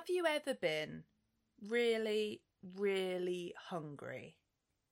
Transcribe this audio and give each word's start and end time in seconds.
Have 0.00 0.08
you 0.08 0.24
ever 0.24 0.54
been 0.54 1.02
really, 1.68 2.40
really 2.78 3.52
hungry? 3.68 4.38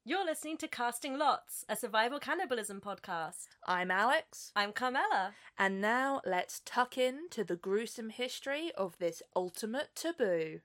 You're 0.04 0.26
listening 0.26 0.58
to 0.58 0.68
Casting 0.68 1.16
Lots, 1.16 1.64
a 1.66 1.76
survival 1.76 2.18
cannibalism 2.18 2.82
podcast. 2.82 3.46
I'm 3.66 3.90
Alex, 3.90 4.52
I'm 4.54 4.74
Carmela. 4.74 5.32
and 5.58 5.80
now 5.80 6.20
let's 6.26 6.60
tuck 6.62 6.98
in 6.98 7.30
to 7.30 7.42
the 7.42 7.56
gruesome 7.56 8.10
history 8.10 8.70
of 8.76 8.98
this 8.98 9.22
ultimate 9.34 9.88
taboo. 9.94 10.60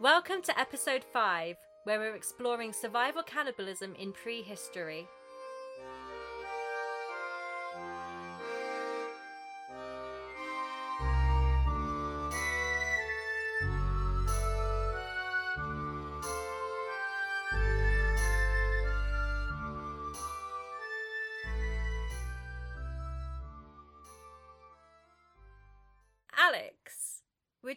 Welcome 0.00 0.40
to 0.40 0.58
episode 0.58 1.04
5, 1.12 1.56
where 1.84 1.98
we're 1.98 2.16
exploring 2.16 2.72
survival 2.72 3.22
cannibalism 3.22 3.94
in 3.98 4.12
prehistory. 4.12 5.06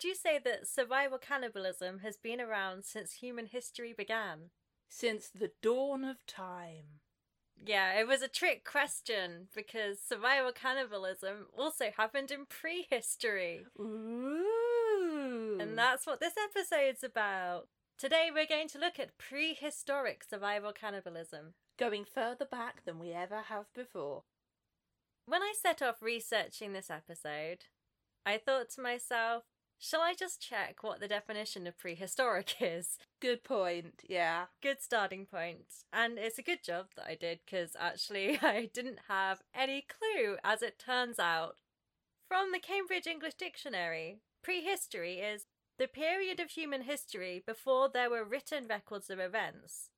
Would 0.04 0.10
you 0.10 0.16
say 0.16 0.38
that 0.44 0.68
survival 0.68 1.18
cannibalism 1.18 2.00
has 2.00 2.18
been 2.18 2.42
around 2.42 2.84
since 2.84 3.14
human 3.14 3.46
history 3.46 3.94
began? 3.96 4.50
Since 4.90 5.30
the 5.30 5.52
dawn 5.62 6.04
of 6.04 6.26
time. 6.26 7.00
Yeah, 7.66 7.98
it 7.98 8.06
was 8.08 8.22
a 8.22 8.28
trick 8.28 8.66
question 8.66 9.48
because 9.56 10.02
survival 10.02 10.52
cannibalism 10.52 11.48
also 11.58 11.86
happened 11.96 12.32
in 12.32 12.46
prehistory. 12.48 13.66
Ooh. 13.80 15.58
And 15.62 15.78
that's 15.78 16.06
what 16.06 16.20
this 16.20 16.34
episode's 16.38 17.04
about. 17.04 17.68
Today 17.98 18.30
we're 18.34 18.46
going 18.46 18.68
to 18.70 18.80
look 18.80 19.00
at 19.00 19.18
prehistoric 19.18 20.24
survival 20.30 20.74
cannibalism. 20.74 21.54
going 21.80 22.06
further 22.06 22.46
back 22.46 22.84
than 22.86 23.00
we 23.00 23.14
ever 23.14 23.44
have 23.48 23.66
before. 23.74 24.24
When 25.26 25.42
I 25.42 25.54
set 25.60 25.82
off 25.82 26.02
researching 26.02 26.74
this 26.74 26.92
episode, 26.92 27.66
I 28.26 28.38
thought 28.38 28.70
to 28.72 28.82
myself, 28.82 29.44
shall 29.80 30.02
I 30.02 30.14
just 30.14 30.42
check 30.42 30.84
what 30.84 31.00
the 31.00 31.08
definition 31.08 31.68
of 31.68 31.78
prehistoric 31.78 32.56
is? 32.62 32.98
Good 33.22 33.44
point, 33.44 34.02
yeah. 34.08 34.46
Good 34.62 34.82
starting 34.82 35.26
point. 35.26 35.66
And 35.92 36.18
it's 36.18 36.40
a 36.40 36.44
good 36.44 36.64
job 36.64 36.88
that 36.96 37.06
I 37.08 37.16
did 37.16 37.40
because 37.46 37.76
actually 37.80 38.40
I 38.42 38.70
didn't 38.74 39.00
have 39.08 39.42
any 39.54 39.86
clue, 39.88 40.38
as 40.44 40.62
it 40.62 40.80
turns 40.80 41.20
out. 41.20 41.58
From 42.28 42.52
the 42.52 42.60
Cambridge 42.60 43.08
English 43.08 43.36
Dictionary, 43.36 44.20
prehistory 44.44 45.20
is 45.20 45.46
the 45.78 45.88
period 45.88 46.40
of 46.40 46.52
human 46.52 46.84
history 46.84 47.44
before 47.46 47.90
there 47.90 48.10
were 48.10 48.24
written 48.24 48.68
records 48.68 49.10
of 49.10 49.20
events. 49.20 49.90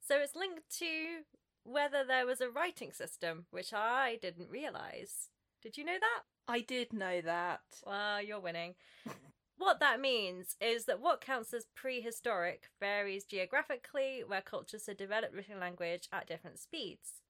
So 0.00 0.18
it's 0.18 0.36
linked 0.36 0.70
to 0.78 1.24
whether 1.64 2.04
there 2.04 2.26
was 2.26 2.40
a 2.40 2.48
writing 2.48 2.92
system, 2.92 3.46
which 3.50 3.72
I 3.72 4.18
didn't 4.20 4.50
realise. 4.50 5.30
Did 5.62 5.76
you 5.76 5.84
know 5.84 5.98
that? 5.98 6.22
I 6.48 6.60
did 6.60 6.92
know 6.92 7.20
that. 7.22 7.60
Well, 7.84 8.22
you're 8.22 8.40
winning. 8.40 8.74
what 9.58 9.80
that 9.80 10.00
means 10.00 10.56
is 10.60 10.84
that 10.84 11.00
what 11.00 11.20
counts 11.20 11.52
as 11.52 11.66
prehistoric 11.74 12.68
varies 12.78 13.24
geographically, 13.24 14.22
where 14.26 14.42
cultures 14.42 14.86
have 14.86 14.96
developed 14.96 15.34
written 15.34 15.58
language 15.58 16.08
at 16.12 16.28
different 16.28 16.58
speeds. 16.58 17.20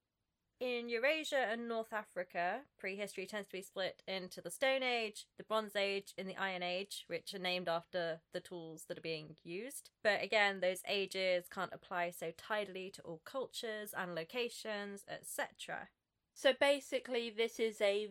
In 0.59 0.89
Eurasia 0.89 1.49
and 1.51 1.69
North 1.69 1.93
Africa, 1.93 2.63
prehistory 2.79 3.27
tends 3.27 3.49
to 3.49 3.57
be 3.57 3.61
split 3.61 4.03
into 4.09 4.41
the 4.41 4.51
Stone 4.51 4.83
Age, 4.83 5.27
the 5.37 5.45
Bronze 5.45 5.77
Age, 5.77 6.15
and 6.17 6.27
the 6.27 6.37
Iron 6.37 6.63
Age, 6.63 7.05
which 7.09 7.35
are 7.35 7.39
named 7.39 7.69
after 7.69 8.21
the 8.33 8.41
tools 8.41 8.85
that 8.89 8.97
are 8.97 9.03
being 9.03 9.37
used. 9.45 9.91
But 10.03 10.23
again, 10.23 10.61
those 10.61 10.81
ages 10.89 11.45
can't 11.53 11.75
apply 11.75 12.11
so 12.11 12.33
tidily 12.39 12.91
to 12.95 13.03
all 13.03 13.21
cultures 13.27 13.93
and 13.95 14.15
locations, 14.15 15.05
etc. 15.11 15.89
So 16.37 16.53
basically, 16.53 17.31
this 17.31 17.59
is 17.59 17.81
a 17.81 18.11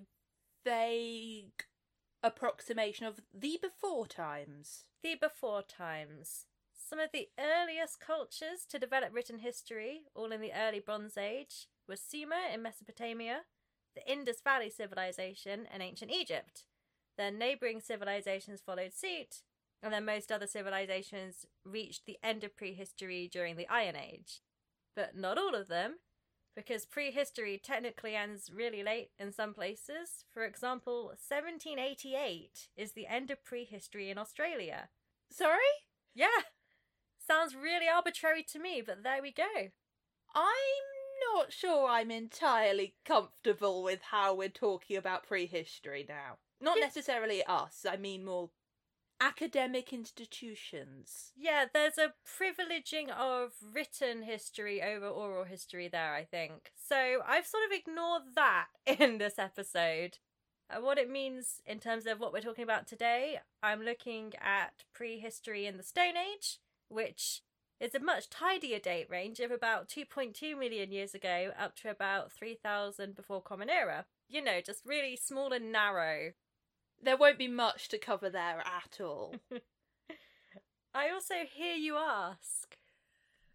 vague 0.66 1.63
approximation 2.24 3.06
of 3.06 3.22
the 3.31 3.59
before 3.62 4.08
times. 4.08 4.86
The 5.03 5.13
before 5.13 5.62
times. 5.62 6.47
Some 6.74 6.97
of 6.97 7.12
the 7.14 7.30
earliest 7.40 8.00
cultures 8.00 8.66
to 8.69 8.80
develop 8.80 9.14
written 9.14 9.40
history, 9.40 10.06
all 10.16 10.31
in 10.31 10.41
the 10.41 10.53
early 10.53 10.80
Bronze 10.80 11.18
Age, 11.18 11.68
were 11.88 11.96
Sumer 11.96 12.50
in 12.52 12.64
Mesopotamia, 12.64 13.41
the 13.96 14.12
Indus 14.12 14.41
Valley 14.44 14.72
Civilization, 14.72 15.68
and 15.72 15.84
ancient 15.84 16.09
Egypt. 16.12 16.66
Then 17.19 17.38
neighbouring 17.38 17.80
civilizations 17.80 18.59
followed 18.59 18.94
suit, 18.96 19.44
and 19.84 19.94
then 19.94 20.03
most 20.03 20.31
other 20.31 20.47
civilizations 20.47 21.46
reached 21.64 22.08
the 22.08 22.18
end 22.24 22.44
of 22.44 22.58
prehistory 22.58 23.30
during 23.31 23.56
the 23.56 23.69
Iron 23.69 23.96
Age. 23.96 24.41
But 24.96 25.16
not 25.16 25.38
all 25.38 25.53
of 25.53 25.68
them, 25.68 25.97
because 26.56 26.86
prehistory 26.86 27.60
technically 27.62 28.16
ends 28.16 28.52
really 28.54 28.82
late 28.82 29.10
in 29.20 29.32
some 29.32 29.54
places. 29.54 30.26
For 30.34 30.46
example, 30.46 31.06
1788 31.08 32.70
is 32.78 32.94
the 32.94 33.08
end 33.08 33.30
of 33.30 33.44
prehistory 33.44 34.10
in 34.10 34.18
Australia. 34.18 34.90
Sorry? 35.30 35.60
Yeah, 36.14 36.44
sounds 37.26 37.56
really 37.56 37.88
arbitrary 37.94 38.44
to 38.44 38.60
me, 38.60 38.82
but 38.86 39.04
there 39.04 39.22
we 39.22 39.32
go. 39.32 39.44
I'm 40.34 41.34
not 41.34 41.52
sure 41.52 41.90
I'm 41.90 42.12
entirely 42.12 42.96
comfortable 43.06 43.84
with 43.84 44.00
how 44.12 44.34
we're 44.34 44.50
talking 44.50 44.98
about 44.98 45.28
prehistory 45.28 46.06
now. 46.08 46.38
Not 46.62 46.78
necessarily 46.80 47.44
us, 47.44 47.86
I 47.90 47.98
mean 47.98 48.24
more 48.24 48.50
academic 49.25 49.91
institutions. 49.91 51.31
Yeah, 51.36 51.66
there's 51.74 51.97
a 51.97 52.13
privileging 52.25 53.09
of 53.09 53.53
written 53.74 54.22
history 54.22 54.84
over 54.84 55.08
oral 55.08 55.46
history 55.46 55.88
there, 55.88 56.13
I 56.13 56.24
think. 56.24 56.72
So 56.75 57.22
I've 57.28 57.47
sort 57.47 57.64
of 57.66 57.75
ignored 57.75 58.22
that 58.35 58.68
in 59.00 59.18
this 59.18 59.40
episode. 59.40 60.19
What 60.80 60.97
it 60.97 61.09
means 61.09 61.62
in 61.66 61.80
terms 61.80 62.06
of 62.06 62.19
what 62.19 62.34
we're 62.34 62.41
talking 62.41 62.64
about 62.64 62.88
today, 62.88 63.40
I'm 63.62 63.81
looking 63.81 64.34
at 64.40 64.84
prehistory 64.94 65.66
in 65.66 65.78
the 65.78 65.84
Stone 65.84 66.18
Age, 66.18 66.59
which 66.88 67.41
is 67.80 67.94
a 67.94 68.00
much 68.00 68.30
tidier 68.30 68.80
date 68.80 69.08
range 69.09 69.40
of 69.40 69.52
about 69.52 69.90
2.2 69.90 70.58
million 70.58 70.91
years 70.91 71.14
ago 71.14 71.52
up 71.59 71.75
to 71.78 71.90
about 71.90 72.31
3000 72.31 73.16
before 73.16 73.41
Common 73.41 73.69
Era. 73.69 74.06
You 74.28 74.44
know, 74.44 74.59
just 74.66 74.85
really 74.85 75.16
small 75.16 75.52
and 75.52 75.72
narrow. 75.72 76.31
There 77.02 77.18
won't 77.18 77.38
be 77.38 77.48
much 77.48 77.90
to 77.90 77.98
cover 77.98 78.30
there 78.30 78.64
at 78.66 79.00
all. 79.02 79.36
I 80.94 81.10
also 81.10 81.36
hear 81.52 81.76
you 81.76 81.98
ask. 81.98 82.78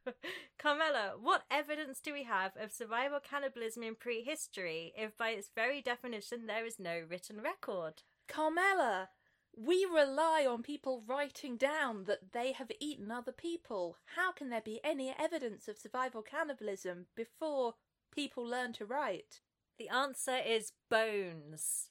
Carmela, 0.59 1.15
what 1.21 1.45
evidence 1.51 2.01
do 2.01 2.13
we 2.13 2.25
have 2.25 2.53
of 2.57 2.73
survival 2.73 3.19
cannibalism 3.21 3.83
in 3.83 3.95
prehistory 3.95 4.93
if, 4.97 5.17
by 5.17 5.31
its 5.31 5.51
very 5.55 5.81
definition, 5.81 6.47
there 6.47 6.67
is 6.67 6.79
no 6.79 7.03
written 7.09 7.41
record? 7.41 8.03
Carmela, 8.29 9.09
we 9.57 9.85
rely 9.85 10.47
on 10.49 10.63
people 10.63 11.03
writing 11.07 11.57
down 11.57 12.05
that 12.05 12.33
they 12.33 12.53
have 12.53 12.71
eaten 12.79 13.11
other 13.11 13.33
people. 13.33 13.97
How 14.17 14.33
can 14.33 14.49
there 14.51 14.61
be 14.61 14.81
any 14.85 15.15
evidence 15.19 15.69
of 15.69 15.79
survival 15.79 16.23
cannibalism 16.23 17.07
before 17.17 17.75
people 18.15 18.45
learn 18.45 18.73
to 18.75 18.87
write? 18.87 19.41
The 19.79 19.89
answer 19.89 20.37
is 20.47 20.73
bones. 20.89 21.91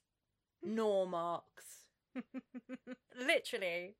Gnaw 0.63 1.05
marks. 1.05 1.85
Literally. 3.17 3.95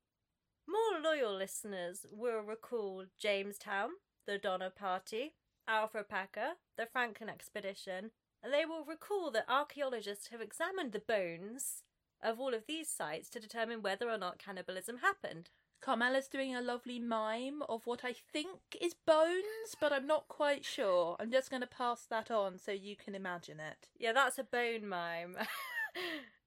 More 0.68 1.00
loyal 1.02 1.36
listeners 1.36 2.06
will 2.12 2.40
recall 2.42 3.04
Jamestown, 3.18 3.90
the 4.26 4.38
Donner 4.38 4.70
Party, 4.70 5.34
Alferd 5.68 6.08
Packer, 6.08 6.52
the 6.76 6.86
Franklin 6.86 7.28
Expedition, 7.28 8.10
and 8.42 8.52
they 8.52 8.64
will 8.64 8.84
recall 8.84 9.30
that 9.32 9.46
archaeologists 9.48 10.28
have 10.28 10.40
examined 10.40 10.92
the 10.92 11.00
bones 11.00 11.82
of 12.22 12.38
all 12.38 12.54
of 12.54 12.66
these 12.66 12.88
sites 12.88 13.28
to 13.30 13.40
determine 13.40 13.82
whether 13.82 14.08
or 14.08 14.18
not 14.18 14.38
cannibalism 14.38 14.98
happened. 14.98 15.50
Carmela's 15.80 16.28
doing 16.28 16.54
a 16.54 16.60
lovely 16.60 16.98
mime 16.98 17.62
of 17.68 17.86
what 17.86 18.04
I 18.04 18.12
think 18.12 18.58
is 18.80 18.94
bones, 19.06 19.74
but 19.80 19.92
I'm 19.92 20.06
not 20.06 20.28
quite 20.28 20.64
sure. 20.64 21.16
I'm 21.18 21.32
just 21.32 21.50
going 21.50 21.62
to 21.62 21.66
pass 21.66 22.02
that 22.10 22.30
on 22.30 22.58
so 22.58 22.70
you 22.72 22.96
can 22.96 23.14
imagine 23.14 23.60
it. 23.60 23.88
Yeah, 23.98 24.12
that's 24.12 24.38
a 24.38 24.44
bone 24.44 24.86
mime. 24.86 25.36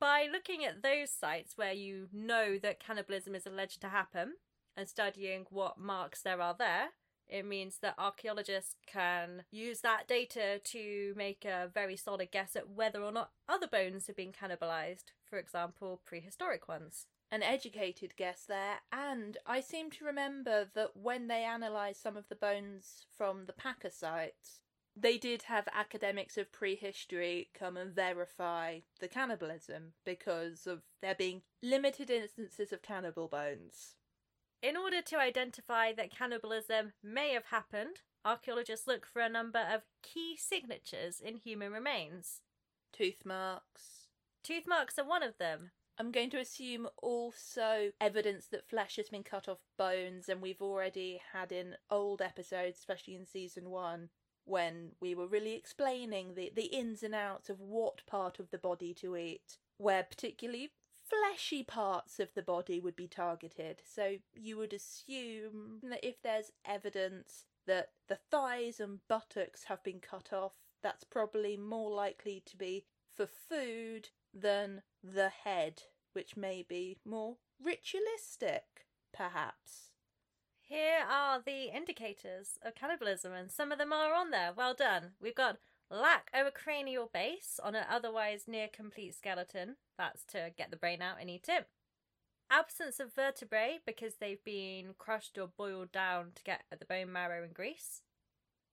By 0.00 0.28
looking 0.30 0.64
at 0.64 0.82
those 0.82 1.10
sites 1.10 1.56
where 1.56 1.72
you 1.72 2.08
know 2.12 2.56
that 2.58 2.78
cannibalism 2.78 3.34
is 3.34 3.46
alleged 3.46 3.80
to 3.80 3.88
happen 3.88 4.34
and 4.76 4.88
studying 4.88 5.46
what 5.50 5.78
marks 5.78 6.22
there 6.22 6.40
are 6.40 6.54
there, 6.56 6.90
it 7.28 7.44
means 7.44 7.78
that 7.78 7.94
archaeologists 7.98 8.76
can 8.86 9.42
use 9.50 9.80
that 9.80 10.06
data 10.06 10.60
to 10.64 11.12
make 11.16 11.44
a 11.44 11.70
very 11.72 11.96
solid 11.96 12.30
guess 12.30 12.56
at 12.56 12.70
whether 12.70 13.02
or 13.02 13.12
not 13.12 13.32
other 13.48 13.66
bones 13.66 14.06
have 14.06 14.16
been 14.16 14.32
cannibalized, 14.32 15.12
for 15.24 15.38
example, 15.38 16.00
prehistoric 16.06 16.68
ones. 16.68 17.06
An 17.30 17.42
educated 17.42 18.16
guess 18.16 18.44
there, 18.48 18.76
and 18.90 19.36
I 19.44 19.60
seem 19.60 19.90
to 19.90 20.04
remember 20.04 20.66
that 20.74 20.96
when 20.96 21.28
they 21.28 21.44
analysed 21.44 22.02
some 22.02 22.16
of 22.16 22.28
the 22.28 22.34
bones 22.34 23.04
from 23.14 23.44
the 23.44 23.52
Packer 23.52 23.90
sites, 23.90 24.60
they 25.00 25.18
did 25.18 25.44
have 25.44 25.68
academics 25.72 26.36
of 26.36 26.52
prehistory 26.52 27.50
come 27.58 27.76
and 27.76 27.94
verify 27.94 28.80
the 29.00 29.08
cannibalism 29.08 29.92
because 30.04 30.66
of 30.66 30.82
there 31.00 31.14
being 31.14 31.42
limited 31.62 32.10
instances 32.10 32.72
of 32.72 32.82
cannibal 32.82 33.28
bones. 33.28 33.94
In 34.62 34.76
order 34.76 35.00
to 35.02 35.18
identify 35.18 35.92
that 35.92 36.10
cannibalism 36.10 36.92
may 37.02 37.32
have 37.32 37.46
happened, 37.46 38.00
archaeologists 38.24 38.88
look 38.88 39.06
for 39.06 39.20
a 39.20 39.28
number 39.28 39.60
of 39.60 39.82
key 40.02 40.36
signatures 40.36 41.20
in 41.20 41.36
human 41.36 41.72
remains. 41.72 42.40
Tooth 42.92 43.24
marks. 43.24 44.08
Tooth 44.42 44.64
marks 44.66 44.98
are 44.98 45.04
one 45.04 45.22
of 45.22 45.38
them. 45.38 45.70
I'm 46.00 46.12
going 46.12 46.30
to 46.30 46.40
assume 46.40 46.88
also 47.02 47.90
evidence 48.00 48.46
that 48.46 48.68
flesh 48.68 48.96
has 48.96 49.08
been 49.08 49.24
cut 49.24 49.48
off 49.48 49.58
bones, 49.76 50.28
and 50.28 50.40
we've 50.40 50.62
already 50.62 51.20
had 51.32 51.50
in 51.50 51.74
old 51.90 52.22
episodes, 52.22 52.78
especially 52.78 53.16
in 53.16 53.26
season 53.26 53.70
one, 53.70 54.10
when 54.48 54.92
we 55.00 55.14
were 55.14 55.26
really 55.26 55.54
explaining 55.54 56.34
the, 56.34 56.50
the 56.54 56.66
ins 56.66 57.02
and 57.02 57.14
outs 57.14 57.50
of 57.50 57.60
what 57.60 58.06
part 58.06 58.38
of 58.38 58.50
the 58.50 58.58
body 58.58 58.94
to 58.94 59.16
eat, 59.16 59.58
where 59.76 60.02
particularly 60.02 60.70
fleshy 61.08 61.62
parts 61.62 62.20
of 62.20 62.34
the 62.34 62.42
body 62.42 62.80
would 62.80 62.96
be 62.96 63.08
targeted. 63.08 63.82
So 63.84 64.16
you 64.34 64.56
would 64.56 64.72
assume 64.72 65.80
that 65.82 66.06
if 66.06 66.22
there's 66.22 66.52
evidence 66.64 67.44
that 67.66 67.90
the 68.08 68.18
thighs 68.30 68.80
and 68.80 69.00
buttocks 69.08 69.64
have 69.64 69.82
been 69.82 70.00
cut 70.00 70.32
off, 70.32 70.54
that's 70.82 71.04
probably 71.04 71.56
more 71.56 71.90
likely 71.90 72.42
to 72.46 72.56
be 72.56 72.84
for 73.14 73.26
food 73.26 74.10
than 74.32 74.82
the 75.02 75.28
head, 75.28 75.82
which 76.12 76.36
may 76.36 76.64
be 76.66 76.98
more 77.04 77.36
ritualistic, 77.62 78.86
perhaps. 79.12 79.57
Here 80.68 81.02
are 81.10 81.40
the 81.40 81.74
indicators 81.74 82.58
of 82.62 82.74
cannibalism, 82.74 83.32
and 83.32 83.50
some 83.50 83.72
of 83.72 83.78
them 83.78 83.90
are 83.90 84.12
on 84.12 84.30
there. 84.30 84.52
Well 84.54 84.74
done. 84.74 85.12
We've 85.18 85.34
got 85.34 85.56
lack 85.90 86.30
of 86.34 86.46
a 86.46 86.50
cranial 86.50 87.08
base 87.10 87.58
on 87.62 87.74
an 87.74 87.86
otherwise 87.90 88.42
near 88.46 88.68
complete 88.68 89.14
skeleton. 89.14 89.76
That's 89.96 90.24
to 90.26 90.50
get 90.58 90.70
the 90.70 90.76
brain 90.76 91.00
out 91.00 91.16
and 91.22 91.30
eat 91.30 91.46
it. 91.48 91.68
Absence 92.50 93.00
of 93.00 93.14
vertebrae 93.14 93.78
because 93.86 94.16
they've 94.16 94.44
been 94.44 94.94
crushed 94.98 95.38
or 95.38 95.48
boiled 95.48 95.90
down 95.90 96.32
to 96.34 96.42
get 96.42 96.64
at 96.70 96.80
the 96.80 96.86
bone 96.86 97.10
marrow 97.10 97.42
and 97.42 97.54
grease. 97.54 98.02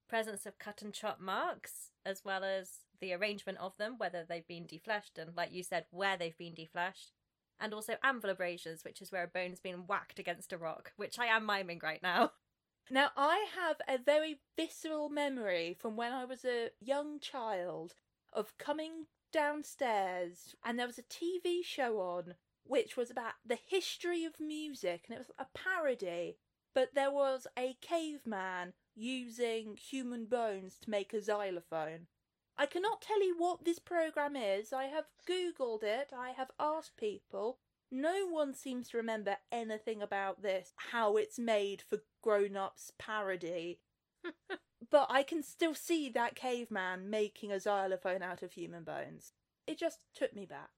Presence 0.10 0.46
of 0.46 0.60
cut 0.60 0.82
and 0.82 0.94
chop 0.94 1.22
marks, 1.22 1.92
as 2.06 2.26
well 2.26 2.44
as 2.44 2.72
the 3.00 3.14
arrangement 3.14 3.58
of 3.60 3.78
them, 3.78 3.96
whether 3.98 4.26
they've 4.28 4.48
been 4.48 4.66
defleshed 4.66 5.18
and, 5.18 5.36
like 5.36 5.54
you 5.54 5.64
said, 5.64 5.86
where 5.92 6.18
they've 6.18 6.38
been 6.38 6.56
defleshed. 6.56 7.12
And 7.60 7.74
also 7.74 7.96
anvil 8.04 8.30
abrasions, 8.30 8.84
which 8.84 9.02
is 9.02 9.12
where 9.12 9.24
a 9.24 9.28
bone's 9.28 9.60
been 9.60 9.88
whacked 9.88 10.20
against 10.20 10.54
a 10.54 10.58
rock, 10.58 10.92
which 10.98 11.18
I 11.18 11.28
am 11.28 11.46
miming 11.46 11.82
right 11.82 12.02
now. 12.04 12.32
Now, 12.88 13.10
I 13.18 13.48
have 13.56 13.78
a 13.88 13.98
very 13.98 14.42
visceral 14.56 15.10
memory 15.10 15.76
from 15.80 15.96
when 15.96 16.14
I 16.14 16.24
was 16.24 16.46
a 16.46 16.70
young 16.80 17.20
child 17.20 17.96
of 18.32 18.56
coming 18.60 19.08
downstairs 19.32 20.56
and 20.64 20.78
there 20.78 20.86
was 20.86 21.00
a 21.00 21.04
TV 21.04 21.66
show 21.66 22.00
on 22.00 22.36
which 22.64 22.96
was 22.96 23.10
about 23.10 23.34
the 23.46 23.58
history 23.68 24.24
of 24.24 24.40
music 24.40 25.06
and 25.08 25.16
it 25.16 25.20
was 25.20 25.32
a 25.38 25.48
parody, 25.54 26.38
but 26.74 26.94
there 26.94 27.12
was 27.12 27.48
a 27.58 27.76
caveman 27.82 28.74
using 28.96 29.78
human 29.78 30.26
bones 30.26 30.78
to 30.80 30.90
make 30.90 31.14
a 31.14 31.22
xylophone. 31.22 32.08
I 32.58 32.66
cannot 32.66 33.02
tell 33.02 33.22
you 33.22 33.36
what 33.38 33.66
this 33.66 33.80
program 33.80 34.36
is. 34.36 34.72
I 34.72 34.86
have 34.86 35.06
Googled 35.28 35.84
it, 35.84 36.12
I 36.16 36.30
have 36.30 36.52
asked 36.60 36.98
people, 36.98 37.58
no 37.92 38.28
one 38.28 38.54
seems 38.54 38.90
to 38.90 38.98
remember 38.98 39.38
anything 39.52 40.02
about 40.02 40.42
this, 40.42 40.74
how 40.92 41.18
it's 41.18 41.38
made 41.40 41.82
for 41.82 42.00
grown 42.22 42.58
ups 42.58 42.92
parody. 42.98 43.80
but 44.92 45.08
I 45.10 45.24
can 45.24 45.44
still 45.44 45.76
see 45.76 46.10
that 46.10 46.36
caveman 46.36 47.10
making 47.10 47.52
a 47.52 47.60
xylophone 47.60 48.24
out 48.24 48.42
of 48.42 48.54
human 48.54 48.84
bones. 48.84 49.34
It 49.68 49.78
just 49.78 50.00
took 50.14 50.36
me 50.36 50.46
back. 50.46 50.70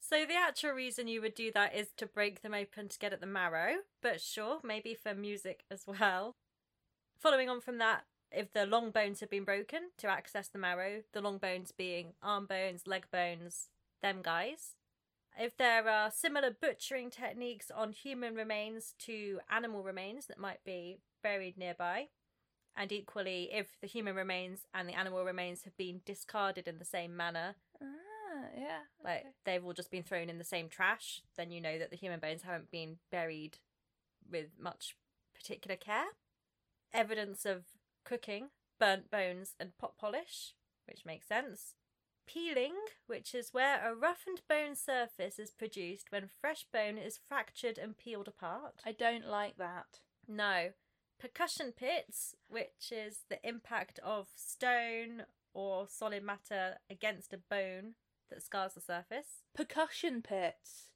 So 0.00 0.24
the 0.24 0.34
actual 0.34 0.70
reason 0.72 1.08
you 1.08 1.20
would 1.20 1.34
do 1.34 1.50
that 1.52 1.74
is 1.74 1.88
to 1.96 2.06
break 2.06 2.42
them 2.42 2.54
open 2.54 2.88
to 2.88 2.98
get 2.98 3.12
at 3.12 3.20
the 3.20 3.26
marrow, 3.26 3.76
but 4.02 4.20
sure, 4.20 4.60
maybe 4.62 4.94
for 4.94 5.14
music 5.14 5.64
as 5.70 5.84
well. 5.86 6.36
Following 7.18 7.48
on 7.48 7.60
from 7.60 7.78
that, 7.78 8.04
if 8.30 8.52
the 8.52 8.66
long 8.66 8.90
bones 8.90 9.20
have 9.20 9.30
been 9.30 9.44
broken 9.44 9.90
to 9.98 10.08
access 10.08 10.48
the 10.48 10.58
marrow, 10.58 11.02
the 11.12 11.20
long 11.20 11.38
bones 11.38 11.72
being 11.72 12.14
arm 12.22 12.46
bones, 12.46 12.86
leg 12.86 13.06
bones, 13.10 13.68
them 14.02 14.20
guys, 14.22 14.74
if 15.38 15.56
there 15.56 15.88
are 15.88 16.10
similar 16.10 16.50
butchering 16.50 17.10
techniques 17.10 17.70
on 17.70 17.92
human 17.92 18.34
remains 18.34 18.94
to 19.00 19.40
animal 19.50 19.82
remains 19.82 20.26
that 20.26 20.38
might 20.38 20.64
be 20.64 20.98
buried 21.22 21.58
nearby, 21.58 22.08
and 22.76 22.92
equally 22.92 23.50
if 23.52 23.78
the 23.80 23.86
human 23.86 24.14
remains 24.14 24.66
and 24.74 24.88
the 24.88 24.94
animal 24.98 25.24
remains 25.24 25.64
have 25.64 25.76
been 25.76 26.00
discarded 26.04 26.66
in 26.68 26.78
the 26.78 26.84
same 26.84 27.16
manner, 27.16 27.54
Ah, 27.80 28.48
yeah. 28.56 28.80
like 29.02 29.20
okay. 29.20 29.28
they've 29.44 29.64
all 29.64 29.72
just 29.72 29.90
been 29.90 30.02
thrown 30.02 30.28
in 30.30 30.38
the 30.38 30.44
same 30.44 30.68
trash, 30.68 31.22
then 31.36 31.50
you 31.50 31.60
know 31.60 31.78
that 31.78 31.90
the 31.90 31.96
human 31.96 32.20
bones 32.20 32.42
haven't 32.42 32.70
been 32.70 32.96
buried 33.10 33.58
with 34.30 34.46
much 34.58 34.96
particular 35.34 35.76
care. 35.76 36.06
Evidence 36.92 37.44
of 37.44 37.64
cooking, 38.06 38.48
burnt 38.80 39.10
bones, 39.10 39.54
and 39.60 39.76
pot 39.78 39.98
polish, 39.98 40.54
which 40.86 41.04
makes 41.04 41.28
sense. 41.28 41.74
Peeling, 42.26 42.74
which 43.06 43.34
is 43.34 43.52
where 43.52 43.86
a 43.86 43.94
roughened 43.94 44.40
bone 44.48 44.74
surface 44.74 45.38
is 45.38 45.50
produced 45.50 46.06
when 46.10 46.28
fresh 46.40 46.66
bone 46.72 46.98
is 46.98 47.20
fractured 47.28 47.78
and 47.78 47.98
peeled 47.98 48.28
apart. 48.28 48.80
I 48.84 48.92
don't 48.92 49.26
like 49.26 49.58
that. 49.58 50.00
No. 50.26 50.70
Percussion 51.20 51.72
pits, 51.76 52.34
which 52.48 52.90
is 52.90 53.20
the 53.30 53.38
impact 53.46 54.00
of 54.02 54.28
stone 54.34 55.24
or 55.54 55.86
solid 55.88 56.22
matter 56.22 56.76
against 56.90 57.32
a 57.32 57.38
bone 57.38 57.94
that 58.28 58.42
scars 58.42 58.74
the 58.74 58.80
surface. 58.80 59.44
Percussion 59.54 60.20
pits. 60.20 60.90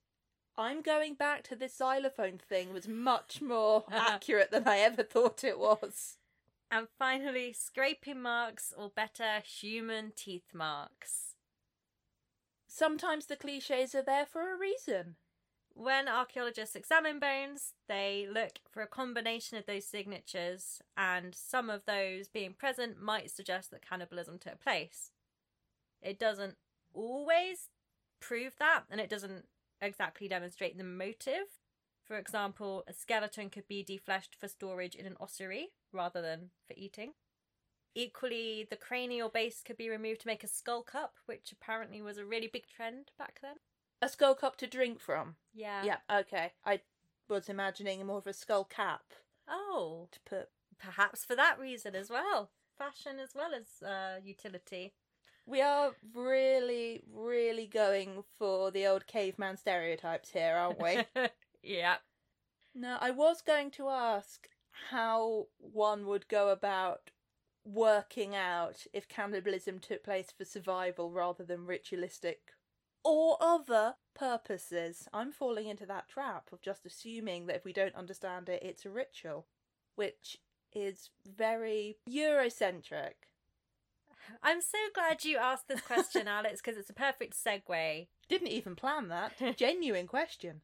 I'm 0.59 0.83
going 0.83 1.15
back 1.15 1.45
to 1.45 1.57
this 1.57 1.77
xylophone 1.77 2.39
thing 2.39 2.73
was 2.73 2.87
much 2.87 3.41
more 3.41 3.85
accurate 3.91 4.51
than 4.51 4.67
I 4.67 4.79
ever 4.79 5.03
thought 5.03 5.45
it 5.45 5.59
was. 5.59 6.19
And 6.71 6.87
finally, 6.99 7.53
scraping 7.53 8.23
marks, 8.23 8.73
or 8.77 8.91
better, 8.91 9.41
human 9.41 10.13
teeth 10.15 10.55
marks. 10.55 11.35
Sometimes 12.69 13.27
the 13.27 13.37
cliches 13.37 13.95
are 13.95 14.03
there 14.03 14.27
for 14.27 14.53
a 14.53 14.59
reason. 14.59 15.17
When 15.73 16.09
archaeologists 16.09 16.77
examine 16.77 17.19
bones, 17.19 17.75
they 17.89 18.29
look 18.33 18.61
for 18.71 18.83
a 18.83 18.87
combination 18.87 19.57
of 19.57 19.67
those 19.67 19.87
signatures, 19.87 20.81
and 20.97 21.35
some 21.35 21.71
of 21.71 21.85
those 21.87 22.29
being 22.29 22.55
present 22.55 23.01
might 23.01 23.31
suggest 23.31 23.71
that 23.71 23.89
cannibalism 23.89 24.39
took 24.39 24.61
place. 24.61 25.11
It 26.01 26.19
doesn't 26.19 26.57
always 26.95 27.69
prove 28.21 28.55
that, 28.59 28.85
and 28.91 29.01
it 29.01 29.11
doesn't 29.11 29.47
exactly 29.81 30.29
demonstrate 30.29 30.79
the 30.79 30.85
motive. 30.85 31.60
For 32.11 32.19
example, 32.19 32.83
a 32.89 32.93
skeleton 32.93 33.51
could 33.51 33.69
be 33.69 33.85
defleshed 33.85 34.35
for 34.37 34.49
storage 34.49 34.97
in 34.97 35.07
an 35.07 35.17
ossuary 35.21 35.69
rather 35.93 36.21
than 36.21 36.51
for 36.67 36.75
eating. 36.77 37.13
Equally, 37.95 38.67
the 38.69 38.75
cranial 38.75 39.29
base 39.29 39.63
could 39.65 39.77
be 39.77 39.89
removed 39.89 40.23
to 40.23 40.27
make 40.27 40.43
a 40.43 40.49
skull 40.49 40.83
cup, 40.83 41.15
which 41.27 41.53
apparently 41.53 42.03
was 42.03 42.19
a 42.19 42.25
really 42.25 42.49
big 42.49 42.67
trend 42.67 43.13
back 43.17 43.39
then. 43.41 43.59
A 44.03 44.09
skull 44.09 44.35
cup 44.35 44.57
to 44.57 44.67
drink 44.67 44.99
from. 44.99 45.37
Yeah. 45.55 45.85
Yeah, 45.85 45.99
okay. 46.13 46.55
I 46.67 46.81
was 47.29 47.49
imagining 47.49 48.05
more 48.05 48.19
of 48.19 48.27
a 48.27 48.33
skull 48.33 48.65
cap 48.65 49.05
Oh, 49.49 50.09
to 50.11 50.19
put. 50.29 50.49
perhaps 50.81 51.25
for 51.25 51.37
that 51.37 51.61
reason 51.61 51.95
as 51.95 52.11
well. 52.11 52.51
Fashion 52.77 53.21
as 53.21 53.37
well 53.37 53.53
as 53.55 53.87
uh, 53.89 54.19
utility. 54.21 54.95
We 55.47 55.61
are 55.61 55.93
really, 56.13 57.05
really 57.09 57.69
going 57.69 58.25
for 58.37 58.73
the 58.73 58.89
old 58.89 59.07
caveman 59.07 59.59
stereotypes 59.59 60.31
here, 60.31 60.57
aren't 60.57 60.83
we? 60.83 61.05
yeah. 61.63 61.97
no, 62.75 62.99
I 63.01 63.11
was 63.11 63.43
going 63.43 63.71
to 63.73 63.89
ask 63.89 64.49
how 64.91 65.47
one 65.59 66.07
would 66.07 66.29
go 66.29 66.49
about 66.49 67.11
working 67.65 68.35
out 68.35 68.87
if 68.93 69.09
cannibalism 69.09 69.79
took 69.79 70.03
place 70.03 70.33
for 70.37 70.45
survival 70.45 71.11
rather 71.11 71.45
than 71.45 71.67
ritualistic 71.67 72.53
or 73.05 73.37
other 73.41 73.95
purposes. 74.15 75.09
I'm 75.13 75.33
falling 75.33 75.67
into 75.67 75.87
that 75.87 76.09
trap 76.09 76.49
of 76.53 76.61
just 76.61 76.87
assuming 76.87 77.47
that 77.47 77.57
if 77.57 77.65
we 77.65 77.73
don't 77.73 77.95
understand 77.95 78.49
it, 78.49 78.63
it's 78.63 78.85
a 78.85 78.91
ritual, 78.91 79.47
which 79.95 80.39
is 80.73 81.11
very 81.27 81.99
Eurocentric. 82.09 83.27
I'm 84.43 84.61
so 84.61 84.79
glad 84.95 85.25
you 85.25 85.39
asked 85.39 85.69
this 85.69 85.81
question, 85.81 86.29
Alex, 86.29 86.61
because 86.61 86.79
it's 86.79 86.91
a 86.91 86.95
perfect 86.95 87.35
segue. 87.35 88.07
Didn't 88.29 88.49
even 88.49 88.77
plan 88.77 89.09
that. 89.09 89.57
Genuine 89.57 90.07
question. 90.07 90.61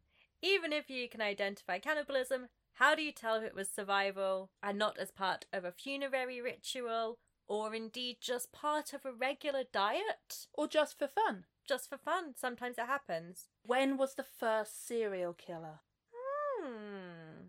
Even 0.46 0.72
if 0.72 0.88
you 0.88 1.08
can 1.08 1.20
identify 1.20 1.80
cannibalism, 1.80 2.48
how 2.74 2.94
do 2.94 3.02
you 3.02 3.10
tell 3.10 3.34
if 3.34 3.42
it 3.42 3.54
was 3.54 3.68
survival 3.68 4.50
and 4.62 4.78
not 4.78 4.96
as 4.96 5.10
part 5.10 5.46
of 5.52 5.64
a 5.64 5.72
funerary 5.72 6.40
ritual 6.40 7.18
or 7.48 7.74
indeed 7.74 8.18
just 8.20 8.52
part 8.52 8.92
of 8.92 9.04
a 9.04 9.12
regular 9.12 9.64
diet? 9.72 10.46
Or 10.54 10.68
just 10.68 10.96
for 10.98 11.08
fun. 11.08 11.46
Just 11.66 11.88
for 11.88 11.98
fun. 11.98 12.34
Sometimes 12.36 12.78
it 12.78 12.86
happens. 12.86 13.48
When 13.64 13.96
was 13.96 14.14
the 14.14 14.22
first 14.22 14.86
serial 14.86 15.32
killer? 15.32 15.80
Hmm. 16.14 17.48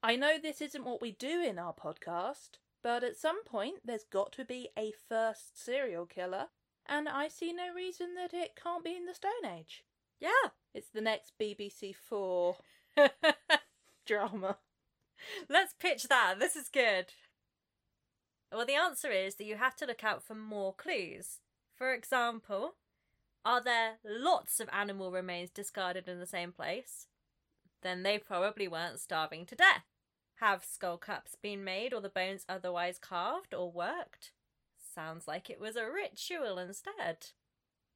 I 0.00 0.14
know 0.14 0.38
this 0.38 0.60
isn't 0.60 0.84
what 0.84 1.02
we 1.02 1.10
do 1.10 1.42
in 1.42 1.58
our 1.58 1.74
podcast, 1.74 2.50
But 2.82 3.02
at 3.02 3.16
some 3.16 3.42
point, 3.42 3.80
there's 3.84 4.04
got 4.04 4.30
to 4.32 4.44
be 4.44 4.68
a 4.78 4.92
first 5.08 5.60
serial 5.60 6.06
killer, 6.06 6.46
and 6.86 7.08
I 7.08 7.26
see 7.26 7.52
no 7.52 7.74
reason 7.74 8.14
that 8.14 8.32
it 8.32 8.54
can't 8.54 8.84
be 8.84 8.94
in 8.94 9.06
the 9.06 9.14
Stone 9.14 9.44
Age. 9.44 9.82
Yeah. 10.20 10.50
It's 10.74 10.90
the 10.90 11.00
next 11.00 11.32
BBC 11.40 11.94
Four 11.94 12.56
drama. 14.06 14.58
Let's 15.48 15.74
pitch 15.78 16.04
that. 16.04 16.36
This 16.38 16.54
is 16.54 16.68
good. 16.68 17.06
Well, 18.52 18.64
the 18.64 18.74
answer 18.74 19.10
is 19.10 19.34
that 19.36 19.44
you 19.44 19.56
have 19.56 19.76
to 19.76 19.86
look 19.86 20.04
out 20.04 20.22
for 20.22 20.34
more 20.34 20.72
clues. 20.72 21.40
For 21.74 21.92
example, 21.92 22.74
are 23.44 23.62
there 23.62 23.94
lots 24.04 24.60
of 24.60 24.68
animal 24.72 25.10
remains 25.10 25.50
discarded 25.50 26.08
in 26.08 26.18
the 26.18 26.26
same 26.26 26.52
place? 26.52 27.06
Then 27.82 28.02
they 28.02 28.18
probably 28.18 28.68
weren't 28.68 29.00
starving 29.00 29.46
to 29.46 29.54
death. 29.54 29.84
Have 30.36 30.64
skull 30.64 30.98
caps 30.98 31.36
been 31.40 31.64
made 31.64 31.92
or 31.92 32.00
the 32.00 32.08
bones 32.08 32.44
otherwise 32.48 32.98
carved 32.98 33.52
or 33.54 33.70
worked? 33.70 34.32
Sounds 34.94 35.26
like 35.26 35.50
it 35.50 35.60
was 35.60 35.76
a 35.76 35.90
ritual 35.90 36.58
instead. 36.58 37.28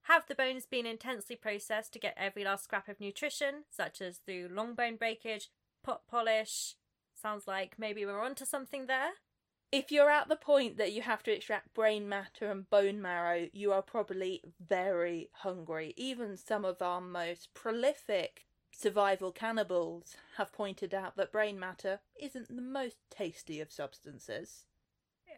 Have 0.06 0.26
the 0.26 0.34
bones 0.34 0.66
been 0.66 0.84
intensely 0.84 1.36
processed 1.36 1.92
to 1.92 1.98
get 1.98 2.14
every 2.16 2.44
last 2.44 2.64
scrap 2.64 2.88
of 2.88 3.00
nutrition, 3.00 3.64
such 3.70 4.00
as 4.00 4.18
through 4.18 4.48
long 4.50 4.74
bone 4.74 4.96
breakage, 4.96 5.48
pot 5.84 6.02
polish? 6.10 6.74
Sounds 7.14 7.46
like 7.46 7.78
maybe 7.78 8.04
we're 8.04 8.20
onto 8.20 8.44
something 8.44 8.86
there. 8.86 9.12
If 9.70 9.90
you're 9.90 10.10
at 10.10 10.28
the 10.28 10.36
point 10.36 10.76
that 10.76 10.92
you 10.92 11.02
have 11.02 11.22
to 11.22 11.32
extract 11.32 11.72
brain 11.72 12.08
matter 12.08 12.50
and 12.50 12.68
bone 12.68 13.00
marrow, 13.00 13.48
you 13.52 13.72
are 13.72 13.80
probably 13.80 14.42
very 14.60 15.30
hungry. 15.32 15.94
Even 15.96 16.36
some 16.36 16.64
of 16.64 16.82
our 16.82 17.00
most 17.00 17.54
prolific 17.54 18.44
survival 18.70 19.32
cannibals 19.32 20.16
have 20.36 20.52
pointed 20.52 20.92
out 20.92 21.16
that 21.16 21.32
brain 21.32 21.58
matter 21.58 22.00
isn't 22.20 22.54
the 22.54 22.60
most 22.60 22.96
tasty 23.08 23.60
of 23.60 23.72
substances. 23.72 24.66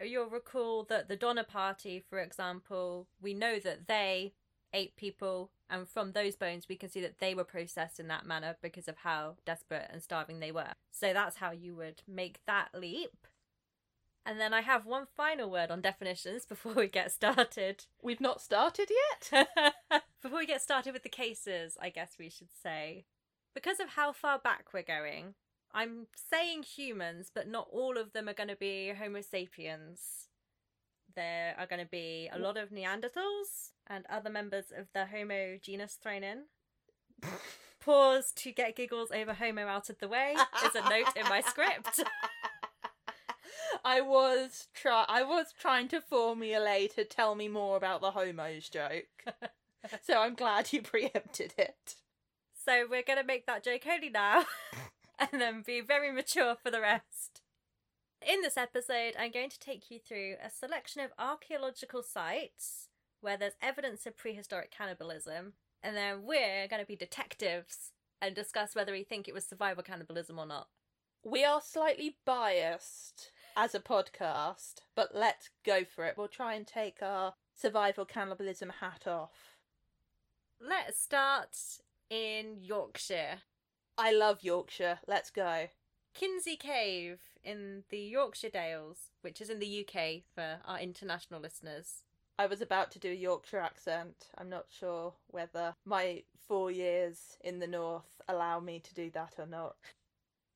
You'll 0.05 0.31
recall 0.31 0.85
that 0.85 1.09
the 1.09 1.17
Donner 1.17 1.45
Party, 1.45 2.01
for 2.01 2.19
example, 2.19 3.07
we 3.21 3.35
know 3.35 3.61
that 3.61 3.87
they 3.87 4.33
ate 4.75 4.97
people, 4.97 5.51
and 5.71 5.89
from 5.89 6.13
those 6.13 6.37
bones, 6.37 6.69
we 6.69 6.77
can 6.77 6.91
see 6.91 7.01
that 7.01 7.19
they 7.19 7.35
were 7.35 7.45
processed 7.45 7.99
in 7.99 8.09
that 8.09 8.27
manner 8.27 8.57
because 8.61 8.89
of 8.89 8.99
how 8.99 9.37
desperate 9.47 9.89
and 9.91 10.03
starving 10.03 10.41
they 10.41 10.53
were. 10.53 10.75
So 10.91 11.13
that's 11.13 11.37
how 11.37 11.53
you 11.53 11.75
would 11.77 12.03
make 12.07 12.41
that 12.47 12.69
leap. 12.75 13.27
And 14.27 14.41
then 14.41 14.55
I 14.55 14.63
have 14.63 14.87
one 14.87 15.07
final 15.07 15.51
word 15.51 15.71
on 15.71 15.81
definitions 15.81 16.45
before 16.49 16.73
we 16.75 16.89
get 16.89 17.13
started. 17.13 17.87
We've 18.03 18.21
not 18.21 18.41
started 18.41 18.91
yet? 18.91 19.49
before 20.23 20.39
we 20.39 20.47
get 20.47 20.63
started 20.63 20.93
with 20.93 21.03
the 21.03 21.09
cases, 21.09 21.77
I 21.81 21.91
guess 21.91 22.13
we 22.19 22.29
should 22.29 22.51
say. 22.63 23.05
Because 23.55 23.81
of 23.81 23.91
how 23.91 24.13
far 24.13 24.39
back 24.39 24.67
we're 24.73 24.83
going, 24.83 25.35
I'm 25.73 26.07
saying 26.15 26.65
humans, 26.65 27.31
but 27.35 27.49
not 27.49 27.69
all 27.71 27.99
of 27.99 28.13
them 28.13 28.29
are 28.29 28.35
going 28.35 28.49
to 28.49 28.57
be 28.57 28.93
Homo 28.97 29.21
sapiens. 29.21 30.29
There 31.17 31.55
are 31.59 31.67
going 31.67 31.83
to 31.83 31.91
be 31.91 32.29
a 32.33 32.39
lot 32.39 32.57
of 32.57 32.71
Neanderthals 32.71 33.71
and 33.87 34.05
other 34.09 34.31
members 34.31 34.67
of 34.77 34.89
the 34.93 35.07
Homo 35.07 35.59
genus 35.61 35.95
thrown 35.95 36.25
in. 36.25 36.45
Pause 37.81 38.33
to 38.37 38.53
get 38.53 38.77
giggles 38.77 39.11
over 39.13 39.35
Homo 39.35 39.67
out 39.67 39.91
of 39.91 39.99
the 39.99 40.09
way 40.09 40.35
is 40.65 40.75
a 40.75 40.89
note 40.89 41.17
in 41.17 41.29
my 41.29 41.41
script. 41.43 42.03
I 43.85 44.01
was 44.01 44.69
try 44.73 45.05
I 45.09 45.23
was 45.23 45.53
trying 45.59 45.89
to 45.89 46.01
formulate 46.01 46.97
a 46.97 47.05
tell 47.05 47.35
me 47.35 47.49
more 47.49 47.77
about 47.77 48.01
the 48.01 48.13
homos 48.13 48.69
joke. 48.71 49.25
so 50.03 50.21
I'm 50.21 50.35
glad 50.35 50.73
you 50.73 50.81
preempted 50.81 51.55
it. 51.59 51.97
So 52.65 52.87
we're 52.89 53.03
going 53.03 53.19
to 53.19 53.27
make 53.27 53.47
that 53.47 53.63
joke 53.63 53.83
only 53.87 54.09
now 54.09 54.47
and 55.19 55.41
then 55.41 55.63
be 55.67 55.83
very 55.83 56.11
mature 56.11 56.57
for 56.63 56.71
the 56.71 56.81
rest. 56.81 57.43
In 58.27 58.41
this 58.41 58.57
episode, 58.57 59.15
I'm 59.19 59.33
going 59.33 59.51
to 59.51 59.59
take 59.59 59.91
you 59.91 59.99
through 59.99 60.37
a 60.43 60.49
selection 60.49 61.03
of 61.03 61.11
archaeological 61.19 62.03
sites 62.03 62.89
where 63.21 63.37
there's 63.37 63.53
evidence 63.61 64.07
of 64.07 64.17
prehistoric 64.17 64.71
cannibalism, 64.71 65.53
and 65.83 65.95
then 65.95 66.23
we're 66.25 66.67
going 66.67 66.81
to 66.81 66.87
be 66.87 66.97
detectives 66.97 67.93
and 68.23 68.35
discuss 68.35 68.75
whether 68.75 68.93
we 68.93 69.05
think 69.05 69.29
it 69.29 69.35
was 69.35 69.45
survival 69.45 69.83
cannibalism 69.83 70.39
or 70.39 70.47
not. 70.47 70.69
We 71.23 71.45
are 71.45 71.61
slightly 71.61 72.17
biased 72.25 73.31
as 73.59 73.75
a 73.75 73.81
podcast, 73.81 74.77
but 74.95 75.11
let's 75.15 75.51
go 75.63 75.85
for 75.85 76.07
it. 76.07 76.15
We'll 76.17 76.29
try 76.29 76.55
and 76.55 76.67
take 76.67 77.03
our 77.03 77.35
survival 77.55 78.07
cannibalism 78.07 78.73
hat 78.81 79.07
off. 79.07 79.59
Let's 80.59 80.99
start 80.99 81.59
in 82.09 82.57
Yorkshire. 82.63 83.41
I 83.99 84.13
love 84.13 84.39
Yorkshire. 84.41 85.01
Let's 85.07 85.29
go. 85.29 85.67
Kinsey 86.15 86.57
Cave 86.57 87.19
in 87.43 87.83
the 87.91 87.99
Yorkshire 87.99 88.49
Dales, 88.51 89.11
which 89.23 89.41
is 89.41 89.51
in 89.51 89.59
the 89.59 89.87
UK 89.87 90.23
for 90.35 90.59
our 90.65 90.79
international 90.79 91.41
listeners. 91.41 92.03
I 92.39 92.47
was 92.47 92.61
about 92.61 92.91
to 92.93 92.99
do 92.99 93.11
a 93.11 93.15
Yorkshire 93.15 93.59
accent. 93.61 94.29
I'm 94.39 94.49
not 94.49 94.67
sure 94.71 95.15
whether 95.29 95.75
my 95.85 96.23
four 96.49 96.71
years 96.71 97.37
in 97.43 97.59
the 97.59 97.67
north 97.67 98.21
allow 98.29 98.61
me 98.61 98.81
to 98.81 98.95
do 98.95 99.11
that 99.11 99.35
or 99.39 99.47
not. 99.47 99.77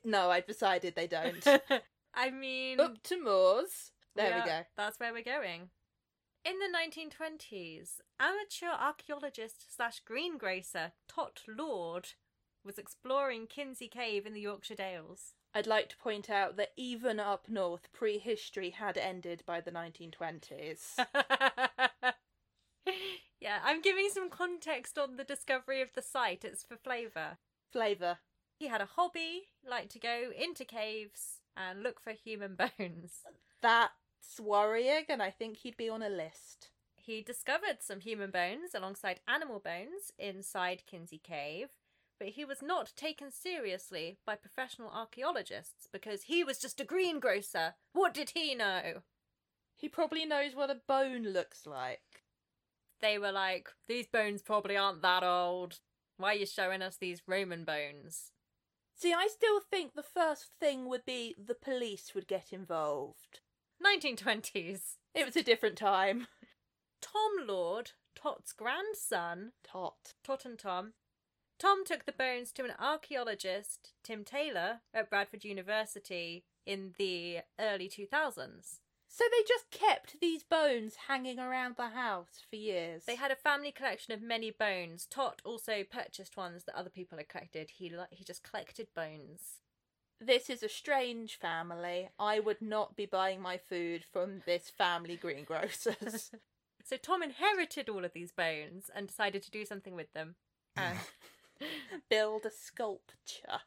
No, 0.04 0.30
I've 0.30 0.46
decided 0.46 0.94
they 0.94 1.06
don't. 1.06 1.44
I 2.14 2.30
mean, 2.30 2.80
Up 2.80 3.02
to 3.04 3.22
moors. 3.22 3.92
There 4.14 4.42
we, 4.44 4.50
go. 4.50 4.60
That's 4.76 4.98
where 4.98 5.12
we're 5.12 5.22
going. 5.22 5.70
In 6.44 6.54
the 6.58 6.66
1920s, 6.66 8.00
amateur 8.18 8.74
archaeologist 8.80 9.74
slash 9.74 10.00
greengrocer 10.00 10.92
Tot 11.08 11.42
Lord 11.46 12.10
was 12.64 12.78
exploring 12.78 13.46
Kinsey 13.46 13.88
Cave 13.88 14.26
in 14.26 14.34
the 14.34 14.40
Yorkshire 14.40 14.74
Dales. 14.74 15.34
I'd 15.54 15.66
like 15.66 15.88
to 15.88 15.96
point 15.96 16.28
out 16.30 16.56
that 16.56 16.72
even 16.76 17.18
up 17.18 17.48
north, 17.48 17.88
prehistory 17.92 18.70
had 18.70 18.98
ended 18.98 19.42
by 19.46 19.60
the 19.60 19.70
1920s. 19.70 20.98
yeah, 23.40 23.58
I'm 23.64 23.80
giving 23.80 24.08
some 24.12 24.30
context 24.30 24.98
on 24.98 25.16
the 25.16 25.24
discovery 25.24 25.80
of 25.80 25.92
the 25.94 26.02
site. 26.02 26.44
It's 26.44 26.62
for 26.62 26.76
flavour. 26.76 27.38
Flavour. 27.72 28.18
He 28.58 28.66
had 28.66 28.80
a 28.80 28.86
hobby, 28.86 29.48
liked 29.68 29.90
to 29.92 29.98
go 29.98 30.30
into 30.36 30.64
caves 30.64 31.40
and 31.56 31.82
look 31.82 32.00
for 32.00 32.12
human 32.12 32.54
bones. 32.78 33.22
That's 33.62 34.40
worrying, 34.40 35.04
and 35.08 35.22
I 35.22 35.30
think 35.30 35.58
he'd 35.58 35.76
be 35.76 35.88
on 35.88 36.02
a 36.02 36.08
list. 36.08 36.70
He 36.96 37.22
discovered 37.22 37.78
some 37.80 38.00
human 38.00 38.30
bones 38.30 38.74
alongside 38.74 39.20
animal 39.26 39.60
bones 39.60 40.12
inside 40.18 40.82
Kinsey 40.86 41.18
Cave, 41.18 41.70
but 42.18 42.28
he 42.28 42.44
was 42.44 42.62
not 42.62 42.92
taken 42.96 43.30
seriously 43.30 44.18
by 44.26 44.34
professional 44.34 44.90
archaeologists 44.90 45.88
because 45.92 46.24
he 46.24 46.42
was 46.42 46.58
just 46.58 46.80
a 46.80 46.84
greengrocer. 46.84 47.74
What 47.92 48.14
did 48.14 48.30
he 48.34 48.54
know? 48.54 49.02
He 49.76 49.88
probably 49.88 50.24
knows 50.24 50.54
what 50.54 50.70
a 50.70 50.80
bone 50.86 51.22
looks 51.22 51.66
like. 51.66 52.24
They 53.00 53.18
were 53.18 53.32
like, 53.32 53.68
these 53.86 54.06
bones 54.06 54.42
probably 54.42 54.76
aren't 54.76 55.02
that 55.02 55.22
old. 55.22 55.78
Why 56.16 56.32
are 56.32 56.38
you 56.38 56.46
showing 56.46 56.82
us 56.82 56.96
these 56.96 57.22
Roman 57.26 57.64
bones? 57.64 58.32
See, 58.96 59.12
I 59.12 59.28
still 59.28 59.60
think 59.60 59.94
the 59.94 60.02
first 60.02 60.48
thing 60.58 60.88
would 60.88 61.04
be 61.04 61.36
the 61.38 61.54
police 61.54 62.12
would 62.14 62.26
get 62.26 62.52
involved. 62.52 63.40
1920s. 63.84 64.96
It 65.14 65.24
was 65.24 65.36
a 65.36 65.42
different 65.44 65.76
time. 65.76 66.26
Tom 67.00 67.46
Lord, 67.46 67.92
Tot's 68.16 68.52
grandson, 68.52 69.52
Tot. 69.62 70.14
Tot 70.24 70.44
and 70.44 70.58
Tom. 70.58 70.94
Tom 71.58 71.84
took 71.84 72.06
the 72.06 72.12
bones 72.12 72.52
to 72.52 72.64
an 72.64 72.74
archaeologist, 72.78 73.92
Tim 74.04 74.24
Taylor, 74.24 74.80
at 74.94 75.10
Bradford 75.10 75.44
University 75.44 76.44
in 76.64 76.94
the 76.98 77.38
early 77.58 77.88
2000s. 77.88 78.78
So 79.08 79.24
they 79.30 79.42
just 79.48 79.70
kept 79.70 80.20
these 80.20 80.44
bones 80.44 80.94
hanging 81.08 81.38
around 81.38 81.76
the 81.76 81.88
house 81.88 82.42
for 82.48 82.56
years. 82.56 83.04
They 83.06 83.16
had 83.16 83.30
a 83.30 83.36
family 83.36 83.72
collection 83.72 84.12
of 84.12 84.22
many 84.22 84.50
bones. 84.50 85.06
Tot 85.06 85.40
also 85.44 85.82
purchased 85.82 86.36
ones 86.36 86.64
that 86.64 86.76
other 86.76 86.90
people 86.90 87.18
had 87.18 87.28
collected. 87.28 87.70
He 87.70 87.88
li- 87.88 88.04
he 88.10 88.22
just 88.22 88.44
collected 88.44 88.88
bones. 88.94 89.60
This 90.20 90.50
is 90.50 90.62
a 90.62 90.68
strange 90.68 91.38
family. 91.38 92.10
I 92.18 92.38
would 92.38 92.60
not 92.60 92.96
be 92.96 93.06
buying 93.06 93.40
my 93.40 93.56
food 93.56 94.04
from 94.12 94.42
this 94.46 94.70
family 94.70 95.16
greengrocers. 95.16 96.30
So 96.84 96.96
Tom 96.96 97.22
inherited 97.22 97.90
all 97.90 98.02
of 98.02 98.14
these 98.14 98.32
bones 98.32 98.90
and 98.94 99.06
decided 99.06 99.42
to 99.42 99.50
do 99.50 99.66
something 99.66 99.94
with 99.94 100.10
them. 100.14 100.36
And 100.76 100.96
Build 102.10 102.44
a 102.46 102.50
sculpture. 102.50 103.62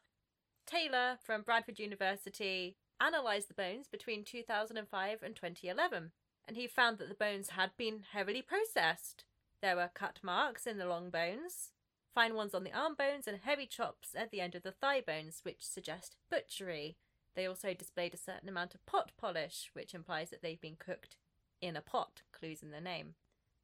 Taylor 0.66 1.18
from 1.24 1.42
Bradford 1.42 1.80
University 1.80 2.78
analysed 3.00 3.48
the 3.48 3.54
bones 3.54 3.88
between 3.88 4.24
2005 4.24 5.24
and 5.24 5.36
2011, 5.36 6.12
and 6.48 6.58
he 6.58 6.68
found 6.68 6.98
that 6.98 7.10
the 7.10 7.16
bones 7.16 7.50
had 7.50 7.72
been 7.78 8.04
heavily 8.12 8.42
processed. 8.42 9.26
There 9.62 9.76
were 9.76 9.92
cut 9.94 10.20
marks 10.24 10.66
in 10.66 10.78
the 10.78 10.86
long 10.86 11.10
bones, 11.10 11.72
fine 12.14 12.36
ones 12.36 12.54
on 12.54 12.64
the 12.64 12.74
arm 12.74 12.96
bones, 12.98 13.28
and 13.28 13.40
heavy 13.44 13.66
chops 13.66 14.10
at 14.16 14.32
the 14.32 14.42
end 14.42 14.56
of 14.56 14.64
the 14.64 14.72
thigh 14.72 15.02
bones, 15.02 15.42
which 15.44 15.68
suggest 15.68 16.16
butchery. 16.30 16.98
They 17.36 17.46
also 17.46 17.74
displayed 17.74 18.14
a 18.14 18.18
certain 18.18 18.50
amount 18.50 18.76
of 18.76 18.86
pot 18.86 19.12
polish, 19.18 19.70
which 19.74 19.94
implies 19.94 20.30
that 20.30 20.42
they've 20.42 20.60
been 20.60 20.76
cooked 20.78 21.16
in 21.62 21.76
a 21.76 21.82
pot, 21.82 22.24
clues 22.34 22.64
in 22.64 22.72
the 22.72 22.82
name. 22.82 23.16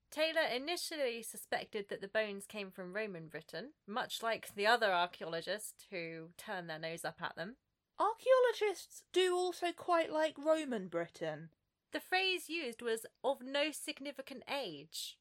Taylor 0.09 0.47
initially 0.53 1.21
suspected 1.21 1.89
that 1.89 2.01
the 2.01 2.07
bones 2.07 2.45
came 2.45 2.71
from 2.71 2.93
Roman 2.93 3.27
Britain, 3.27 3.71
much 3.85 4.23
like 4.23 4.55
the 4.55 4.65
other 4.65 4.91
archaeologists 4.91 5.85
who 5.91 6.29
turned 6.37 6.69
their 6.69 6.79
nose 6.79 7.03
up 7.03 7.21
at 7.21 7.35
them. 7.35 7.57
Archaeologists 7.99 9.03
do 9.11 9.35
also 9.35 9.67
quite 9.75 10.11
like 10.11 10.35
Roman 10.37 10.87
Britain. 10.87 11.49
The 11.91 11.99
phrase 11.99 12.49
used 12.49 12.81
was 12.81 13.05
of 13.23 13.41
no 13.41 13.71
significant 13.71 14.43
age. 14.49 15.17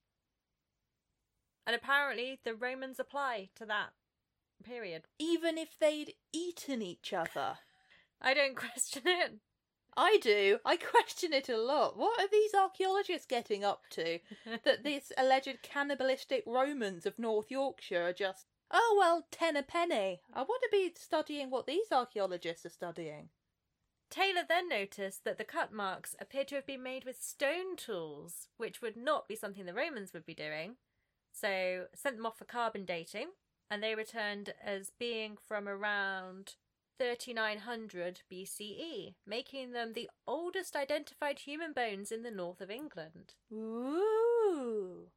And 1.67 1.75
apparently 1.75 2.39
the 2.45 2.55
Romans 2.55 3.01
apply 3.01 3.51
to 3.57 3.67
that 3.67 3.91
period. 4.65 5.03
Even 5.19 5.59
if 5.59 5.79
they'd 5.79 6.15
eaten 6.33 6.83
each 6.83 7.13
other. 7.13 7.59
I 8.21 8.35
don't 8.35 8.57
question 8.57 9.03
it. 9.05 9.33
I 9.97 10.19
do. 10.23 10.59
I 10.65 10.77
question 10.77 11.33
it 11.33 11.49
a 11.49 11.57
lot. 11.57 11.97
What 11.97 12.21
are 12.21 12.29
these 12.31 12.55
archaeologists 12.55 13.27
getting 13.27 13.65
up 13.65 13.83
to? 13.91 14.19
that 14.65 14.85
these 14.85 15.13
alleged 15.17 15.63
cannibalistic 15.63 16.45
Romans 16.47 17.07
of 17.07 17.19
North 17.19 17.51
Yorkshire 17.51 18.09
are 18.09 18.13
just, 18.13 18.47
oh 18.71 18.97
well, 18.99 19.27
ten 19.31 19.57
a 19.57 19.63
penny. 19.63 20.21
I 20.35 20.43
want 20.43 20.63
to 20.63 20.69
be 20.71 20.93
studying 20.97 21.51
what 21.51 21.67
these 21.67 21.91
archaeologists 21.91 22.67
are 22.67 22.71
studying. 22.71 23.31
Taylor 24.09 24.43
then 24.49 24.69
noticed 24.69 25.25
that 25.25 25.37
the 25.37 25.45
cut 25.45 25.73
marks 25.73 26.15
appeared 26.21 26.49
to 26.49 26.55
have 26.55 26.67
been 26.67 26.83
made 26.83 27.05
with 27.05 27.21
stone 27.21 27.75
tools, 27.77 28.49
which 28.57 28.81
would 28.81 28.97
not 28.97 29.27
be 29.27 29.35
something 29.35 29.67
the 29.67 29.75
Romans 29.75 30.13
would 30.13 30.25
be 30.25 30.35
doing. 30.35 30.77
So 31.33 31.87
sent 31.95 32.17
them 32.17 32.27
off 32.27 32.39
for 32.39 32.45
carbon 32.45 32.85
dating, 32.85 33.31
and 33.71 33.83
they 33.83 33.95
returned 33.95 34.55
as 34.65 34.93
being 34.97 35.37
from 35.49 35.69
around 35.69 36.55
3900 36.99 38.23
BCE, 38.31 39.15
making 39.27 39.73
them 39.73 39.93
the 39.93 40.11
oldest 40.27 40.77
identified 40.77 41.41
human 41.41 41.73
bones 41.73 42.11
in 42.11 42.23
the 42.23 42.31
north 42.31 42.61
of 42.61 42.71
England. 42.71 43.35
Ooh. 43.53 45.09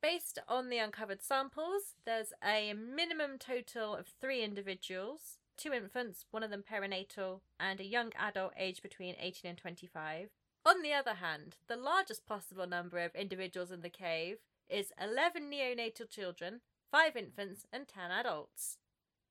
Based 0.00 0.38
on 0.48 0.68
the 0.68 0.78
uncovered 0.78 1.22
samples, 1.22 1.94
there's 2.04 2.32
a 2.44 2.72
minimum 2.72 3.38
total 3.38 3.96
of 3.96 4.06
three 4.20 4.42
individuals 4.42 5.38
two 5.58 5.72
infants, 5.72 6.24
one 6.30 6.42
of 6.42 6.50
them 6.50 6.62
perinatal, 6.62 7.40
and 7.60 7.80
a 7.80 7.84
young 7.84 8.12
adult 8.16 8.52
aged 8.56 8.82
between 8.82 9.16
18 9.18 9.50
and 9.50 9.58
25. 9.58 10.30
On 10.64 10.82
the 10.82 10.92
other 10.92 11.14
hand, 11.14 11.56
the 11.66 11.76
largest 11.76 12.26
possible 12.26 12.66
number 12.66 12.98
of 12.98 13.14
individuals 13.14 13.72
in 13.72 13.82
the 13.82 13.90
cave 13.90 14.38
is 14.68 14.92
11 15.02 15.50
neonatal 15.50 16.08
children, 16.08 16.60
5 16.92 17.16
infants, 17.16 17.66
and 17.72 17.88
10 17.88 18.10
adults. 18.10 18.78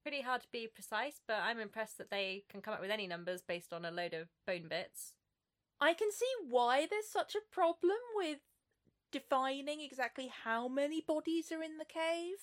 Pretty 0.07 0.21
hard 0.21 0.43
to 0.43 0.47
be 0.53 0.69
precise, 0.73 1.19
but 1.27 1.39
I'm 1.43 1.59
impressed 1.59 1.97
that 1.97 2.09
they 2.09 2.45
can 2.49 2.61
come 2.61 2.73
up 2.73 2.79
with 2.79 2.91
any 2.91 3.07
numbers 3.07 3.41
based 3.45 3.73
on 3.73 3.83
a 3.83 3.91
load 3.91 4.13
of 4.13 4.29
bone 4.45 4.69
bits. 4.69 5.15
I 5.81 5.93
can 5.93 6.13
see 6.13 6.31
why 6.49 6.87
there's 6.89 7.09
such 7.09 7.35
a 7.35 7.53
problem 7.53 7.97
with 8.15 8.37
defining 9.11 9.81
exactly 9.81 10.31
how 10.45 10.69
many 10.69 11.03
bodies 11.05 11.51
are 11.51 11.61
in 11.61 11.77
the 11.77 11.83
cave. 11.83 12.37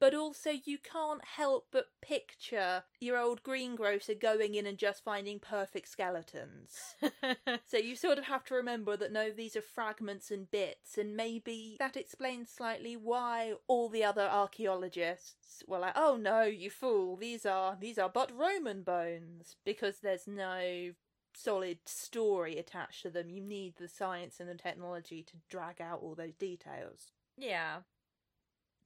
But 0.00 0.14
also, 0.14 0.50
you 0.50 0.78
can't 0.78 1.24
help 1.24 1.68
but 1.72 1.86
picture 2.00 2.84
your 3.00 3.18
old 3.18 3.42
greengrocer 3.42 4.14
going 4.14 4.54
in 4.54 4.66
and 4.66 4.78
just 4.78 5.02
finding 5.02 5.40
perfect 5.40 5.88
skeletons. 5.88 6.94
so 7.66 7.76
you 7.76 7.96
sort 7.96 8.18
of 8.18 8.24
have 8.24 8.44
to 8.44 8.54
remember 8.54 8.96
that 8.96 9.12
no, 9.12 9.30
these 9.30 9.56
are 9.56 9.62
fragments 9.62 10.30
and 10.30 10.50
bits, 10.50 10.96
and 10.98 11.16
maybe 11.16 11.76
that 11.78 11.96
explains 11.96 12.48
slightly 12.50 12.96
why 12.96 13.54
all 13.66 13.88
the 13.88 14.04
other 14.04 14.22
archaeologists 14.22 15.64
were 15.66 15.80
like, 15.80 15.94
"Oh 15.96 16.16
no, 16.16 16.42
you 16.42 16.70
fool! 16.70 17.16
These 17.16 17.44
are 17.44 17.76
these 17.80 17.98
are 17.98 18.08
but 18.08 18.36
Roman 18.36 18.82
bones," 18.82 19.56
because 19.64 19.98
there's 19.98 20.26
no 20.28 20.92
solid 21.34 21.78
story 21.86 22.56
attached 22.58 23.02
to 23.02 23.10
them. 23.10 23.30
You 23.30 23.40
need 23.40 23.76
the 23.76 23.88
science 23.88 24.40
and 24.40 24.48
the 24.48 24.54
technology 24.54 25.22
to 25.24 25.34
drag 25.48 25.80
out 25.80 26.00
all 26.02 26.14
those 26.14 26.34
details. 26.34 27.12
Yeah. 27.36 27.78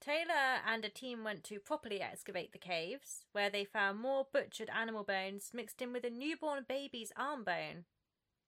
Taylor 0.03 0.59
and 0.67 0.85
a 0.85 0.89
team 0.89 1.23
went 1.23 1.45
to 1.45 1.61
properly 1.61 2.01
excavate 2.01 2.51
the 2.51 2.59
caves, 2.59 3.25
where 3.31 3.49
they 3.49 3.65
found 3.65 4.01
more 4.01 4.27
butchered 4.33 4.69
animal 4.69 5.05
bones 5.05 5.53
mixed 5.55 5.81
in 5.81 5.93
with 5.93 6.05
a 6.05 6.11
newborn 6.11 6.65
baby's 6.69 7.13
arm 7.17 7.45
bone. 7.45 7.85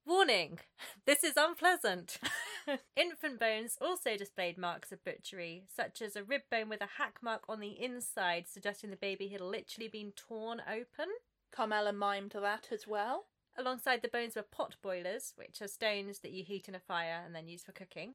Warning! 0.05 0.59
This 1.07 1.23
is 1.23 1.35
unpleasant! 1.37 2.19
Infant 2.97 3.39
bones 3.39 3.79
also 3.81 4.17
displayed 4.17 4.59
marks 4.59 4.91
of 4.91 5.05
butchery, 5.05 5.65
such 5.73 6.03
as 6.03 6.17
a 6.17 6.25
rib 6.25 6.43
bone 6.51 6.69
with 6.69 6.81
a 6.81 6.99
hack 6.99 7.19
mark 7.23 7.45
on 7.49 7.61
the 7.61 7.81
inside, 7.81 8.47
suggesting 8.49 8.91
the 8.91 8.97
baby 8.97 9.29
had 9.29 9.41
literally 9.41 9.89
been 9.89 10.13
torn 10.13 10.61
open. 10.69 11.07
Carmela 11.53 11.93
mimed 11.93 12.33
that 12.33 12.69
as 12.73 12.87
well. 12.89 13.27
Alongside 13.57 14.03
the 14.03 14.09
bones 14.09 14.35
were 14.35 14.43
pot 14.43 14.75
boilers, 14.83 15.35
which 15.37 15.63
are 15.63 15.69
stones 15.69 16.19
that 16.21 16.33
you 16.33 16.43
heat 16.43 16.69
in 16.69 16.75
a 16.75 16.81
fire 16.81 17.23
and 17.25 17.33
then 17.33 17.47
use 17.47 17.63
for 17.63 17.73
cooking. 17.73 18.15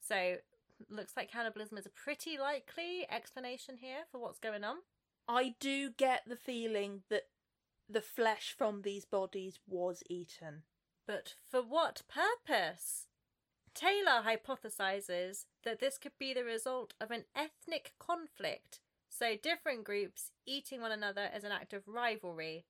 So 0.00 0.38
looks 0.90 1.16
like 1.16 1.30
cannibalism 1.30 1.78
is 1.78 1.86
a 1.86 1.90
pretty 1.90 2.38
likely 2.38 3.06
explanation 3.10 3.76
here 3.80 4.04
for 4.10 4.20
what's 4.20 4.38
going 4.38 4.64
on. 4.64 4.76
I 5.28 5.54
do 5.60 5.90
get 5.90 6.22
the 6.26 6.36
feeling 6.36 7.02
that 7.10 7.24
the 7.88 8.00
flesh 8.00 8.54
from 8.56 8.82
these 8.82 9.04
bodies 9.04 9.58
was 9.66 10.02
eaten. 10.08 10.62
But 11.06 11.34
for 11.48 11.60
what 11.60 12.02
purpose? 12.08 13.06
Taylor 13.74 14.22
hypothesizes 14.24 15.46
that 15.64 15.80
this 15.80 15.98
could 15.98 16.12
be 16.18 16.34
the 16.34 16.44
result 16.44 16.94
of 17.00 17.10
an 17.10 17.24
ethnic 17.34 17.92
conflict, 17.98 18.80
so 19.08 19.34
different 19.36 19.84
groups 19.84 20.32
eating 20.46 20.80
one 20.80 20.92
another 20.92 21.28
as 21.32 21.44
an 21.44 21.52
act 21.52 21.72
of 21.72 21.86
rivalry. 21.86 22.66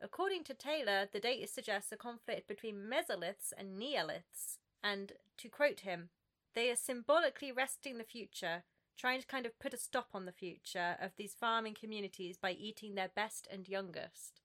According 0.00 0.44
to 0.44 0.54
Taylor, 0.54 1.08
the 1.10 1.20
data 1.20 1.46
suggests 1.46 1.92
a 1.92 1.96
conflict 1.96 2.48
between 2.48 2.90
mesoliths 2.90 3.52
and 3.56 3.80
neoliths, 3.80 4.58
and 4.82 5.12
to 5.38 5.48
quote 5.48 5.80
him, 5.80 6.10
they 6.54 6.70
are 6.70 6.76
symbolically 6.76 7.52
wresting 7.52 7.98
the 7.98 8.04
future, 8.04 8.64
trying 8.98 9.20
to 9.20 9.26
kind 9.26 9.46
of 9.46 9.58
put 9.58 9.74
a 9.74 9.78
stop 9.78 10.08
on 10.14 10.26
the 10.26 10.32
future 10.32 10.96
of 11.00 11.12
these 11.16 11.34
farming 11.34 11.74
communities 11.78 12.36
by 12.36 12.52
eating 12.52 12.94
their 12.94 13.10
best 13.14 13.48
and 13.50 13.68
youngest. 13.68 14.40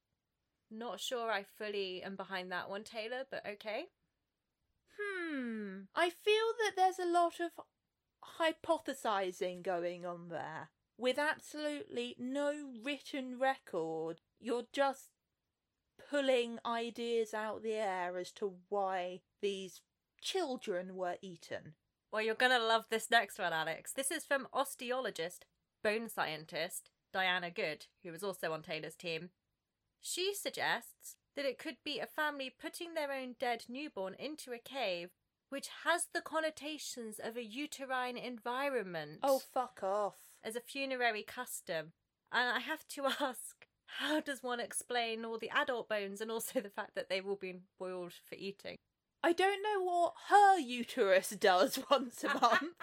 Not 0.70 1.00
sure 1.00 1.32
I 1.32 1.44
fully 1.44 2.04
am 2.04 2.16
behind 2.16 2.52
that 2.52 2.70
one, 2.70 2.84
Taylor, 2.84 3.26
but 3.30 3.46
okay. 3.48 3.86
Hmm. 5.00 5.82
I 5.96 6.10
feel 6.10 6.54
that 6.60 6.74
there's 6.76 7.00
a 7.00 7.06
lot 7.06 7.40
of 7.40 7.52
hypothesizing 8.40 9.64
going 9.64 10.06
on 10.06 10.30
there 10.30 10.70
with 10.98 11.18
absolutely 11.18 12.16
no 12.18 12.74
written 12.84 13.40
record. 13.40 14.22
You're 14.40 14.68
just 14.74 15.12
pulling 16.10 16.60
ideas 16.66 17.34
out 17.34 17.64
the 17.64 17.74
air 17.74 18.18
as 18.18 18.32
to 18.34 18.56
why 18.70 19.22
these 19.42 19.82
children 20.22 20.96
were 20.96 21.18
eaten. 21.22 21.76
Well, 22.12 22.22
you're 22.22 22.36
going 22.36 22.52
to 22.52 22.66
love 22.66 22.86
this 22.90 23.12
next 23.12 23.38
one, 23.38 23.54
Alex. 23.54 23.92
This 23.92 24.12
is 24.12 24.24
from 24.24 24.48
osteologist, 24.54 25.40
bone 25.84 26.10
scientist 26.10 26.92
Diana 27.14 27.52
Good, 27.52 27.88
who 28.04 28.12
was 28.12 28.24
also 28.24 28.54
on 28.54 28.62
Taylor's 28.62 28.96
team. 28.96 29.30
She 30.02 30.34
suggests 30.34 31.16
that 31.36 31.46
it 31.46 31.60
could 31.60 31.78
be 31.84 32.00
a 32.00 32.06
family 32.06 32.50
putting 32.50 32.94
their 32.94 33.12
own 33.12 33.36
dead 33.40 33.66
newborn 33.68 34.16
into 34.18 34.54
a 34.54 34.60
cave, 34.60 35.10
which 35.50 35.70
has 35.84 36.08
the 36.14 36.22
connotations 36.22 37.20
of 37.22 37.36
a 37.36 37.44
uterine 37.44 38.18
environment. 38.18 39.20
Oh, 39.24 39.40
fuck 39.40 39.80
off. 39.84 40.18
As 40.44 40.56
a 40.56 40.62
funerary 40.62 41.24
custom. 41.24 41.92
And 42.32 42.50
I 42.50 42.60
have 42.60 42.88
to 42.90 43.06
ask, 43.22 43.68
how 43.86 44.22
does 44.22 44.44
one 44.44 44.60
explain 44.60 45.26
all 45.26 45.38
the 45.38 45.50
adult 45.50 45.90
bones 45.90 46.22
and 46.22 46.32
also 46.32 46.62
the 46.62 46.70
fact 46.70 46.96
that 46.96 47.10
they've 47.10 47.28
all 47.28 47.36
been 47.36 47.62
boiled 47.80 48.14
for 48.14 48.36
eating? 48.36 48.78
I 49.24 49.34
don't 49.34 49.62
know 49.64 49.84
what 49.84 50.14
her 50.30 50.60
uterus 50.60 51.30
does 51.40 51.80
once 51.92 52.24
a 52.24 52.28
month. 52.28 52.76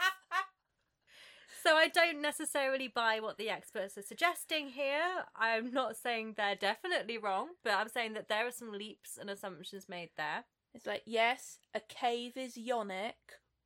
so 1.63 1.77
I 1.77 1.89
don't 1.89 2.21
necessarily 2.21 2.89
buy 2.89 3.21
what 3.21 3.39
the 3.39 3.51
experts 3.51 3.97
are 3.97 4.03
suggesting 4.03 4.69
here. 4.69 5.25
I'm 5.37 5.73
not 5.73 5.97
saying 5.97 6.35
they're 6.37 6.57
definitely 6.57 7.19
wrong, 7.19 7.49
but 7.63 7.75
I'm 7.75 7.89
saying 7.89 8.15
that 8.15 8.29
there 8.29 8.47
are 8.47 8.53
some 8.53 8.73
leaps 8.73 9.17
and 9.19 9.31
assumptions 9.31 9.89
made 9.89 10.11
there. 10.17 10.45
It's 10.75 10.87
like, 10.87 11.03
yes, 11.07 11.59
a 11.73 11.81
cave 11.81 12.37
is 12.37 12.59
yonic, 12.59 13.13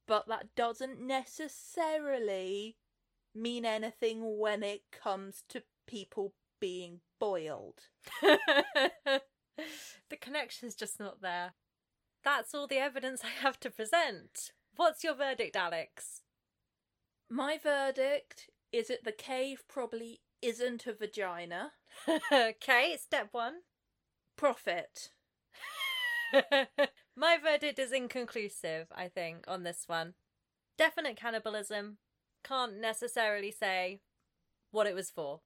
but 0.07 0.29
that 0.29 0.55
doesn't 0.55 1.01
necessarily 1.01 2.77
mean 3.35 3.65
anything 3.65 4.39
when 4.39 4.63
it 4.63 4.83
comes 4.93 5.43
to 5.49 5.63
people 5.87 6.35
being 6.61 7.01
boiled. 7.19 7.81
the 8.21 9.21
connection's 10.21 10.75
just 10.75 11.01
not 11.01 11.23
there. 11.23 11.55
That's 12.25 12.55
all 12.55 12.67
the 12.67 12.79
evidence 12.79 13.23
I 13.25 13.43
have 13.43 13.59
to 13.61 13.71
present. 13.71 14.53
What's 14.77 15.03
your 15.05 15.15
verdict, 15.15 15.57
Alex? 15.57 16.23
My 17.31 17.59
verdict 17.63 18.49
is 18.73 18.89
that 18.89 19.05
the 19.05 19.13
cave 19.13 19.63
probably 19.69 20.21
isn't 20.43 20.87
a 20.87 20.93
vagina. 20.93 21.73
okay, 22.33 22.97
step 23.01 23.29
one. 23.33 23.55
Profit. 24.37 25.11
My 27.17 27.37
verdict 27.43 27.79
is 27.79 27.93
inconclusive, 27.93 28.87
I 28.95 29.09
think, 29.09 29.45
on 29.49 29.65
this 29.65 29.85
one. 29.87 30.15
Definite 30.77 31.17
cannibalism. 31.17 31.99
Can't 32.45 32.81
necessarily 32.81 33.51
say 33.51 34.01
what 34.71 34.87
it 34.87 34.95
was 34.95 35.11
for. 35.11 35.41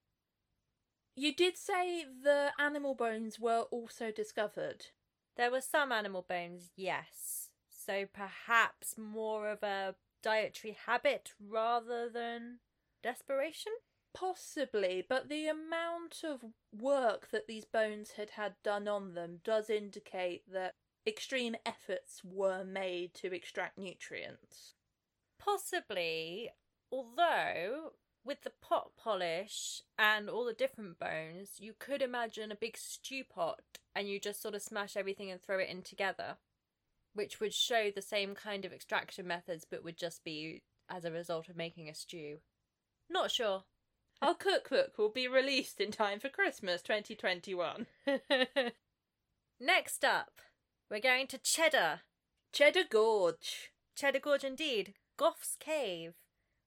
You 1.16 1.34
did 1.34 1.56
say 1.56 2.04
the 2.04 2.50
animal 2.58 2.94
bones 2.94 3.38
were 3.38 3.62
also 3.70 4.10
discovered. 4.10 4.86
There 5.36 5.50
were 5.50 5.60
some 5.60 5.92
animal 5.92 6.24
bones, 6.28 6.70
yes. 6.76 7.50
So 7.68 8.06
perhaps 8.12 8.96
more 8.96 9.48
of 9.48 9.62
a 9.62 9.94
dietary 10.22 10.76
habit 10.86 11.32
rather 11.40 12.08
than 12.08 12.60
desperation? 13.02 13.72
Possibly, 14.14 15.04
but 15.08 15.28
the 15.28 15.48
amount 15.48 16.22
of 16.22 16.44
work 16.72 17.30
that 17.30 17.46
these 17.46 17.64
bones 17.64 18.12
had 18.12 18.30
had 18.30 18.54
done 18.62 18.86
on 18.86 19.14
them 19.14 19.40
does 19.42 19.70
indicate 19.70 20.44
that 20.52 20.74
extreme 21.06 21.56
efforts 21.64 22.22
were 22.22 22.62
made 22.62 23.14
to 23.14 23.32
extract 23.34 23.78
nutrients. 23.78 24.74
Possibly, 25.38 26.50
although 26.90 27.94
with 28.24 28.42
the 28.42 28.52
pot 28.60 28.92
polish 28.96 29.82
and 29.98 30.28
all 30.28 30.44
the 30.44 30.52
different 30.52 30.98
bones, 30.98 31.56
you 31.58 31.74
could 31.78 32.02
imagine 32.02 32.52
a 32.52 32.56
big 32.56 32.76
stew 32.76 33.24
pot 33.24 33.60
and 33.94 34.08
you 34.08 34.20
just 34.20 34.40
sort 34.40 34.54
of 34.54 34.62
smash 34.62 34.96
everything 34.96 35.30
and 35.30 35.40
throw 35.40 35.58
it 35.58 35.68
in 35.68 35.82
together, 35.82 36.36
which 37.14 37.40
would 37.40 37.52
show 37.52 37.90
the 37.90 38.02
same 38.02 38.34
kind 38.34 38.64
of 38.64 38.72
extraction 38.72 39.26
methods 39.26 39.66
but 39.68 39.84
would 39.84 39.96
just 39.96 40.24
be 40.24 40.62
as 40.88 41.04
a 41.04 41.10
result 41.10 41.48
of 41.48 41.56
making 41.56 41.88
a 41.88 41.94
stew. 41.94 42.38
Not 43.10 43.30
sure. 43.30 43.64
Our 44.22 44.34
cookbook 44.34 44.98
will 44.98 45.10
be 45.10 45.26
released 45.26 45.80
in 45.80 45.90
time 45.90 46.20
for 46.20 46.28
Christmas 46.28 46.80
2021. 46.82 47.86
Next 49.60 50.04
up, 50.04 50.40
we're 50.88 51.00
going 51.00 51.26
to 51.28 51.38
Cheddar. 51.38 52.02
Cheddar 52.52 52.84
Gorge. 52.88 53.72
Cheddar 53.96 54.20
Gorge 54.20 54.44
indeed. 54.44 54.94
Gough's 55.16 55.56
Cave, 55.58 56.14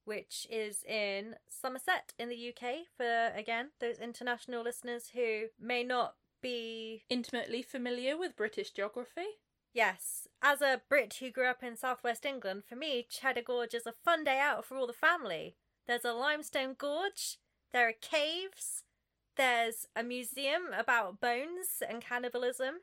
which 0.06 0.48
is 0.50 0.84
in 0.84 1.36
Somerset 1.50 2.14
in 2.18 2.30
the 2.30 2.50
UK 2.50 2.86
for, 2.96 3.32
again, 3.36 3.72
those 3.80 4.00
international 4.00 4.64
listeners 4.64 5.12
who 5.14 5.48
may 5.60 5.84
not 5.84 6.16
be. 6.42 7.04
Intimately 7.10 7.62
familiar 7.62 8.18
with 8.18 8.38
British 8.38 8.72
geography? 8.72 9.40
Yes, 9.74 10.28
as 10.42 10.62
a 10.62 10.82
Brit 10.88 11.16
who 11.20 11.30
grew 11.30 11.48
up 11.48 11.62
in 11.62 11.76
southwest 11.76 12.26
England, 12.26 12.64
for 12.68 12.76
me, 12.76 13.06
Cheddar 13.10 13.42
Gorge 13.42 13.74
is 13.74 13.86
a 13.86 13.92
fun 13.92 14.24
day 14.24 14.40
out 14.40 14.64
for 14.64 14.78
all 14.78 14.88
the 14.88 14.94
family. 14.94 15.58
There's 15.86 16.06
a 16.06 16.14
limestone 16.14 16.76
gorge, 16.78 17.40
there 17.74 17.90
are 17.90 17.94
caves, 17.94 18.84
there's 19.36 19.88
a 19.96 20.02
museum 20.02 20.68
about 20.78 21.20
bones 21.20 21.84
and 21.88 22.02
cannibalism. 22.02 22.76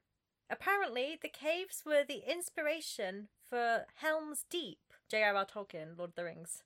Apparently, 0.50 1.18
the 1.20 1.28
caves 1.28 1.82
were 1.86 2.04
the 2.06 2.22
inspiration 2.30 3.28
for 3.48 3.86
Helm's 3.96 4.44
Deep, 4.50 4.80
J.R.R. 5.10 5.46
Tolkien, 5.46 5.96
Lord 5.96 6.10
of 6.10 6.14
the 6.14 6.24
Rings. 6.24 6.62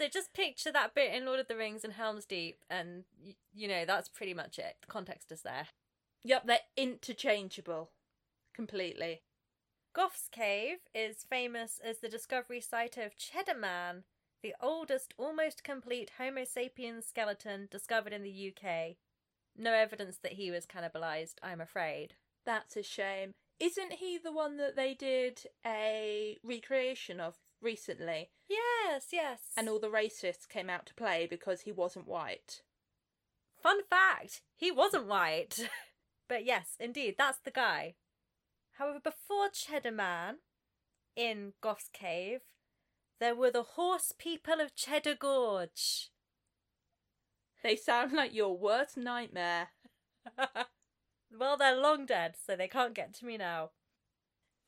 So 0.00 0.08
just 0.08 0.32
picture 0.32 0.72
that 0.72 0.94
bit 0.94 1.12
in 1.12 1.26
Lord 1.26 1.40
of 1.40 1.48
the 1.48 1.58
Rings 1.58 1.84
and 1.84 1.92
Helm's 1.92 2.24
Deep, 2.24 2.64
and 2.70 3.04
y- 3.22 3.36
you 3.52 3.68
know, 3.68 3.84
that's 3.84 4.08
pretty 4.08 4.32
much 4.32 4.58
it. 4.58 4.76
The 4.80 4.86
context 4.86 5.30
is 5.30 5.42
there. 5.42 5.66
Yep, 6.24 6.46
they're 6.46 6.58
interchangeable. 6.74 7.90
Completely. 8.54 9.20
Gough's 9.94 10.30
Cave 10.32 10.78
is 10.94 11.26
famous 11.28 11.82
as 11.84 11.98
the 11.98 12.08
discovery 12.08 12.62
site 12.62 12.96
of 12.96 13.18
Cheddar 13.18 13.58
Man, 13.58 14.04
the 14.42 14.54
oldest 14.58 15.12
almost 15.18 15.64
complete 15.64 16.12
Homo 16.16 16.44
sapiens 16.44 17.04
skeleton 17.04 17.68
discovered 17.70 18.14
in 18.14 18.22
the 18.22 18.54
UK. 18.56 18.96
No 19.54 19.74
evidence 19.74 20.16
that 20.22 20.32
he 20.32 20.50
was 20.50 20.64
cannibalized, 20.64 21.34
I'm 21.42 21.60
afraid. 21.60 22.14
That's 22.46 22.74
a 22.74 22.82
shame. 22.82 23.34
Isn't 23.58 23.92
he 23.92 24.16
the 24.16 24.32
one 24.32 24.56
that 24.56 24.76
they 24.76 24.94
did 24.94 25.42
a 25.66 26.38
recreation 26.42 27.20
of 27.20 27.36
recently? 27.62 28.30
Yes, 28.48 29.06
yes. 29.12 29.40
And 29.56 29.68
all 29.68 29.78
the 29.78 29.88
racists 29.88 30.48
came 30.48 30.70
out 30.70 30.86
to 30.86 30.94
play 30.94 31.26
because 31.28 31.62
he 31.62 31.72
wasn't 31.72 32.08
white. 32.08 32.62
Fun 33.62 33.82
fact 33.88 34.42
he 34.56 34.70
wasn't 34.70 35.06
white. 35.06 35.68
but 36.28 36.44
yes, 36.44 36.76
indeed, 36.78 37.16
that's 37.18 37.38
the 37.44 37.50
guy. 37.50 37.94
However, 38.78 39.00
before 39.02 39.48
Cheddar 39.52 39.92
Man, 39.92 40.36
in 41.14 41.52
Gough's 41.60 41.90
Cave, 41.92 42.40
there 43.18 43.34
were 43.34 43.50
the 43.50 43.62
horse 43.62 44.12
people 44.16 44.60
of 44.60 44.74
Cheddar 44.74 45.16
Gorge. 45.16 46.10
They 47.62 47.76
sound 47.76 48.12
like 48.12 48.34
your 48.34 48.56
worst 48.56 48.96
nightmare. 48.96 49.68
well, 51.38 51.56
they're 51.58 51.76
long 51.76 52.06
dead, 52.06 52.34
so 52.42 52.56
they 52.56 52.68
can't 52.68 52.94
get 52.94 53.12
to 53.14 53.26
me 53.26 53.36
now. 53.36 53.70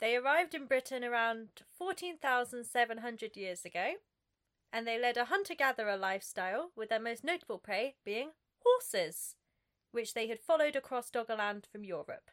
They 0.02 0.16
arrived 0.16 0.52
in 0.52 0.66
Britain 0.66 1.04
around 1.04 1.62
14,700 1.78 3.36
years 3.36 3.64
ago, 3.64 3.92
and 4.72 4.84
they 4.84 4.98
led 4.98 5.16
a 5.16 5.26
hunter 5.26 5.54
gatherer 5.54 5.96
lifestyle, 5.96 6.72
with 6.74 6.88
their 6.88 6.98
most 6.98 7.22
notable 7.22 7.58
prey 7.58 7.94
being 8.04 8.30
horses, 8.64 9.36
which 9.92 10.14
they 10.14 10.26
had 10.26 10.40
followed 10.40 10.74
across 10.74 11.08
Doggerland 11.08 11.66
from 11.70 11.84
Europe. 11.84 12.32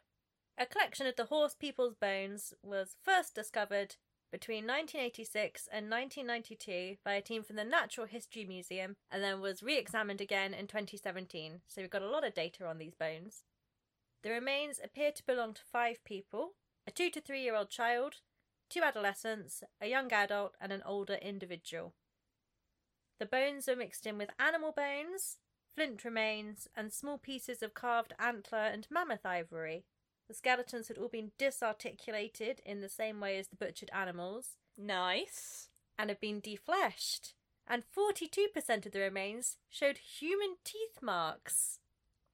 A 0.58 0.66
collection 0.66 1.06
of 1.06 1.14
the 1.14 1.26
horse 1.26 1.54
people's 1.54 1.94
bones 1.94 2.52
was 2.60 2.96
first 3.04 3.36
discovered 3.36 3.94
between 4.32 4.66
1986 4.66 5.68
and 5.72 5.88
1992 5.88 6.96
by 7.04 7.12
a 7.12 7.22
team 7.22 7.44
from 7.44 7.54
the 7.54 7.62
Natural 7.62 8.08
History 8.08 8.44
Museum 8.44 8.96
and 9.12 9.22
then 9.22 9.40
was 9.40 9.62
re 9.62 9.78
examined 9.78 10.20
again 10.20 10.54
in 10.54 10.66
2017. 10.66 11.60
So 11.68 11.82
we've 11.82 11.88
got 11.88 12.02
a 12.02 12.10
lot 12.10 12.26
of 12.26 12.34
data 12.34 12.66
on 12.66 12.78
these 12.78 12.96
bones. 12.96 13.44
The 14.24 14.30
remains 14.30 14.80
appear 14.82 15.12
to 15.12 15.24
belong 15.24 15.54
to 15.54 15.62
five 15.72 16.02
people 16.04 16.54
a 16.90 16.92
two 16.92 17.08
to 17.08 17.20
three 17.20 17.40
year 17.40 17.54
old 17.54 17.70
child, 17.70 18.16
two 18.68 18.82
adolescents, 18.82 19.62
a 19.80 19.86
young 19.86 20.12
adult, 20.12 20.56
and 20.60 20.72
an 20.72 20.82
older 20.84 21.14
individual. 21.14 21.94
The 23.20 23.26
bones 23.26 23.68
are 23.68 23.76
mixed 23.76 24.06
in 24.06 24.18
with 24.18 24.30
animal 24.40 24.72
bones, 24.72 25.36
flint 25.72 26.04
remains, 26.04 26.66
and 26.76 26.92
small 26.92 27.16
pieces 27.16 27.62
of 27.62 27.74
carved 27.74 28.12
antler 28.18 28.58
and 28.58 28.88
mammoth 28.90 29.24
ivory. 29.24 29.84
The 30.26 30.34
skeletons 30.34 30.88
had 30.88 30.98
all 30.98 31.08
been 31.08 31.30
disarticulated 31.38 32.60
in 32.66 32.80
the 32.80 32.88
same 32.88 33.20
way 33.20 33.38
as 33.38 33.46
the 33.48 33.56
butchered 33.56 33.90
animals 33.92 34.56
Nice. 34.76 35.68
and 35.96 36.10
had 36.10 36.18
been 36.18 36.40
defleshed. 36.40 37.34
And 37.68 37.84
42% 37.96 38.86
of 38.86 38.90
the 38.90 38.98
remains 38.98 39.58
showed 39.68 39.98
human 39.98 40.56
teeth 40.64 41.00
marks. 41.00 41.78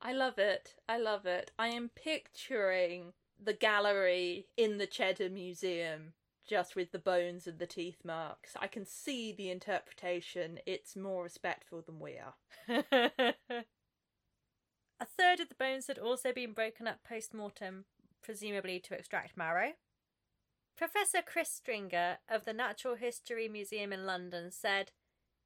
I 0.00 0.14
love 0.14 0.38
it. 0.38 0.76
I 0.88 0.96
love 0.96 1.26
it. 1.26 1.50
I 1.58 1.68
am 1.68 1.90
picturing 1.94 3.12
the 3.42 3.52
gallery 3.52 4.46
in 4.56 4.78
the 4.78 4.86
Cheddar 4.86 5.30
Museum 5.30 6.14
just 6.46 6.76
with 6.76 6.92
the 6.92 6.98
bones 6.98 7.46
and 7.46 7.58
the 7.58 7.66
teeth 7.66 8.04
marks. 8.04 8.52
I 8.60 8.68
can 8.68 8.86
see 8.86 9.32
the 9.32 9.50
interpretation. 9.50 10.60
It's 10.64 10.96
more 10.96 11.24
respectful 11.24 11.82
than 11.82 11.98
we 11.98 12.18
are. 12.18 12.34
A 14.98 15.04
third 15.04 15.40
of 15.40 15.48
the 15.48 15.56
bones 15.58 15.88
had 15.88 15.98
also 15.98 16.32
been 16.32 16.52
broken 16.52 16.86
up 16.86 17.00
post 17.06 17.34
mortem, 17.34 17.84
presumably 18.22 18.80
to 18.80 18.94
extract 18.94 19.36
marrow. 19.36 19.72
Professor 20.76 21.20
Chris 21.20 21.50
Stringer 21.50 22.18
of 22.28 22.44
the 22.44 22.52
Natural 22.52 22.94
History 22.94 23.48
Museum 23.48 23.92
in 23.92 24.06
London 24.06 24.50
said, 24.50 24.92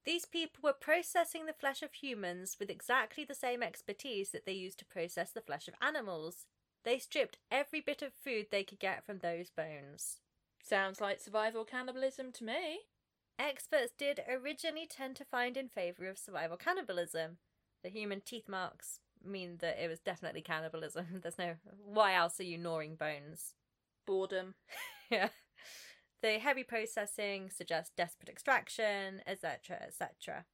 These 0.05 0.26
people 0.26 0.61
were 0.62 0.72
processing 0.72 1.46
the 1.46 1.53
flesh 1.53 1.83
of 1.83 1.94
humans 1.94 2.57
with 2.61 2.70
exactly 2.70 3.24
the 3.24 3.35
same 3.35 3.62
expertise 3.62 4.31
that 4.31 4.44
they 4.44 4.53
used 4.53 4.79
to 4.81 4.85
process 4.85 5.31
the 5.31 5.40
flesh 5.40 5.66
of 5.66 5.74
animals. 5.81 6.46
They 6.85 6.99
stripped 6.99 7.38
every 7.51 7.81
bit 7.81 8.03
of 8.03 8.12
food 8.12 8.47
they 8.51 8.64
could 8.64 8.79
get 8.79 9.05
from 9.05 9.19
those 9.19 9.51
bones. 9.51 10.21
Sounds 10.62 11.01
like 11.01 11.21
survival 11.21 11.64
cannibalism 11.64 12.33
to 12.33 12.45
me. 12.45 12.81
Experts 13.38 13.93
did 13.97 14.21
originally 14.29 14.87
tend 14.87 15.16
to 15.16 15.25
find 15.25 15.57
in 15.57 15.69
favour 15.69 16.07
of 16.09 16.19
survival 16.19 16.57
cannibalism. 16.57 17.38
The 17.83 17.88
human 17.88 18.21
teeth 18.21 18.49
marks 18.49 19.01
mean 19.25 19.59
that 19.61 19.83
it 19.83 19.88
was 19.88 20.01
definitely 20.01 20.43
cannibalism. 20.43 21.07
There's 21.23 21.38
no. 21.38 21.55
Why 21.85 22.14
else 22.14 22.40
are 22.40 22.45
you 22.45 22.59
gnawing 22.59 22.97
bones? 22.97 23.55
Boredom. 24.07 24.55
yeah. 25.11 25.29
The 26.23 26.38
heavy 26.38 26.64
processing 26.64 27.51
suggests 27.51 27.93
desperate 27.97 28.29
extraction, 28.29 29.23
etc., 29.27 29.79
etc. 29.87 30.45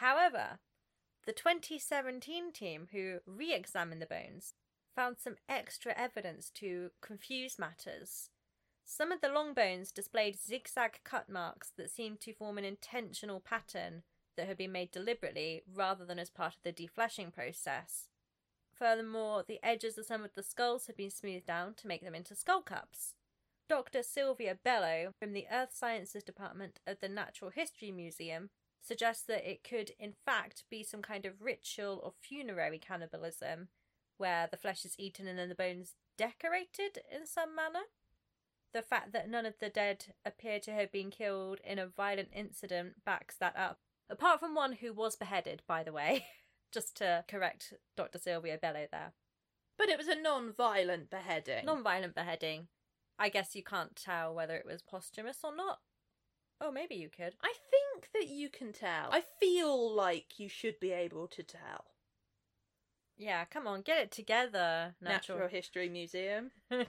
However, 0.00 0.58
the 1.24 1.32
2017 1.32 2.52
team 2.52 2.88
who 2.92 3.20
re 3.26 3.54
examined 3.54 4.02
the 4.02 4.06
bones 4.06 4.54
found 4.96 5.18
some 5.18 5.36
extra 5.48 5.92
evidence 5.96 6.50
to 6.54 6.90
confuse 7.02 7.58
matters. 7.58 8.30
Some 8.84 9.12
of 9.12 9.20
the 9.20 9.28
long 9.28 9.52
bones 9.52 9.92
displayed 9.92 10.38
zigzag 10.38 11.00
cut 11.04 11.28
marks 11.28 11.70
that 11.76 11.90
seemed 11.90 12.20
to 12.20 12.32
form 12.32 12.56
an 12.56 12.64
intentional 12.64 13.40
pattern 13.40 14.02
that 14.36 14.46
had 14.46 14.56
been 14.56 14.72
made 14.72 14.90
deliberately 14.90 15.62
rather 15.72 16.04
than 16.04 16.18
as 16.18 16.30
part 16.30 16.54
of 16.56 16.62
the 16.62 16.72
defleshing 16.72 17.32
process. 17.32 18.08
Furthermore, 18.72 19.44
the 19.46 19.60
edges 19.62 19.98
of 19.98 20.06
some 20.06 20.24
of 20.24 20.34
the 20.34 20.42
skulls 20.42 20.86
had 20.86 20.96
been 20.96 21.10
smoothed 21.10 21.46
down 21.46 21.74
to 21.74 21.86
make 21.86 22.02
them 22.02 22.14
into 22.14 22.34
skull 22.34 22.62
caps. 22.62 23.14
Dr. 23.68 24.02
Silvia 24.02 24.56
Bello 24.62 25.12
from 25.18 25.32
the 25.32 25.46
Earth 25.50 25.74
Sciences 25.74 26.22
Department 26.22 26.78
of 26.86 27.00
the 27.00 27.08
Natural 27.08 27.50
History 27.50 27.90
Museum 27.90 28.50
suggests 28.80 29.24
that 29.24 29.50
it 29.50 29.64
could, 29.64 29.92
in 29.98 30.12
fact, 30.24 30.62
be 30.70 30.84
some 30.84 31.02
kind 31.02 31.26
of 31.26 31.42
ritual 31.42 32.00
or 32.04 32.12
funerary 32.20 32.78
cannibalism, 32.78 33.68
where 34.18 34.48
the 34.50 34.56
flesh 34.56 34.84
is 34.84 34.94
eaten 34.98 35.26
and 35.26 35.38
then 35.38 35.48
the 35.48 35.54
bones 35.54 35.94
decorated 36.16 36.98
in 37.12 37.26
some 37.26 37.54
manner. 37.54 37.84
The 38.72 38.82
fact 38.82 39.12
that 39.12 39.28
none 39.28 39.46
of 39.46 39.54
the 39.60 39.68
dead 39.68 40.06
appear 40.24 40.60
to 40.60 40.72
have 40.72 40.92
been 40.92 41.10
killed 41.10 41.60
in 41.64 41.78
a 41.78 41.86
violent 41.86 42.28
incident 42.34 43.04
backs 43.04 43.36
that 43.38 43.56
up. 43.56 43.78
Apart 44.10 44.40
from 44.40 44.54
one 44.54 44.72
who 44.72 44.92
was 44.92 45.16
beheaded, 45.16 45.62
by 45.66 45.82
the 45.82 45.92
way, 45.92 46.26
just 46.72 46.96
to 46.98 47.24
correct 47.28 47.72
Dr. 47.96 48.18
Silvia 48.18 48.58
Bello 48.60 48.86
there. 48.90 49.12
But 49.78 49.88
it 49.88 49.98
was 49.98 50.08
a 50.08 50.14
non 50.14 50.52
violent 50.52 51.10
beheading. 51.10 51.66
Non 51.66 51.82
violent 51.82 52.14
beheading. 52.14 52.68
I 53.18 53.28
guess 53.28 53.54
you 53.54 53.62
can't 53.62 53.96
tell 53.96 54.34
whether 54.34 54.54
it 54.56 54.66
was 54.66 54.82
posthumous 54.82 55.38
or 55.42 55.54
not. 55.54 55.78
Oh, 56.60 56.70
maybe 56.70 56.94
you 56.94 57.08
could. 57.08 57.34
I 57.42 57.52
think 57.70 58.08
that 58.14 58.28
you 58.28 58.48
can 58.48 58.72
tell. 58.72 59.10
I 59.10 59.22
feel 59.40 59.94
like 59.94 60.38
you 60.38 60.48
should 60.48 60.80
be 60.80 60.92
able 60.92 61.28
to 61.28 61.42
tell. 61.42 61.84
Yeah, 63.16 63.44
come 63.46 63.66
on, 63.66 63.82
get 63.82 63.98
it 63.98 64.10
together, 64.10 64.94
Natural, 65.00 65.38
natural. 65.38 65.48
History 65.48 65.88
Museum. 65.88 66.50
In 66.70 66.86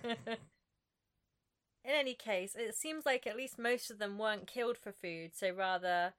any 1.85 2.15
case, 2.15 2.53
it 2.55 2.75
seems 2.75 3.05
like 3.05 3.25
at 3.25 3.37
least 3.37 3.57
most 3.57 3.89
of 3.89 3.97
them 3.97 4.17
weren't 4.17 4.45
killed 4.45 4.77
for 4.77 4.91
food, 4.91 5.31
so 5.33 5.51
rather 5.51 6.13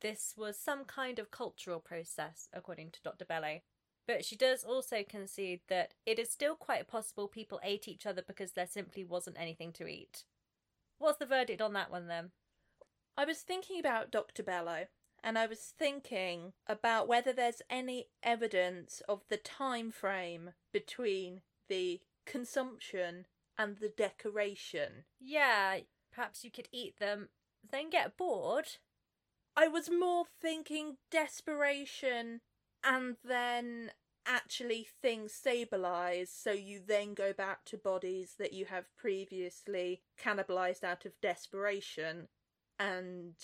this 0.00 0.34
was 0.36 0.58
some 0.58 0.84
kind 0.84 1.18
of 1.18 1.30
cultural 1.30 1.78
process, 1.78 2.48
according 2.54 2.90
to 2.92 3.02
Dr. 3.02 3.26
Bello. 3.26 3.60
But 4.06 4.24
she 4.24 4.34
does 4.34 4.64
also 4.64 5.04
concede 5.06 5.60
that 5.68 5.92
it 6.06 6.18
is 6.18 6.30
still 6.30 6.54
quite 6.54 6.88
possible 6.88 7.28
people 7.28 7.60
ate 7.62 7.86
each 7.86 8.06
other 8.06 8.22
because 8.26 8.52
there 8.52 8.66
simply 8.66 9.04
wasn't 9.04 9.38
anything 9.38 9.72
to 9.74 9.86
eat. 9.86 10.24
What's 10.98 11.18
the 11.18 11.26
verdict 11.26 11.60
on 11.60 11.74
that 11.74 11.90
one 11.90 12.08
then? 12.08 12.30
I 13.16 13.26
was 13.26 13.40
thinking 13.40 13.78
about 13.78 14.10
Dr. 14.10 14.42
Bello, 14.42 14.86
and 15.22 15.38
I 15.38 15.46
was 15.46 15.74
thinking 15.78 16.52
about 16.66 17.08
whether 17.08 17.32
there's 17.32 17.62
any 17.68 18.08
evidence 18.22 19.02
of 19.08 19.22
the 19.28 19.36
time 19.36 19.90
frame 19.90 20.50
between 20.72 21.42
the 21.68 22.00
consumption 22.26 23.26
and 23.58 23.76
the 23.78 23.88
decoration. 23.88 25.04
Yeah, 25.20 25.78
perhaps 26.12 26.44
you 26.44 26.50
could 26.50 26.68
eat 26.72 26.98
them, 26.98 27.28
then 27.70 27.90
get 27.90 28.16
bored. 28.16 28.68
I 29.56 29.68
was 29.68 29.90
more 29.90 30.24
thinking 30.40 30.96
desperation 31.10 32.40
and 32.82 33.16
then 33.24 33.90
actually 34.26 34.86
things 35.02 35.32
stabilize 35.32 36.30
so 36.30 36.52
you 36.52 36.80
then 36.86 37.14
go 37.14 37.32
back 37.32 37.64
to 37.64 37.76
bodies 37.76 38.34
that 38.38 38.52
you 38.52 38.66
have 38.66 38.84
previously 38.96 40.02
cannibalized 40.22 40.84
out 40.84 41.04
of 41.04 41.20
desperation 41.20 42.28
and 42.78 43.34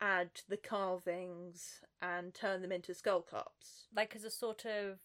add 0.00 0.30
the 0.48 0.56
carvings 0.56 1.80
and 2.00 2.34
turn 2.34 2.62
them 2.62 2.72
into 2.72 2.94
skull 2.94 3.22
cups. 3.22 3.86
Like 3.94 4.14
as 4.16 4.24
a 4.24 4.30
sort 4.30 4.64
of 4.64 4.98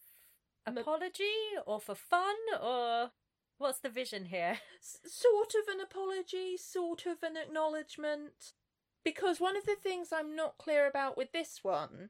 apology 0.66 1.24
or 1.66 1.80
for 1.80 1.96
fun 1.96 2.36
or 2.62 3.12
what's 3.58 3.80
the 3.80 3.90
vision 3.90 4.26
here? 4.26 4.60
S- 4.80 5.00
sort 5.06 5.54
of 5.56 5.74
an 5.74 5.82
apology, 5.82 6.58
sort 6.58 7.06
of 7.06 7.24
an 7.24 7.38
acknowledgement. 7.38 8.54
Because 9.04 9.40
one 9.40 9.56
of 9.56 9.66
the 9.66 9.76
things 9.76 10.10
I'm 10.12 10.36
not 10.36 10.58
clear 10.58 10.88
about 10.88 11.18
with 11.18 11.32
this 11.32 11.60
one 11.62 12.10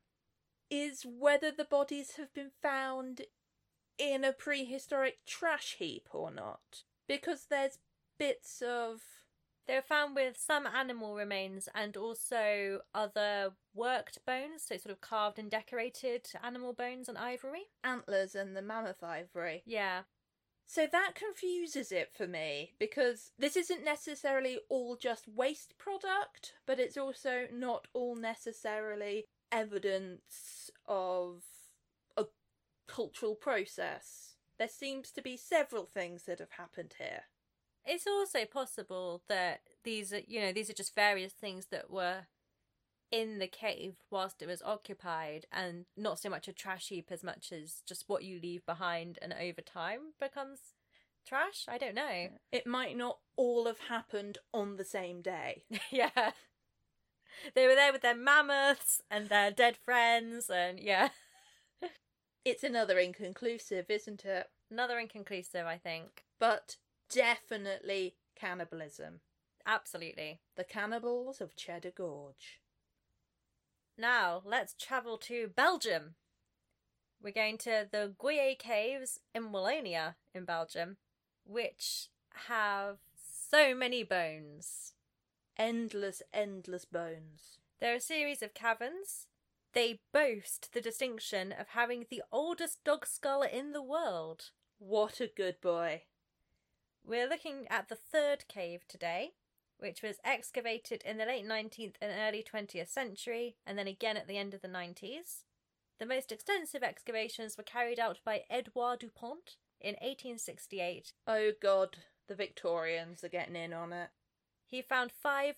is 0.70 1.06
whether 1.06 1.52
the 1.52 1.66
bodies 1.66 2.14
have 2.18 2.34
been 2.34 2.52
found 2.62 3.22
in 3.98 4.24
a 4.24 4.32
prehistoric 4.34 5.26
trash 5.26 5.76
heap 5.78 6.08
or 6.12 6.32
not. 6.32 6.84
Because 7.08 7.48
there's 7.50 7.80
bits 8.18 8.64
of 8.66 9.02
They 9.68 9.76
were 9.76 9.82
found 9.82 10.16
with 10.16 10.38
some 10.38 10.68
animal 10.68 11.16
remains 11.16 11.68
and 11.74 11.98
also 11.98 12.82
other 12.94 13.54
worked 13.74 14.24
bones, 14.26 14.64
so 14.68 14.78
sort 14.78 14.92
of 14.92 15.02
carved 15.02 15.40
and 15.40 15.50
decorated 15.50 16.28
animal 16.44 16.74
bones 16.74 17.10
and 17.10 17.18
ivory. 17.18 17.64
antlers 17.84 18.36
and 18.36 18.56
the 18.56 18.62
mammoth 18.62 19.04
ivory. 19.04 19.64
Yeah. 19.66 20.04
So 20.68 20.88
that 20.92 21.14
confuses 21.16 21.92
it 21.92 22.12
for 22.16 22.28
me 22.28 22.74
because 22.80 23.32
this 23.38 23.56
isn't 23.56 23.84
necessarily 23.84 24.60
all 24.70 24.96
just 24.96 25.28
waste 25.28 25.78
product, 25.78 26.54
but 26.66 26.80
it's 26.80 26.98
also 26.98 27.48
not 27.52 27.88
all 27.94 28.16
necessarily 28.16 29.26
evidence 29.52 30.72
of 30.88 31.44
a 32.18 32.26
cultural 32.88 33.36
process. 33.36 34.36
There 34.58 34.68
seems 34.68 35.12
to 35.12 35.22
be 35.22 35.38
several 35.38 35.86
things 35.86 36.24
that 36.24 36.40
have 36.40 36.52
happened 36.52 36.96
here. 36.98 37.24
It's 37.86 38.08
also 38.08 38.46
possible 38.46 39.22
that 39.30 39.62
these 39.84 40.12
are, 40.12 40.22
you 40.28 40.42
know, 40.42 40.52
these 40.52 40.70
are 40.70 40.74
just 40.74 40.96
various 40.96 41.34
things 41.34 41.68
that 41.68 41.92
were 41.92 42.28
in 43.12 43.40
the 43.40 43.48
cave 43.48 43.96
whilst 44.10 44.42
it 44.42 44.48
was 44.48 44.62
occupied 44.64 45.46
and 45.52 45.86
not 45.96 46.20
so 46.20 46.30
much 46.30 46.48
a 46.48 46.54
trash 46.54 46.90
heap 46.90 47.08
as 47.12 47.24
much 47.24 47.52
as 47.52 47.82
just 47.86 48.06
what 48.08 48.24
you 48.24 48.40
leave 48.42 48.66
behind 48.66 49.20
and 49.22 49.34
over 49.34 49.62
time 49.62 50.14
becomes 50.20 50.60
trash. 51.26 51.66
I 51.68 51.78
don't 51.78 51.96
know. 51.96 52.30
It 52.52 52.66
might 52.66 52.98
not 52.98 53.20
all 53.36 53.66
have 53.68 53.80
happened 53.88 54.40
on 54.54 54.78
the 54.78 54.84
same 54.84 55.22
day. 55.22 55.64
yeah. 55.92 56.32
They 57.54 57.68
were 57.68 57.76
there 57.76 57.92
with 57.92 58.02
their 58.02 58.16
mammoths 58.16 59.02
and 59.12 59.30
their 59.30 59.52
dead 59.52 59.78
friends 59.78 60.50
and 60.50 60.80
yeah. 60.80 61.10
It's 62.44 62.64
another 62.64 63.00
inconclusive, 63.00 63.90
isn't 63.90 64.24
it? 64.24 64.48
Another 64.70 65.00
inconclusive, 65.00 65.66
I 65.66 65.78
think. 65.78 66.26
But 66.40 66.78
definitely 67.10 68.16
cannibalism. 68.36 69.22
Absolutely. 69.66 70.42
The 70.56 70.64
cannibals 70.64 71.42
of 71.42 71.56
Cheddar 71.56 71.92
Gorge. 71.92 72.62
Now, 73.98 74.42
let's 74.46 74.74
travel 74.74 75.18
to 75.20 75.48
Belgium. 75.48 76.16
We're 77.22 77.32
going 77.32 77.58
to 77.60 77.88
the 77.90 78.14
Goyet 78.20 78.60
Caves 78.60 79.20
in 79.34 79.52
Wallonia 79.52 80.16
in 80.34 80.46
Belgium, 80.46 80.98
which 81.46 82.10
have 82.48 82.98
so 83.16 83.74
many 83.74 84.04
bones. 84.04 84.94
Endless, 85.58 86.22
endless 86.34 86.86
bones. 86.86 87.60
They're 87.80 87.96
a 87.96 88.02
series 88.02 88.42
of 88.42 88.54
caverns. 88.54 89.28
They 89.74 90.02
boast 90.14 90.74
the 90.74 90.82
distinction 90.82 91.52
of 91.52 91.70
having 91.70 92.06
the 92.10 92.24
oldest 92.32 92.84
dog 92.84 93.06
skull 93.08 93.42
in 93.42 93.72
the 93.72 93.82
world. 93.82 94.52
What 94.78 95.20
a 95.20 95.28
good 95.28 95.62
boy. 95.62 96.04
We're 97.08 97.30
looking 97.30 97.68
at 97.70 97.88
the 97.88 97.96
third 97.96 98.48
cave 98.48 98.82
today, 98.88 99.34
which 99.78 100.02
was 100.02 100.18
excavated 100.26 101.04
in 101.06 101.18
the 101.18 101.26
late 101.26 101.46
19th 101.46 101.94
and 102.02 102.12
early 102.20 102.44
20th 102.44 102.90
century, 102.90 103.58
and 103.64 103.78
then 103.78 103.86
again 103.86 104.18
at 104.18 104.28
the 104.28 104.40
end 104.40 104.56
of 104.56 104.62
the 104.62 104.68
90s. 104.68 105.44
The 106.00 106.08
most 106.08 106.32
extensive 106.32 106.82
excavations 106.82 107.58
were 107.58 107.64
carried 107.64 108.00
out 108.00 108.18
by 108.26 108.46
Edouard 108.50 109.00
Dupont 109.00 109.58
in 109.80 109.94
1868. 110.02 111.14
Oh 111.28 111.52
god, 111.62 111.98
the 112.28 112.34
Victorians 112.34 113.24
are 113.24 113.30
getting 113.30 113.56
in 113.56 113.72
on 113.72 113.94
it. 113.94 114.10
He 114.66 114.82
found 114.82 115.12
five 115.12 115.58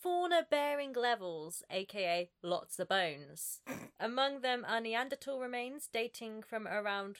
fauna 0.00 0.46
bearing 0.48 0.92
levels, 0.92 1.64
aka 1.70 2.30
lots 2.40 2.78
of 2.78 2.88
bones. 2.88 3.60
Among 3.98 4.42
them 4.42 4.64
are 4.68 4.80
Neanderthal 4.80 5.40
remains 5.40 5.88
dating 5.92 6.42
from 6.42 6.68
around 6.68 7.18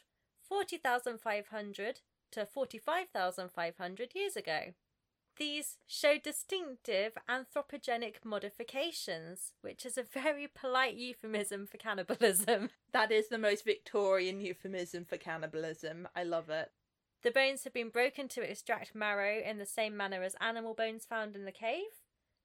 40,500 0.49 2.01
to 2.35 2.47
45,500 2.47 4.15
years 4.15 4.37
ago. 4.37 4.75
These 5.37 5.79
show 5.87 6.17
distinctive 6.19 7.13
anthropogenic 7.29 8.25
modifications, 8.25 9.53
which 9.63 9.85
is 9.85 9.99
a 9.99 10.05
very 10.05 10.47
polite 10.47 10.95
euphemism 10.95 11.67
for 11.67 11.77
cannibalism. 11.77 12.71
That 12.93 13.11
is 13.11 13.29
the 13.29 13.39
most 13.39 13.65
Victorian 13.65 14.41
euphemism 14.41 15.05
for 15.05 15.17
cannibalism. 15.17 16.07
I 16.15 16.23
love 16.23 16.49
it. 16.49 16.71
The 17.25 17.33
bones 17.33 17.65
have 17.65 17.73
been 17.73 17.89
broken 17.89 18.29
to 18.29 18.49
extract 18.49 18.95
marrow 18.95 19.41
in 19.41 19.59
the 19.59 19.67
same 19.67 19.97
manner 19.97 20.23
as 20.23 20.37
animal 20.41 20.75
bones 20.75 21.05
found 21.05 21.35
in 21.35 21.45
the 21.45 21.51
cave. 21.51 22.05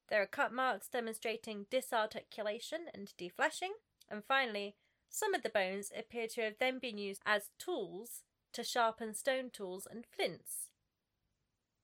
There 0.09 0.23
are 0.23 0.25
cut 0.25 0.51
marks 0.51 0.87
demonstrating 0.87 1.67
disarticulation 1.69 2.85
and 2.95 3.13
defleshing. 3.19 3.77
And 4.09 4.23
finally, 4.25 4.75
some 5.07 5.35
of 5.35 5.43
the 5.43 5.49
bones 5.49 5.91
appear 5.95 6.27
to 6.29 6.41
have 6.41 6.55
then 6.59 6.79
been 6.79 6.97
used 6.97 7.21
as 7.27 7.51
tools 7.59 8.23
to 8.53 8.63
sharpen 8.63 9.13
stone 9.13 9.49
tools 9.51 9.87
and 9.89 10.05
flints. 10.05 10.69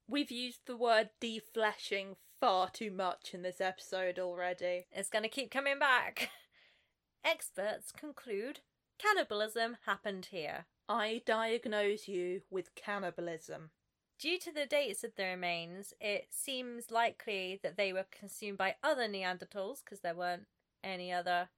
We've 0.08 0.32
used 0.32 0.62
the 0.66 0.78
word 0.78 1.10
defleshing 1.22 2.16
far 2.40 2.70
too 2.70 2.92
much 2.92 3.34
in 3.34 3.42
this 3.42 3.60
episode 3.60 4.20
already. 4.20 4.86
It's 4.92 5.10
going 5.10 5.24
to 5.24 5.30
keep 5.30 5.50
coming 5.50 5.80
back. 5.80 6.30
Experts 7.26 7.92
conclude 7.92 8.60
cannibalism 9.00 9.78
happened 9.86 10.28
here. 10.32 10.66
I 10.88 11.24
diagnose 11.26 12.08
you 12.08 12.42
with 12.52 12.76
cannibalism. 12.76 13.72
Due 14.20 14.40
to 14.40 14.52
the 14.52 14.66
dates 14.66 15.04
of 15.04 15.16
the 15.16 15.24
remains, 15.24 15.94
it 16.00 16.28
seems 16.30 16.92
likely 16.92 17.60
that 17.64 17.76
they 17.76 17.92
were 17.92 18.06
consumed 18.18 18.58
by 18.58 18.76
other 18.84 19.08
Neanderthals 19.08 19.84
because 19.84 20.02
there 20.02 20.16
weren't 20.16 20.46
any 20.84 21.12
other 21.12 21.50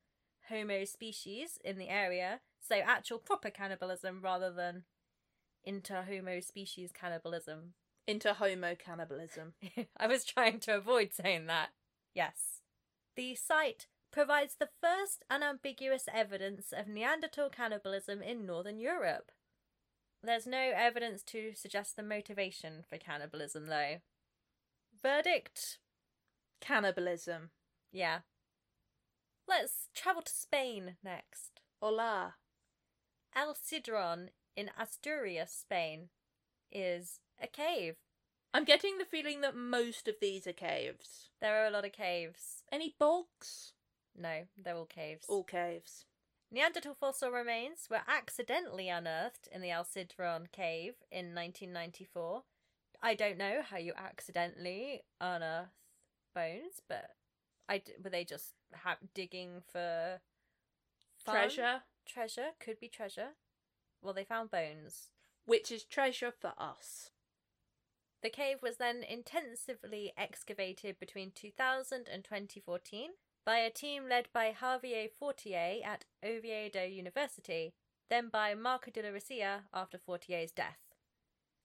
Homo 0.50 0.86
species 0.86 1.60
in 1.64 1.78
the 1.78 1.90
area. 1.90 2.40
So, 2.68 2.76
actual 2.76 3.20
proper 3.20 3.50
cannibalism 3.50 4.22
rather 4.24 4.52
than 4.52 4.84
inter 5.68 6.06
Homo 6.08 6.40
species 6.40 6.92
cannibalism. 6.92 7.74
Into 8.08 8.34
homo 8.34 8.74
cannibalism. 8.74 9.54
I 9.98 10.08
was 10.08 10.24
trying 10.24 10.62
to 10.62 10.78
avoid 10.78 11.14
saying 11.14 11.48
that. 11.48 11.72
Yes. 12.16 12.62
The 13.18 13.36
site 13.36 13.88
provides 14.14 14.56
the 14.56 14.70
first 14.82 15.26
unambiguous 15.30 16.06
evidence 16.14 16.72
of 16.72 16.88
Neanderthal 16.88 17.50
cannibalism 17.50 18.22
in 18.22 18.46
Northern 18.46 18.80
Europe. 18.80 19.32
There's 20.24 20.48
no 20.48 20.72
evidence 20.74 21.22
to 21.24 21.52
suggest 21.54 21.98
the 21.98 22.04
motivation 22.04 22.86
for 22.90 22.98
cannibalism, 22.98 23.68
though. 23.68 23.98
Verdict? 25.04 25.80
Cannibalism. 26.62 27.50
Yeah. 27.92 28.20
Let's 29.48 29.90
travel 29.94 30.22
to 30.22 30.32
Spain 30.32 30.96
next. 31.04 31.60
Hola. 31.82 32.36
El 33.36 33.54
Sidron 33.54 34.30
in 34.58 34.72
Asturias, 34.78 35.52
Spain, 35.52 36.10
is 36.72 37.20
a 37.42 37.48
cave. 37.48 37.96
I'm 38.54 38.66
getting 38.66 38.98
the 38.98 39.06
feeling 39.06 39.42
that 39.42 39.56
most 39.56 40.08
of 40.08 40.16
these 40.20 40.48
are 40.48 40.54
caves. 40.54 41.30
There 41.40 41.64
are 41.64 41.68
a 41.68 41.72
lot 41.72 41.86
of 41.86 41.92
caves. 41.92 42.64
Any 42.72 42.96
bogs? 43.00 43.74
No, 44.18 44.48
they're 44.58 44.76
all 44.76 44.86
caves. 44.86 45.26
All 45.30 45.44
caves. 45.44 46.06
Neanderthal 46.52 46.96
fossil 46.96 47.30
remains 47.30 47.88
were 47.90 48.02
accidentally 48.08 48.90
unearthed 48.90 49.48
in 49.52 49.62
the 49.62 49.70
El 49.70 49.84
Sidron 49.84 50.52
cave 50.52 50.96
in 51.12 51.36
1994. 51.36 52.44
I 53.02 53.14
don't 53.14 53.38
know 53.38 53.62
how 53.70 53.78
you 53.78 53.94
accidentally 53.96 55.04
unearth 55.22 55.70
bones, 56.34 56.82
but 56.88 57.12
I 57.70 57.80
d- 57.80 57.94
were 58.04 58.10
they 58.10 58.24
just 58.24 58.54
ha- 58.74 58.98
digging 59.14 59.62
for 59.72 60.20
fun? 61.18 61.36
Treasure, 61.36 61.82
Treasure 62.08 62.52
could 62.60 62.80
be 62.80 62.88
treasure. 62.88 63.36
Well, 64.02 64.14
they 64.14 64.24
found 64.24 64.52
bones. 64.52 65.12
which 65.46 65.72
is 65.72 65.86
treasure 65.86 66.32
for 66.32 66.54
us. 66.58 67.10
The 68.22 68.30
cave 68.30 68.58
was 68.62 68.78
then 68.78 69.02
intensively 69.02 70.12
excavated 70.18 71.00
between 71.00 71.32
2000 71.32 72.08
and 72.12 72.24
2014 72.24 73.12
by 73.46 73.60
a 73.60 73.70
team 73.70 74.10
led 74.10 74.28
by 74.34 74.52
Javier 74.52 75.08
Fortea 75.10 75.86
at 75.86 76.04
Oviedo 76.22 76.84
University, 76.84 77.74
then 78.10 78.28
by 78.28 78.54
Marco 78.54 78.92
de 78.92 79.02
la 79.02 79.10
Rasilla 79.10 79.64
after 79.74 79.98
Fortea's 79.98 80.52
death. 80.52 80.80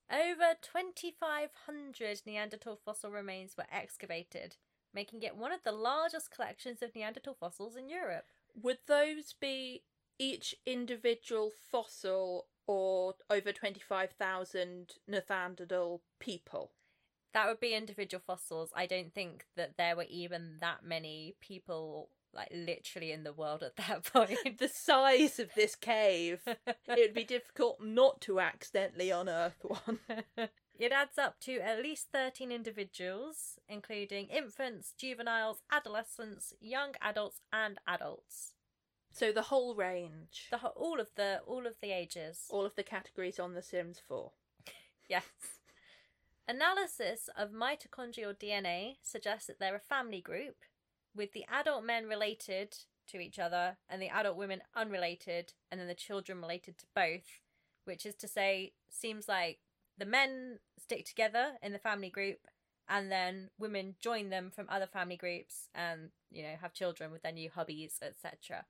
Over 0.09 0.55
2,500 0.61 2.23
Neanderthal 2.25 2.77
fossil 2.77 3.11
remains 3.11 3.57
were 3.57 3.67
excavated, 3.73 4.57
making 4.95 5.23
it 5.23 5.37
one 5.37 5.51
of 5.51 5.65
the 5.65 5.73
largest 5.73 6.31
collections 6.31 6.83
of 6.83 6.95
Neanderthal 6.95 7.35
fossils 7.35 7.75
in 7.75 7.89
Europe. 7.89 8.27
Would 8.55 8.79
those 8.87 9.35
be 9.41 9.83
each 10.19 10.55
individual 10.67 11.51
fossil 11.71 12.47
or 12.67 13.15
over 13.31 13.53
25,000 13.53 14.95
Neanderthal 15.09 16.03
people? 16.21 16.73
That 17.35 17.49
would 17.49 17.61
be 17.61 17.75
individual 17.75 18.23
fossils. 18.25 18.71
I 18.77 18.87
don't 18.87 19.15
think 19.15 19.47
that 19.57 19.77
there 19.79 19.97
were 19.97 20.07
even 20.09 20.59
that 20.61 20.85
many 20.85 21.35
people, 21.41 22.11
like 22.35 22.51
literally 22.55 23.11
in 23.11 23.25
the 23.25 23.33
world 23.33 23.63
at 23.63 23.77
that 23.77 24.05
point. 24.13 24.59
the 24.59 24.69
size 24.69 25.39
of 25.39 25.55
this 25.55 25.75
cave, 25.75 26.41
it 26.47 26.79
would 26.87 27.15
be 27.15 27.25
difficult 27.25 27.79
not 27.83 28.21
to 28.23 28.39
accidentally 28.39 29.11
unearth 29.11 29.65
one. 29.65 29.99
it 30.79 30.93
adds 30.93 31.17
up 31.17 31.41
to 31.41 31.59
at 31.61 31.83
least 31.83 32.09
13 32.13 32.53
individuals, 32.53 33.59
including 33.67 34.27
infants, 34.27 34.93
juveniles, 34.99 35.63
adolescents, 35.71 36.53
young 36.61 36.93
adults, 37.01 37.41
and 37.51 37.79
adults. 37.87 38.53
So 39.13 39.31
the 39.31 39.43
whole 39.43 39.75
range, 39.75 40.49
The 40.51 40.59
whole, 40.59 40.73
all 40.75 41.01
of 41.01 41.09
the 41.17 41.41
all 41.47 41.67
of 41.67 41.75
the 41.81 41.93
ages. 41.93 42.47
all 42.51 42.65
of 42.65 42.75
the 42.75 42.83
categories 42.83 43.39
on 43.39 43.55
The 43.55 43.63
Sims 43.63 44.01
4. 44.09 44.33
Yes. 45.09 45.25
Analysis 46.49 47.29
of 47.37 47.51
mitochondrial 47.51 48.35
DNA 48.35 48.97
suggests 49.03 49.47
that 49.47 49.59
they're 49.59 49.77
a 49.77 49.81
family 49.81 50.21
group, 50.21 50.57
with 51.15 51.33
the 51.33 51.45
adult 51.51 51.85
men 51.85 52.09
related 52.09 52.77
to 53.09 53.19
each 53.21 53.39
other 53.39 53.77
and 53.89 54.01
the 54.01 54.09
adult 54.09 54.37
women 54.37 54.63
unrelated, 54.75 55.53
and 55.71 55.79
then 55.81 55.89
the 55.89 55.95
children 55.95 56.41
related 56.41 56.79
to 56.79 56.87
both, 56.95 57.41
which 57.85 58.07
is 58.07 58.15
to 58.17 58.27
say, 58.27 58.73
seems 58.89 59.29
like 59.29 59.59
the 59.99 60.07
men 60.07 60.59
stick 60.79 61.05
together 61.05 61.53
in 61.63 61.73
the 61.73 61.79
family 61.79 62.11
group, 62.11 62.39
and 62.89 63.13
then 63.13 63.51
women 63.59 63.95
join 64.01 64.31
them 64.31 64.51
from 64.51 64.67
other 64.69 64.87
family 64.87 65.17
groups 65.17 65.69
and, 65.75 66.11
you 66.31 66.43
know, 66.43 66.57
have 66.61 66.73
children 66.73 67.13
with 67.13 67.23
their 67.23 67.33
new 67.33 67.51
hobbies, 67.51 68.01
etc. 68.03 68.65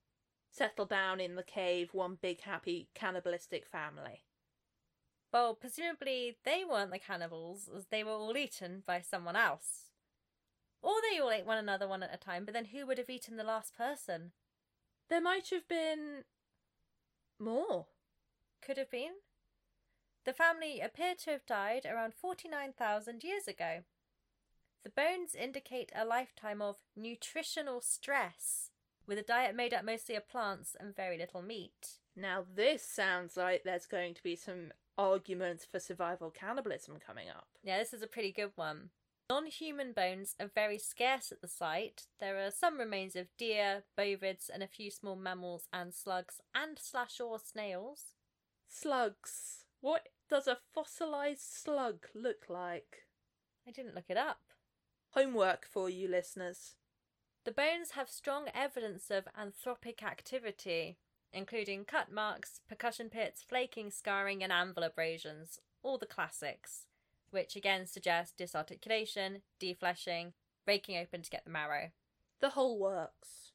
Settle 0.53 0.85
down 0.85 1.19
in 1.19 1.35
the 1.35 1.43
cave, 1.43 1.95
one 1.95 2.19
big 2.21 2.43
happy 2.43 2.91
cannibalistic 2.95 3.67
family. 3.67 4.25
Well, 5.33 5.55
presumably 5.55 6.37
they 6.45 6.63
weren't 6.63 6.91
the 6.91 6.99
cannibals, 6.99 7.71
as 7.75 7.87
they 7.87 8.05
were 8.05 8.13
all 8.13 8.37
eaten 8.37 8.83
by 8.87 9.01
someone 9.01 9.35
else. 9.35 9.89
Or 10.83 10.93
they 11.01 11.19
all 11.19 11.31
ate 11.31 11.47
one 11.47 11.57
another 11.57 11.89
one 11.89 12.03
at 12.03 12.15
a 12.15 12.19
time, 12.19 12.45
but 12.45 12.53
then 12.53 12.67
who 12.67 12.87
would 12.87 12.99
have 12.99 13.09
eaten 13.09 13.39
the 13.39 13.45
last 13.45 13.75
person? 13.75 14.33
There 15.09 15.23
might 15.23 15.49
have 15.49 15.67
been 15.67 16.25
more. 17.39 17.87
Could 18.61 18.77
have 18.77 18.91
been. 18.91 19.13
The 20.27 20.35
family 20.35 20.81
appear 20.81 21.15
to 21.25 21.31
have 21.31 21.47
died 21.47 21.87
around 21.87 22.13
49,000 22.13 23.25
years 23.25 23.49
ago. 23.49 23.85
The 24.85 24.91
bones 24.91 25.35
indicate 25.35 25.93
a 25.95 26.05
lifetime 26.05 26.61
of 26.61 26.77
nutritional 26.95 27.81
stress, 27.81 28.72
with 29.07 29.19
a 29.19 29.23
diet 29.23 29.55
made 29.55 29.75
up 29.75 29.85
mostly 29.85 30.15
of 30.15 30.29
plants 30.29 30.77
and 30.79 30.95
very 30.95 31.19
little 31.19 31.43
meat. 31.43 31.99
Now, 32.17 32.45
this 32.55 32.83
sounds 32.87 33.37
like 33.37 33.63
there's 33.65 33.87
going 33.87 34.15
to 34.15 34.23
be 34.23 34.37
some 34.37 34.73
arguments 34.99 35.67
for 35.71 35.81
survival 35.81 36.31
cannibalism 36.31 36.99
coming 37.05 37.29
up. 37.29 37.49
Yeah, 37.63 37.79
this 37.79 37.93
is 37.93 38.03
a 38.03 38.07
pretty 38.07 38.33
good 38.33 38.53
one. 38.55 38.91
Non 39.31 39.47
human 39.47 39.93
bones 39.93 40.37
are 40.39 40.51
very 40.55 40.79
scarce 40.79 41.33
at 41.33 41.41
the 41.41 41.49
site. 41.49 42.07
There 42.21 42.45
are 42.45 42.51
some 42.51 42.79
remains 42.79 43.17
of 43.17 43.29
deer, 43.39 43.85
bovids, 43.99 44.51
and 44.53 44.63
a 44.63 44.67
few 44.67 44.91
small 44.91 45.17
mammals 45.17 45.69
and 45.73 45.95
slugs, 45.95 46.41
and 46.55 46.79
slash 46.79 47.19
or 47.19 47.39
snails. 47.39 48.15
Slugs. 48.69 49.65
What 49.81 50.09
does 50.29 50.47
a 50.47 50.59
fossilized 50.75 51.41
slug 51.41 52.09
look 52.15 52.45
like? 52.49 53.07
I 53.67 53.71
didn't 53.71 53.95
look 53.95 54.11
it 54.11 54.17
up. 54.17 54.41
Homework 55.11 55.67
for 55.67 55.89
you 55.89 56.09
listeners. 56.09 56.75
The 57.45 57.53
bones 57.53 57.93
have 57.93 58.09
strong 58.09 58.49
evidence 58.55 59.11
of 59.11 59.27
anthropic 59.39 60.03
activity, 60.03 60.99
including 61.33 61.85
cut 61.85 62.13
marks, 62.13 62.61
percussion 62.69 63.09
pits, 63.11 63.43
flaking, 63.43 63.91
scarring, 63.91 64.45
and 64.45 64.53
anvil 64.53 64.85
abrasions, 64.85 65.59
all 65.83 65.99
the 65.99 66.07
classics, 66.07 66.87
which 67.31 67.57
again 67.57 67.87
suggest 67.87 68.37
disarticulation, 68.37 69.43
defleshing, 69.61 70.35
breaking 70.65 70.97
open 70.97 71.23
to 71.23 71.31
get 71.31 71.45
the 71.45 71.51
marrow. 71.51 71.91
The 72.41 72.51
whole 72.51 72.79
works. 72.79 73.51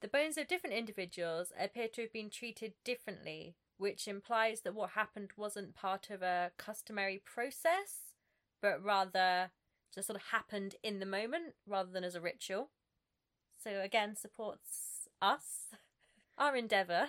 The 0.00 0.08
bones 0.08 0.36
of 0.36 0.48
different 0.48 0.74
individuals 0.74 1.52
appear 1.58 1.86
to 1.88 2.02
have 2.02 2.12
been 2.12 2.30
treated 2.30 2.72
differently, 2.84 3.54
which 3.76 4.08
implies 4.08 4.62
that 4.62 4.74
what 4.74 4.90
happened 4.90 5.30
wasn't 5.36 5.76
part 5.76 6.10
of 6.10 6.22
a 6.22 6.50
customary 6.56 7.22
process, 7.24 8.14
but 8.60 8.82
rather 8.82 9.50
just 9.94 10.08
sort 10.08 10.18
of 10.18 10.26
happened 10.32 10.74
in 10.82 10.98
the 10.98 11.06
moment 11.06 11.54
rather 11.66 11.90
than 11.92 12.02
as 12.02 12.16
a 12.16 12.20
ritual. 12.20 12.70
So 13.62 13.80
again, 13.82 14.16
supports 14.16 15.08
us, 15.20 15.74
our 16.38 16.56
endeavour. 16.56 17.06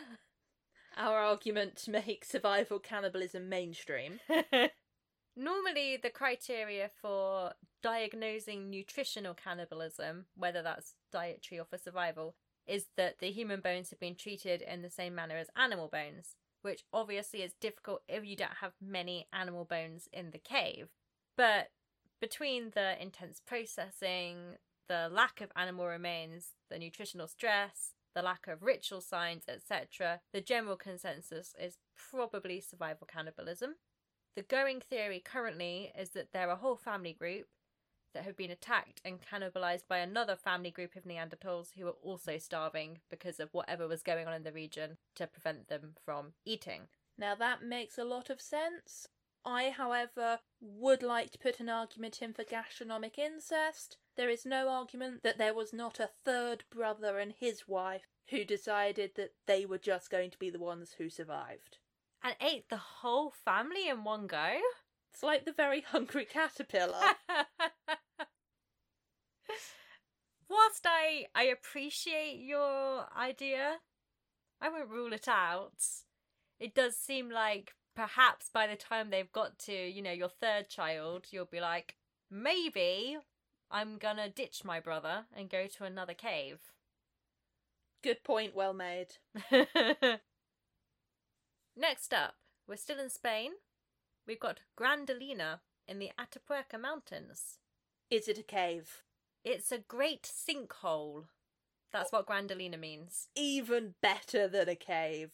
Our 0.98 1.18
argument 1.20 1.78
to 1.78 1.92
make 1.92 2.26
survival 2.26 2.78
cannibalism 2.78 3.48
mainstream. 3.48 4.20
Normally, 5.38 5.98
the 6.02 6.10
criteria 6.10 6.90
for 7.02 7.54
diagnosing 7.82 8.70
nutritional 8.70 9.34
cannibalism, 9.34 10.26
whether 10.36 10.62
that's 10.62 10.96
dietary 11.14 11.60
or 11.60 11.66
for 11.66 11.78
survival, 11.78 12.36
is 12.68 12.88
that 12.98 13.20
the 13.20 13.32
human 13.32 13.62
bones 13.62 13.90
have 13.90 14.00
been 14.00 14.16
treated 14.16 14.62
in 14.62 14.82
the 14.82 14.90
same 14.90 15.16
manner 15.16 15.38
as 15.38 15.48
animal 15.56 15.88
bones, 15.88 16.36
which 16.62 16.84
obviously 16.92 17.42
is 17.42 17.54
difficult 17.62 18.02
if 18.10 18.26
you 18.26 18.36
don't 18.36 18.58
have 18.60 18.74
many 18.82 19.28
animal 19.32 19.64
bones 19.64 20.10
in 20.12 20.32
the 20.32 20.38
cave. 20.38 20.90
But 21.38 21.70
between 22.20 22.72
the 22.76 23.02
intense 23.02 23.42
processing, 23.46 24.58
the 24.92 25.08
lack 25.10 25.40
of 25.40 25.54
animal 25.56 25.88
remains, 25.88 26.48
the 26.70 26.78
nutritional 26.78 27.26
stress, 27.26 27.94
the 28.14 28.22
lack 28.22 28.46
of 28.46 28.62
ritual 28.62 29.00
signs, 29.00 29.46
etc., 29.48 30.20
the 30.34 30.42
general 30.42 30.76
consensus 30.76 31.56
is 31.58 31.78
probably 31.96 32.60
survival 32.60 33.08
cannibalism. 33.10 33.76
The 34.36 34.42
going 34.42 34.82
theory 34.82 35.22
currently 35.24 35.94
is 35.98 36.10
that 36.10 36.34
they're 36.34 36.50
a 36.50 36.58
whole 36.58 36.76
family 36.76 37.14
group 37.14 37.46
that 38.14 38.26
have 38.26 38.36
been 38.36 38.52
attacked 38.52 39.00
and 39.06 39.20
cannibalized 39.22 39.88
by 39.88 40.00
another 40.00 40.36
family 40.36 40.72
group 40.72 40.98
of 40.98 41.06
Neanderthals 41.06 41.70
who 41.78 41.86
were 41.86 41.96
also 42.04 42.38
starving 42.38 43.00
because 43.10 43.40
of 43.40 43.54
whatever 43.54 43.88
was 43.88 44.04
going 44.04 44.28
on 44.28 44.34
in 44.34 44.44
the 44.44 44.52
region 44.52 44.98
to 45.16 45.26
prevent 45.26 45.70
them 45.70 45.96
from 46.04 46.34
eating. 46.44 46.82
Now 47.18 47.34
that 47.36 47.64
makes 47.64 47.98
a 47.98 48.04
lot 48.04 48.30
of 48.30 48.42
sense. 48.42 49.08
I, 49.46 49.70
however, 49.70 50.40
would 50.60 51.02
like 51.02 51.32
to 51.32 51.40
put 51.40 51.62
an 51.62 51.70
argument 51.70 52.22
in 52.22 52.34
for 52.34 52.44
gastronomic 52.44 53.18
incest. 53.18 53.96
There 54.18 54.30
is 54.30 54.46
no 54.46 54.70
argument 54.70 55.24
that 55.24 55.38
there 55.38 55.54
was 55.54 55.74
not 55.74 56.00
a 56.00 56.10
third 56.26 56.66
brother 56.70 57.18
and 57.20 57.32
his 57.32 57.68
wife 57.68 58.08
who 58.30 58.44
decided 58.44 59.12
that 59.16 59.34
they 59.48 59.66
were 59.66 59.78
just 59.78 60.10
going 60.10 60.32
to 60.32 60.38
be 60.38 60.50
the 60.50 60.60
ones 60.60 60.96
who 60.98 61.10
survived. 61.10 61.78
And 62.24 62.36
ate 62.42 62.70
the 62.70 62.78
whole 62.78 63.32
family 63.32 63.88
in 63.88 64.04
one 64.04 64.28
go? 64.28 64.60
It's 65.14 65.24
like 65.24 65.46
the 65.46 65.54
very 65.54 65.82
hungry 65.82 66.26
caterpillar. 66.26 67.16
Whilst 70.50 70.86
I, 70.86 71.28
I 71.34 71.44
appreciate 71.44 72.40
your 72.40 73.08
idea, 73.18 73.78
I 74.62 74.70
won't 74.70 74.90
rule 74.90 75.14
it 75.14 75.28
out. 75.28 75.84
It 76.60 76.76
does 76.76 76.98
seem 76.98 77.30
like 77.30 77.74
perhaps 77.96 78.50
by 78.54 78.68
the 78.68 78.76
time 78.76 79.10
they've 79.10 79.32
got 79.32 79.58
to, 79.60 79.74
you 79.74 80.02
know, 80.02 80.12
your 80.12 80.30
third 80.30 80.70
child, 80.70 81.28
you'll 81.32 81.46
be 81.46 81.62
like, 81.62 81.96
maybe 82.30 83.18
I'm 83.72 83.98
gonna 83.98 84.30
ditch 84.30 84.64
my 84.64 84.80
brother 84.80 85.26
and 85.36 85.50
go 85.50 85.66
to 85.68 85.84
another 85.86 86.14
cave. 86.14 86.60
Good 88.04 88.24
point, 88.24 88.56
well 88.56 88.74
made. 88.74 89.16
Next 91.76 92.14
up, 92.14 92.36
we're 92.68 92.76
still 92.76 93.00
in 93.00 93.10
Spain. 93.10 93.52
We've 94.28 94.40
got 94.40 94.60
Gran 94.76 95.06
Dolina, 95.06 95.60
in 95.88 96.00
the 96.00 96.12
Atapuerca 96.18 96.80
Mountains. 96.80 97.58
Is 98.10 98.28
it 98.28 98.38
a 98.38 98.44
cave? 98.44 99.04
It's 99.44 99.72
a 99.72 99.78
great 99.78 100.24
sinkhole. 100.24 101.26
That's 101.92 102.12
oh. 102.14 102.18
what 102.18 102.28
Gran 102.28 102.48
Dolina 102.48 102.80
means. 102.80 103.28
Even 103.36 103.96
better 104.02 104.48
than 104.48 104.70
a 104.70 104.76
cave. 104.76 105.32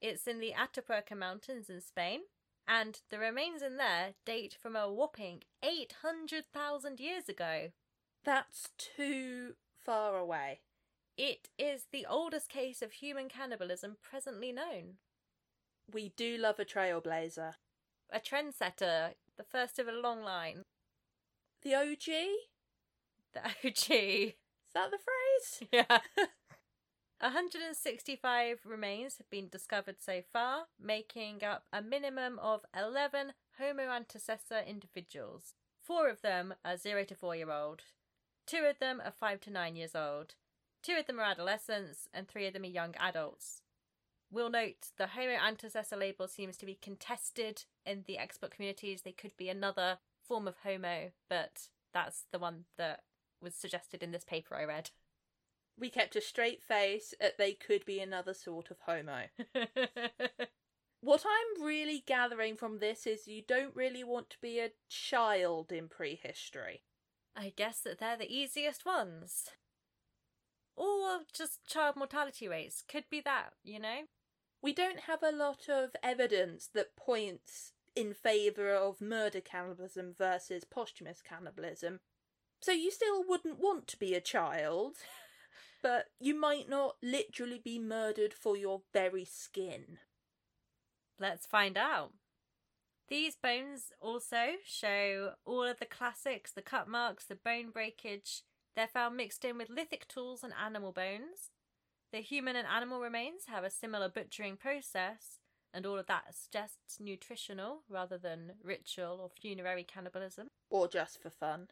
It's 0.00 0.26
in 0.26 0.40
the 0.40 0.52
Atapuerca 0.52 1.16
Mountains 1.16 1.68
in 1.68 1.80
Spain, 1.80 2.20
and 2.68 3.00
the 3.10 3.18
remains 3.18 3.62
in 3.62 3.78
there 3.78 4.10
date 4.26 4.54
from 4.60 4.76
a 4.76 4.92
whopping 4.92 5.42
800,000 5.62 7.00
years 7.00 7.28
ago. 7.28 7.70
That's 8.24 8.68
too 8.76 9.54
far 9.84 10.18
away. 10.18 10.60
It 11.16 11.48
is 11.58 11.86
the 11.90 12.06
oldest 12.08 12.50
case 12.50 12.82
of 12.82 12.92
human 12.92 13.28
cannibalism 13.28 13.96
presently 14.02 14.52
known. 14.52 14.98
We 15.90 16.12
do 16.14 16.36
love 16.36 16.60
a 16.60 16.64
trailblazer. 16.64 17.54
A 18.10 18.20
trendsetter, 18.20 19.14
the 19.36 19.44
first 19.44 19.78
of 19.78 19.88
a 19.88 19.92
long 19.92 20.22
line. 20.22 20.64
The 21.62 21.74
OG? 21.74 22.06
The 23.32 23.40
OG. 23.64 23.90
Is 23.90 24.74
that 24.74 24.90
the 24.90 24.98
phrase? 24.98 25.68
Yeah. 25.72 25.98
165 27.20 28.60
remains 28.64 29.18
have 29.18 29.28
been 29.28 29.48
discovered 29.48 29.96
so 29.98 30.22
far, 30.32 30.66
making 30.80 31.42
up 31.42 31.64
a 31.72 31.82
minimum 31.82 32.38
of 32.38 32.64
11 32.76 33.32
Homo 33.58 33.88
antecessor 33.88 34.64
individuals. 34.64 35.54
Four 35.82 36.08
of 36.08 36.22
them 36.22 36.54
are 36.64 36.76
0 36.76 37.04
to 37.04 37.16
4 37.16 37.34
year 37.34 37.50
old, 37.50 37.82
two 38.46 38.64
of 38.68 38.78
them 38.78 39.02
are 39.04 39.10
5 39.10 39.40
to 39.40 39.50
9 39.50 39.74
years 39.74 39.96
old, 39.96 40.36
two 40.80 40.94
of 40.94 41.06
them 41.06 41.18
are 41.18 41.24
adolescents, 41.24 42.08
and 42.14 42.28
three 42.28 42.46
of 42.46 42.52
them 42.52 42.62
are 42.62 42.66
young 42.66 42.94
adults. 43.00 43.62
We'll 44.30 44.50
note 44.50 44.92
the 44.96 45.08
Homo 45.08 45.36
antecessor 45.38 45.98
label 45.98 46.28
seems 46.28 46.56
to 46.58 46.66
be 46.66 46.78
contested 46.80 47.64
in 47.84 48.04
the 48.06 48.18
expert 48.18 48.52
communities. 48.52 49.02
They 49.02 49.12
could 49.12 49.36
be 49.36 49.48
another 49.48 49.98
form 50.22 50.46
of 50.46 50.58
Homo, 50.62 51.10
but 51.28 51.68
that's 51.92 52.26
the 52.30 52.38
one 52.38 52.66
that 52.76 53.00
was 53.42 53.54
suggested 53.54 54.04
in 54.04 54.12
this 54.12 54.24
paper 54.24 54.54
I 54.54 54.64
read. 54.64 54.90
We 55.78 55.90
kept 55.90 56.16
a 56.16 56.20
straight 56.20 56.62
face 56.62 57.14
at 57.20 57.38
they 57.38 57.52
could 57.52 57.84
be 57.84 58.00
another 58.00 58.34
sort 58.34 58.70
of 58.70 58.78
homo. 58.86 59.24
What 61.00 61.24
I'm 61.24 61.64
really 61.64 62.02
gathering 62.06 62.56
from 62.56 62.78
this 62.78 63.06
is 63.06 63.28
you 63.28 63.42
don't 63.46 63.74
really 63.76 64.02
want 64.02 64.30
to 64.30 64.40
be 64.40 64.58
a 64.58 64.72
child 64.88 65.70
in 65.70 65.88
prehistory. 65.88 66.82
I 67.36 67.52
guess 67.54 67.80
that 67.80 67.98
they're 67.98 68.16
the 68.16 68.32
easiest 68.32 68.84
ones. 68.84 69.50
Or 70.76 71.20
just 71.32 71.64
child 71.66 71.94
mortality 71.96 72.48
rates. 72.48 72.82
Could 72.86 73.04
be 73.10 73.20
that, 73.20 73.52
you 73.62 73.78
know? 73.78 74.02
We 74.60 74.72
don't 74.72 75.00
have 75.00 75.22
a 75.22 75.30
lot 75.30 75.68
of 75.68 75.90
evidence 76.02 76.68
that 76.74 76.96
points 76.96 77.72
in 77.94 78.12
favour 78.12 78.74
of 78.74 79.00
murder 79.00 79.40
cannibalism 79.40 80.14
versus 80.18 80.64
posthumous 80.64 81.22
cannibalism. 81.22 82.00
So 82.60 82.72
you 82.72 82.90
still 82.90 83.22
wouldn't 83.26 83.60
want 83.60 83.86
to 83.88 83.96
be 83.96 84.14
a 84.14 84.20
child, 84.20 84.96
but 85.82 86.06
you 86.20 86.38
might 86.38 86.68
not 86.68 86.96
literally 87.02 87.60
be 87.62 87.78
murdered 87.78 88.34
for 88.34 88.56
your 88.56 88.82
very 88.92 89.24
skin. 89.24 89.98
Let's 91.20 91.46
find 91.46 91.76
out. 91.76 92.12
These 93.08 93.36
bones 93.36 93.92
also 94.00 94.56
show 94.66 95.32
all 95.44 95.64
of 95.64 95.78
the 95.78 95.86
classics, 95.86 96.52
the 96.52 96.62
cut 96.62 96.88
marks, 96.88 97.24
the 97.24 97.34
bone 97.34 97.70
breakage. 97.70 98.42
They're 98.76 98.86
found 98.86 99.16
mixed 99.16 99.44
in 99.44 99.56
with 99.56 99.70
lithic 99.70 100.06
tools 100.08 100.44
and 100.44 100.52
animal 100.52 100.92
bones. 100.92 101.50
The 102.12 102.18
human 102.18 102.54
and 102.54 102.66
animal 102.66 103.00
remains 103.00 103.46
have 103.48 103.64
a 103.64 103.70
similar 103.70 104.08
butchering 104.08 104.56
process, 104.56 105.38
and 105.72 105.86
all 105.86 105.98
of 105.98 106.06
that 106.06 106.34
suggests 106.34 107.00
nutritional 107.00 107.82
rather 107.88 108.18
than 108.18 108.52
ritual 108.62 109.20
or 109.20 109.30
funerary 109.30 109.84
cannibalism. 109.84 110.48
Or 110.70 110.86
just 110.86 111.20
for 111.20 111.30
fun. 111.30 111.68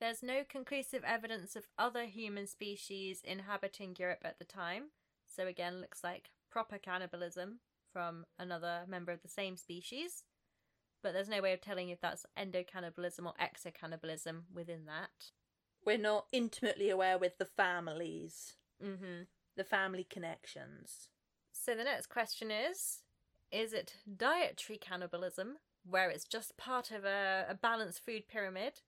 There's 0.00 0.22
no 0.22 0.42
conclusive 0.48 1.02
evidence 1.04 1.56
of 1.56 1.66
other 1.76 2.04
human 2.04 2.46
species 2.46 3.20
inhabiting 3.24 3.96
Europe 3.98 4.22
at 4.24 4.38
the 4.38 4.44
time, 4.44 4.90
so 5.26 5.46
again, 5.46 5.80
looks 5.80 6.04
like 6.04 6.30
proper 6.50 6.78
cannibalism 6.78 7.60
from 7.92 8.24
another 8.38 8.82
member 8.88 9.12
of 9.12 9.22
the 9.22 9.28
same 9.28 9.56
species. 9.56 10.24
But 11.02 11.12
there's 11.12 11.28
no 11.28 11.40
way 11.40 11.52
of 11.52 11.60
telling 11.60 11.88
if 11.90 12.00
that's 12.00 12.26
endocannibalism 12.36 13.24
or 13.26 13.34
exocannibalism 13.40 14.42
within 14.52 14.86
that. 14.86 15.32
We're 15.84 15.98
not 15.98 16.26
intimately 16.32 16.90
aware 16.90 17.18
with 17.18 17.38
the 17.38 17.44
families, 17.44 18.54
Mm-hmm. 18.84 19.22
the 19.56 19.64
family 19.64 20.04
connections. 20.08 21.08
So 21.52 21.74
the 21.74 21.84
next 21.84 22.06
question 22.06 22.50
is 22.50 23.02
Is 23.50 23.72
it 23.72 23.96
dietary 24.16 24.78
cannibalism, 24.78 25.56
where 25.84 26.10
it's 26.10 26.24
just 26.24 26.56
part 26.56 26.90
of 26.90 27.04
a, 27.04 27.46
a 27.48 27.54
balanced 27.54 28.04
food 28.04 28.28
pyramid, 28.28 28.80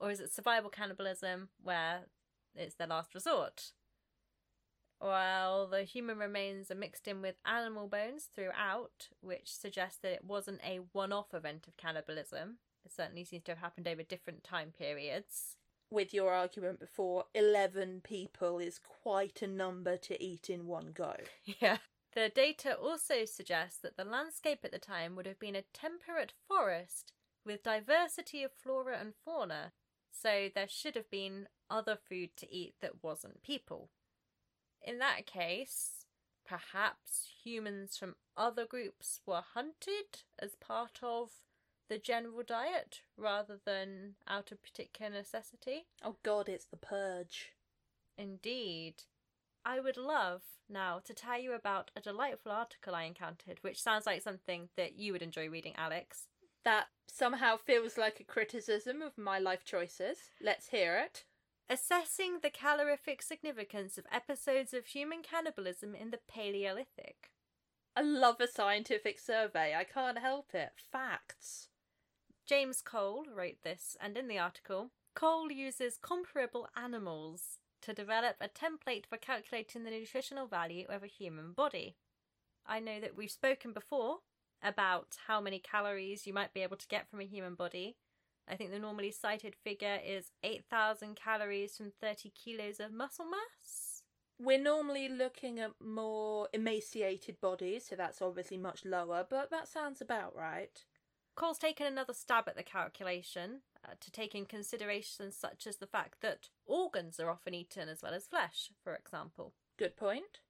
or 0.00 0.10
is 0.10 0.20
it 0.20 0.32
survival 0.32 0.70
cannibalism, 0.70 1.48
where 1.62 2.06
it's 2.54 2.74
their 2.74 2.86
last 2.86 3.14
resort? 3.14 3.72
While 4.98 5.68
the 5.68 5.84
human 5.84 6.18
remains 6.18 6.70
are 6.70 6.76
mixed 6.76 7.06
in 7.06 7.22
with 7.22 7.36
animal 7.46 7.86
bones 7.86 8.28
throughout, 8.34 9.08
which 9.20 9.54
suggests 9.54 9.98
that 10.02 10.12
it 10.12 10.24
wasn't 10.24 10.60
a 10.64 10.80
one 10.92 11.12
off 11.12 11.32
event 11.32 11.68
of 11.68 11.76
cannibalism. 11.76 12.58
It 12.84 12.92
certainly 12.92 13.24
seems 13.24 13.44
to 13.44 13.52
have 13.52 13.58
happened 13.58 13.86
over 13.86 14.02
different 14.02 14.42
time 14.42 14.72
periods. 14.76 15.56
With 15.90 16.12
your 16.12 16.32
argument 16.34 16.80
before, 16.80 17.24
11 17.34 18.02
people 18.02 18.58
is 18.58 18.78
quite 18.78 19.40
a 19.40 19.46
number 19.46 19.96
to 19.96 20.22
eat 20.22 20.50
in 20.50 20.66
one 20.66 20.92
go. 20.92 21.14
Yeah. 21.60 21.78
The 22.14 22.30
data 22.30 22.74
also 22.74 23.26
suggests 23.26 23.78
that 23.80 23.96
the 23.96 24.04
landscape 24.04 24.60
at 24.64 24.72
the 24.72 24.78
time 24.78 25.14
would 25.14 25.26
have 25.26 25.38
been 25.38 25.54
a 25.54 25.62
temperate 25.74 26.32
forest 26.48 27.12
with 27.44 27.62
diversity 27.62 28.42
of 28.42 28.50
flora 28.52 28.98
and 28.98 29.14
fauna, 29.24 29.72
so 30.10 30.48
there 30.54 30.68
should 30.68 30.94
have 30.94 31.10
been 31.10 31.48
other 31.70 31.96
food 31.96 32.30
to 32.36 32.52
eat 32.52 32.74
that 32.80 33.02
wasn't 33.02 33.42
people. 33.42 33.90
In 34.82 34.98
that 34.98 35.26
case, 35.26 36.06
perhaps 36.46 37.28
humans 37.44 37.96
from 37.96 38.16
other 38.36 38.64
groups 38.64 39.20
were 39.26 39.42
hunted 39.54 40.22
as 40.38 40.54
part 40.56 41.00
of 41.02 41.30
the 41.88 41.98
general 41.98 42.42
diet 42.46 43.00
rather 43.16 43.58
than 43.64 44.14
out 44.26 44.52
of 44.52 44.62
particular 44.62 45.10
necessity. 45.10 45.86
Oh 46.02 46.16
god, 46.22 46.48
it's 46.48 46.66
the 46.66 46.76
purge. 46.76 47.52
Indeed. 48.16 49.04
I 49.64 49.80
would 49.80 49.96
love 49.96 50.42
now 50.68 51.00
to 51.04 51.14
tell 51.14 51.38
you 51.38 51.52
about 51.52 51.90
a 51.96 52.00
delightful 52.00 52.52
article 52.52 52.94
I 52.94 53.04
encountered, 53.04 53.58
which 53.62 53.82
sounds 53.82 54.06
like 54.06 54.22
something 54.22 54.68
that 54.76 54.98
you 54.98 55.12
would 55.12 55.22
enjoy 55.22 55.48
reading, 55.48 55.74
Alex. 55.76 56.28
That 56.64 56.86
somehow 57.06 57.56
feels 57.56 57.96
like 57.96 58.20
a 58.20 58.24
criticism 58.24 59.02
of 59.02 59.16
my 59.16 59.38
life 59.38 59.64
choices. 59.64 60.18
Let's 60.42 60.68
hear 60.68 60.96
it. 60.96 61.24
Assessing 61.70 62.38
the 62.42 62.50
calorific 62.50 63.22
significance 63.22 63.98
of 63.98 64.06
episodes 64.12 64.72
of 64.72 64.86
human 64.86 65.22
cannibalism 65.22 65.94
in 65.94 66.10
the 66.10 66.20
Paleolithic. 66.28 67.30
I 67.96 68.02
love 68.02 68.40
a 68.40 68.46
scientific 68.46 69.18
survey. 69.18 69.74
I 69.74 69.84
can't 69.84 70.18
help 70.18 70.54
it. 70.54 70.72
Facts. 70.90 71.68
James 72.46 72.80
Cole 72.80 73.26
wrote 73.34 73.62
this, 73.62 73.96
and 74.00 74.16
in 74.16 74.28
the 74.28 74.38
article, 74.38 74.90
Cole 75.14 75.50
uses 75.50 75.98
comparable 76.00 76.68
animals 76.76 77.58
to 77.82 77.92
develop 77.92 78.36
a 78.40 78.48
template 78.48 79.04
for 79.06 79.16
calculating 79.16 79.84
the 79.84 79.90
nutritional 79.90 80.46
value 80.46 80.86
of 80.88 81.02
a 81.02 81.08
human 81.08 81.52
body. 81.52 81.96
I 82.66 82.80
know 82.80 83.00
that 83.00 83.16
we've 83.16 83.30
spoken 83.30 83.72
before 83.72 84.18
about 84.62 85.16
how 85.26 85.40
many 85.40 85.58
calories 85.58 86.26
you 86.26 86.32
might 86.32 86.54
be 86.54 86.62
able 86.62 86.76
to 86.76 86.88
get 86.88 87.08
from 87.08 87.20
a 87.20 87.24
human 87.24 87.54
body. 87.54 87.96
I 88.50 88.56
think 88.56 88.70
the 88.70 88.78
normally 88.78 89.10
cited 89.10 89.54
figure 89.54 89.98
is 90.04 90.32
8,000 90.42 91.16
calories 91.16 91.76
from 91.76 91.92
30 92.00 92.30
kilos 92.30 92.80
of 92.80 92.92
muscle 92.92 93.26
mass. 93.26 94.02
We're 94.40 94.62
normally 94.62 95.08
looking 95.08 95.58
at 95.58 95.72
more 95.84 96.48
emaciated 96.52 97.40
bodies, 97.40 97.86
so 97.88 97.96
that's 97.96 98.22
obviously 98.22 98.56
much 98.56 98.84
lower, 98.84 99.26
but 99.28 99.50
that 99.50 99.68
sounds 99.68 100.00
about 100.00 100.34
right. 100.36 100.84
Cole's 101.34 101.58
taken 101.58 101.86
another 101.86 102.14
stab 102.14 102.48
at 102.48 102.56
the 102.56 102.62
calculation 102.62 103.60
uh, 103.84 103.94
to 104.00 104.10
take 104.10 104.34
in 104.34 104.44
considerations 104.44 105.36
such 105.36 105.66
as 105.66 105.76
the 105.76 105.86
fact 105.86 106.20
that 106.20 106.48
organs 106.66 107.20
are 107.20 107.30
often 107.30 107.54
eaten 107.54 107.88
as 107.88 108.02
well 108.02 108.14
as 108.14 108.26
flesh, 108.26 108.70
for 108.82 108.94
example. 108.94 109.54
Good 109.76 109.96
point. 109.96 110.40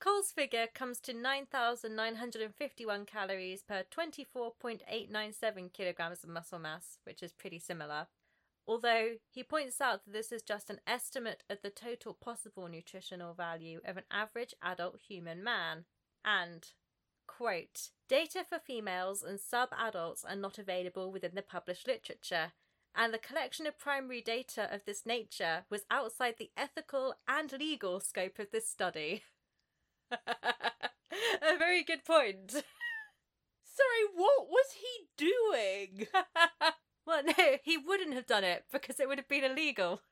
Cole's 0.00 0.30
figure 0.30 0.68
comes 0.72 1.00
to 1.00 1.12
9,951 1.12 3.04
calories 3.04 3.62
per 3.62 3.82
24.897 3.90 5.72
kilograms 5.72 6.22
of 6.22 6.30
muscle 6.30 6.60
mass, 6.60 6.98
which 7.02 7.20
is 7.22 7.32
pretty 7.32 7.58
similar. 7.58 8.06
Although 8.66 9.16
he 9.28 9.42
points 9.42 9.80
out 9.80 10.04
that 10.04 10.12
this 10.12 10.30
is 10.30 10.42
just 10.42 10.70
an 10.70 10.80
estimate 10.86 11.42
of 11.50 11.62
the 11.62 11.70
total 11.70 12.12
possible 12.12 12.68
nutritional 12.68 13.34
value 13.34 13.80
of 13.84 13.96
an 13.96 14.04
average 14.10 14.54
adult 14.62 15.00
human 15.08 15.42
man. 15.42 15.86
And, 16.24 16.68
quote, 17.26 17.90
data 18.08 18.44
for 18.48 18.58
females 18.60 19.22
and 19.22 19.40
sub 19.40 19.70
adults 19.76 20.24
are 20.24 20.36
not 20.36 20.58
available 20.58 21.10
within 21.10 21.34
the 21.34 21.42
published 21.42 21.88
literature, 21.88 22.52
and 22.94 23.12
the 23.12 23.18
collection 23.18 23.66
of 23.66 23.78
primary 23.78 24.20
data 24.20 24.68
of 24.72 24.84
this 24.84 25.04
nature 25.06 25.64
was 25.70 25.86
outside 25.90 26.34
the 26.38 26.50
ethical 26.56 27.14
and 27.26 27.50
legal 27.52 27.98
scope 28.00 28.38
of 28.38 28.50
this 28.52 28.68
study. 28.68 29.22
a 31.42 31.58
very 31.58 31.82
good 31.82 32.04
point. 32.04 32.50
Sorry, 32.52 34.04
what 34.14 34.48
was 34.48 34.74
he 34.74 35.08
doing? 35.16 36.06
Well, 37.06 37.22
no, 37.24 37.56
he 37.64 37.78
wouldn't 37.78 38.12
have 38.12 38.26
done 38.26 38.44
it 38.44 38.64
because 38.70 39.00
it 39.00 39.08
would 39.08 39.16
have 39.16 39.28
been 39.28 39.42
illegal. 39.42 40.02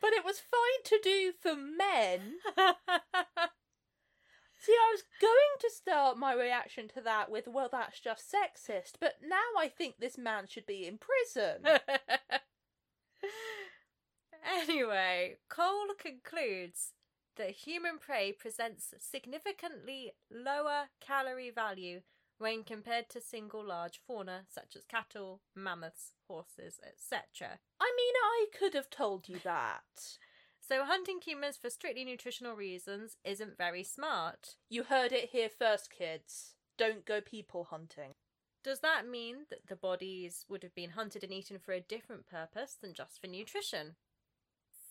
But 0.00 0.14
it 0.14 0.24
was 0.24 0.40
fine 0.40 0.82
to 0.84 0.98
do 1.02 1.32
for 1.38 1.54
men. 1.54 2.36
See, 4.58 4.72
I 4.72 4.92
was 4.92 5.02
going 5.20 5.58
to 5.60 5.70
start 5.70 6.16
my 6.16 6.32
reaction 6.34 6.88
to 6.94 7.02
that 7.02 7.30
with, 7.30 7.46
well, 7.46 7.68
that's 7.70 8.00
just 8.00 8.30
sexist, 8.32 8.92
but 9.00 9.16
now 9.22 9.36
I 9.58 9.68
think 9.68 9.96
this 9.98 10.16
man 10.16 10.46
should 10.46 10.64
be 10.64 10.86
in 10.86 10.98
prison. 10.98 11.62
anyway, 14.62 15.36
Cole 15.48 15.94
concludes 15.98 16.92
that 17.36 17.50
human 17.50 17.98
prey 17.98 18.32
presents 18.32 18.94
significantly 18.98 20.12
lower 20.30 20.88
calorie 21.00 21.50
value 21.50 22.00
when 22.38 22.64
compared 22.64 23.08
to 23.10 23.20
single 23.20 23.64
large 23.64 24.00
fauna 24.06 24.44
such 24.48 24.74
as 24.74 24.84
cattle, 24.84 25.42
mammoths, 25.54 26.12
horses, 26.26 26.80
etc. 26.86 27.58
I 27.78 27.92
mean, 27.96 28.14
I 28.16 28.46
could 28.58 28.74
have 28.74 28.90
told 28.90 29.28
you 29.28 29.38
that. 29.44 29.82
So, 30.62 30.84
hunting 30.84 31.20
humans 31.20 31.56
for 31.56 31.68
strictly 31.68 32.04
nutritional 32.04 32.54
reasons 32.54 33.16
isn't 33.24 33.56
very 33.56 33.82
smart. 33.82 34.54
You 34.68 34.84
heard 34.84 35.10
it 35.10 35.30
here 35.30 35.48
first, 35.48 35.90
kids. 35.90 36.54
Don't 36.78 37.04
go 37.04 37.20
people 37.20 37.64
hunting. 37.64 38.14
Does 38.62 38.78
that 38.80 39.08
mean 39.08 39.46
that 39.48 39.66
the 39.68 39.74
bodies 39.74 40.44
would 40.48 40.62
have 40.62 40.74
been 40.74 40.90
hunted 40.90 41.24
and 41.24 41.32
eaten 41.32 41.58
for 41.58 41.72
a 41.72 41.80
different 41.80 42.26
purpose 42.26 42.76
than 42.80 42.94
just 42.94 43.20
for 43.20 43.26
nutrition? 43.26 43.96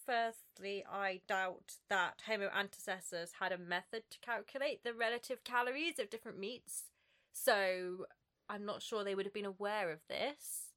Firstly, 0.09 0.83
I 0.91 1.21
doubt 1.27 1.75
that 1.87 2.23
Homo 2.25 2.49
antecessors 2.49 3.33
had 3.39 3.51
a 3.51 3.59
method 3.59 4.09
to 4.09 4.17
calculate 4.21 4.83
the 4.83 4.95
relative 4.95 5.43
calories 5.43 5.99
of 5.99 6.09
different 6.09 6.39
meats, 6.39 6.85
so 7.31 8.07
I'm 8.49 8.65
not 8.65 8.81
sure 8.81 9.03
they 9.03 9.13
would 9.13 9.27
have 9.27 9.35
been 9.35 9.45
aware 9.45 9.91
of 9.91 9.99
this. 10.09 10.73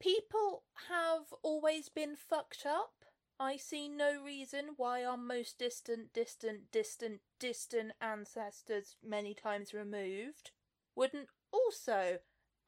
People 0.00 0.64
have 0.88 1.32
always 1.44 1.88
been 1.88 2.16
fucked 2.16 2.66
up. 2.66 3.04
I 3.38 3.58
see 3.58 3.88
no 3.88 4.20
reason 4.20 4.70
why 4.76 5.04
our 5.04 5.16
most 5.16 5.56
distant, 5.56 6.12
distant, 6.12 6.72
distant, 6.72 7.20
distant 7.38 7.92
ancestors, 8.00 8.96
many 9.00 9.34
times 9.34 9.72
removed, 9.72 10.50
wouldn't 10.96 11.28
also 11.52 12.18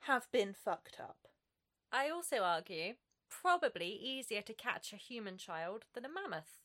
have 0.03 0.31
been 0.31 0.55
fucked 0.55 1.01
up. 1.01 1.27
I 1.91 2.11
also 2.11 2.45
argue 2.45 2.95
probably 3.41 3.89
easier 3.89 4.43
to 4.43 4.53
catch 4.53 4.93
a 4.93 4.97
human 4.97 5.37
child 5.37 5.85
than 5.95 6.05
a 6.05 6.09
mammoth. 6.09 6.61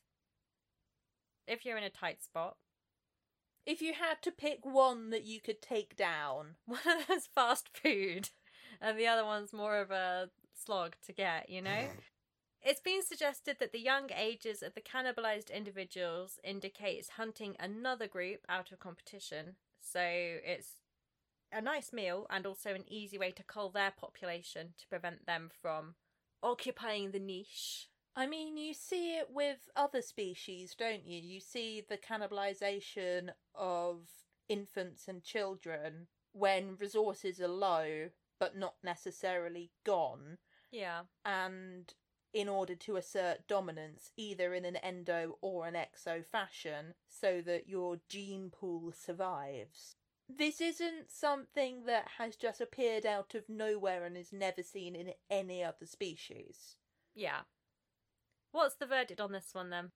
If 1.47 1.65
you're 1.65 1.77
in 1.77 1.83
a 1.83 1.89
tight 1.89 2.23
spot. 2.23 2.57
If 3.65 3.81
you 3.81 3.93
had 3.93 4.21
to 4.23 4.31
pick 4.31 4.65
one 4.65 5.11
that 5.11 5.23
you 5.23 5.39
could 5.39 5.61
take 5.61 5.95
down, 5.95 6.55
one 6.65 6.79
of 6.85 7.07
them's 7.07 7.27
fast 7.33 7.69
food, 7.73 8.29
and 8.81 8.97
the 8.97 9.07
other 9.07 9.25
one's 9.25 9.53
more 9.53 9.79
of 9.79 9.91
a 9.91 10.29
slog 10.53 10.95
to 11.05 11.13
get, 11.13 11.49
you 11.49 11.61
know? 11.61 11.69
Mm. 11.69 11.89
It's 12.63 12.79
been 12.79 13.03
suggested 13.03 13.57
that 13.59 13.71
the 13.71 13.79
young 13.79 14.09
ages 14.15 14.61
of 14.61 14.75
the 14.75 14.81
cannibalized 14.81 15.51
individuals 15.51 16.39
indicates 16.43 17.09
hunting 17.09 17.55
another 17.59 18.07
group 18.07 18.41
out 18.47 18.71
of 18.71 18.79
competition. 18.79 19.55
So 19.79 19.99
it's 20.01 20.73
a 21.51 21.61
nice 21.61 21.91
meal 21.91 22.27
and 22.29 22.45
also 22.45 22.73
an 22.73 22.83
easy 22.87 23.17
way 23.17 23.31
to 23.31 23.43
cull 23.43 23.69
their 23.69 23.91
population 23.91 24.73
to 24.77 24.87
prevent 24.87 25.25
them 25.25 25.49
from 25.61 25.95
occupying 26.43 27.11
the 27.11 27.19
niche. 27.19 27.87
I 28.15 28.27
mean, 28.27 28.57
you 28.57 28.73
see 28.73 29.17
it 29.17 29.27
with 29.31 29.69
other 29.75 30.01
species, 30.01 30.75
don't 30.77 31.05
you? 31.05 31.19
You 31.19 31.39
see 31.39 31.81
the 31.87 31.97
cannibalization 31.97 33.29
of 33.55 34.01
infants 34.49 35.07
and 35.07 35.23
children 35.23 36.07
when 36.33 36.75
resources 36.77 37.39
are 37.39 37.47
low, 37.47 38.09
but 38.39 38.57
not 38.57 38.75
necessarily 38.83 39.71
gone. 39.85 40.37
Yeah. 40.71 41.01
And 41.23 41.93
in 42.33 42.47
order 42.47 42.75
to 42.75 42.95
assert 42.95 43.47
dominance, 43.47 44.11
either 44.17 44.53
in 44.53 44.65
an 44.65 44.77
endo 44.77 45.37
or 45.41 45.67
an 45.67 45.75
exo 45.75 46.25
fashion, 46.25 46.93
so 47.07 47.41
that 47.41 47.67
your 47.67 47.99
gene 48.09 48.49
pool 48.49 48.91
survives. 48.91 49.95
This 50.37 50.61
isn't 50.61 51.09
something 51.09 51.85
that 51.85 52.07
has 52.17 52.35
just 52.35 52.61
appeared 52.61 53.05
out 53.05 53.35
of 53.35 53.49
nowhere 53.49 54.05
and 54.05 54.15
is 54.15 54.31
never 54.31 54.63
seen 54.63 54.95
in 54.95 55.13
any 55.29 55.63
other 55.63 55.85
species. 55.85 56.75
Yeah. 57.15 57.41
What's 58.51 58.75
the 58.75 58.85
verdict 58.85 59.19
on 59.19 59.31
this 59.31 59.49
one 59.53 59.69
then? 59.69 59.91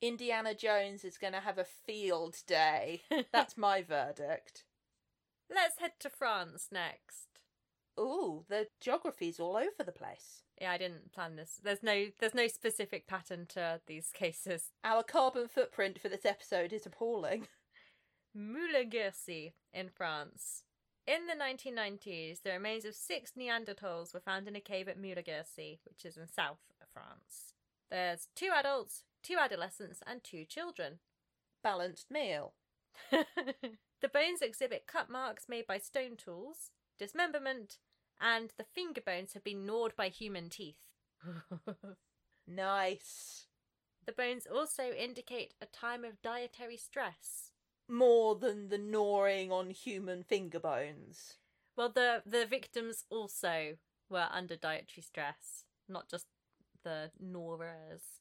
Indiana 0.00 0.54
Jones 0.54 1.04
is 1.04 1.18
going 1.18 1.32
to 1.32 1.40
have 1.40 1.58
a 1.58 1.64
field 1.64 2.36
day. 2.46 3.02
That's 3.32 3.56
my 3.56 3.82
verdict. 3.82 4.64
Let's 5.52 5.78
head 5.78 5.92
to 6.00 6.10
France 6.10 6.68
next. 6.70 7.40
Ooh, 7.98 8.44
the 8.48 8.68
geography's 8.80 9.40
all 9.40 9.56
over 9.56 9.82
the 9.84 9.92
place. 9.92 10.44
Yeah, 10.60 10.70
I 10.72 10.78
didn't 10.78 11.12
plan 11.12 11.36
this. 11.36 11.60
There's 11.62 11.82
no 11.82 12.06
there's 12.20 12.34
no 12.34 12.46
specific 12.46 13.08
pattern 13.08 13.46
to 13.50 13.80
these 13.86 14.10
cases. 14.14 14.72
Our 14.84 15.02
carbon 15.02 15.48
footprint 15.48 16.00
for 16.00 16.08
this 16.08 16.24
episode 16.24 16.72
is 16.72 16.86
appalling. 16.86 17.48
Moula-Guercy 18.36 19.52
in 19.72 19.88
France. 19.88 20.64
In 21.06 21.26
the 21.26 21.32
1990s, 21.32 22.42
the 22.42 22.52
remains 22.52 22.84
of 22.84 22.94
six 22.94 23.32
Neanderthals 23.38 24.12
were 24.12 24.20
found 24.20 24.46
in 24.46 24.56
a 24.56 24.60
cave 24.60 24.88
at 24.88 25.00
Moula-Guercy, 25.00 25.78
which 25.84 26.04
is 26.04 26.16
in 26.16 26.28
south 26.28 26.58
of 26.82 26.88
France. 26.92 27.54
There's 27.90 28.28
two 28.36 28.50
adults, 28.54 29.04
two 29.22 29.36
adolescents, 29.40 30.00
and 30.06 30.22
two 30.22 30.44
children. 30.44 30.98
Balanced 31.62 32.10
meal. 32.10 32.52
the 33.10 34.08
bones 34.12 34.42
exhibit 34.42 34.86
cut 34.86 35.08
marks 35.08 35.48
made 35.48 35.66
by 35.66 35.78
stone 35.78 36.16
tools, 36.16 36.70
dismemberment, 36.98 37.78
and 38.20 38.52
the 38.58 38.66
finger 38.74 39.00
bones 39.00 39.32
have 39.32 39.44
been 39.44 39.64
gnawed 39.64 39.96
by 39.96 40.08
human 40.08 40.50
teeth. 40.50 40.76
nice. 42.46 43.46
The 44.06 44.12
bones 44.12 44.46
also 44.46 44.90
indicate 44.90 45.54
a 45.60 45.66
time 45.66 46.04
of 46.04 46.20
dietary 46.22 46.76
stress. 46.76 47.52
More 47.88 48.34
than 48.34 48.68
the 48.68 48.78
gnawing 48.78 49.50
on 49.50 49.70
human 49.70 50.22
finger 50.22 50.60
bones. 50.60 51.38
Well, 51.74 51.88
the 51.88 52.22
the 52.26 52.44
victims 52.44 53.04
also 53.08 53.78
were 54.10 54.28
under 54.30 54.56
dietary 54.56 55.02
stress, 55.02 55.64
not 55.88 56.08
just 56.08 56.26
the 56.84 57.10
gnawers. 57.18 58.20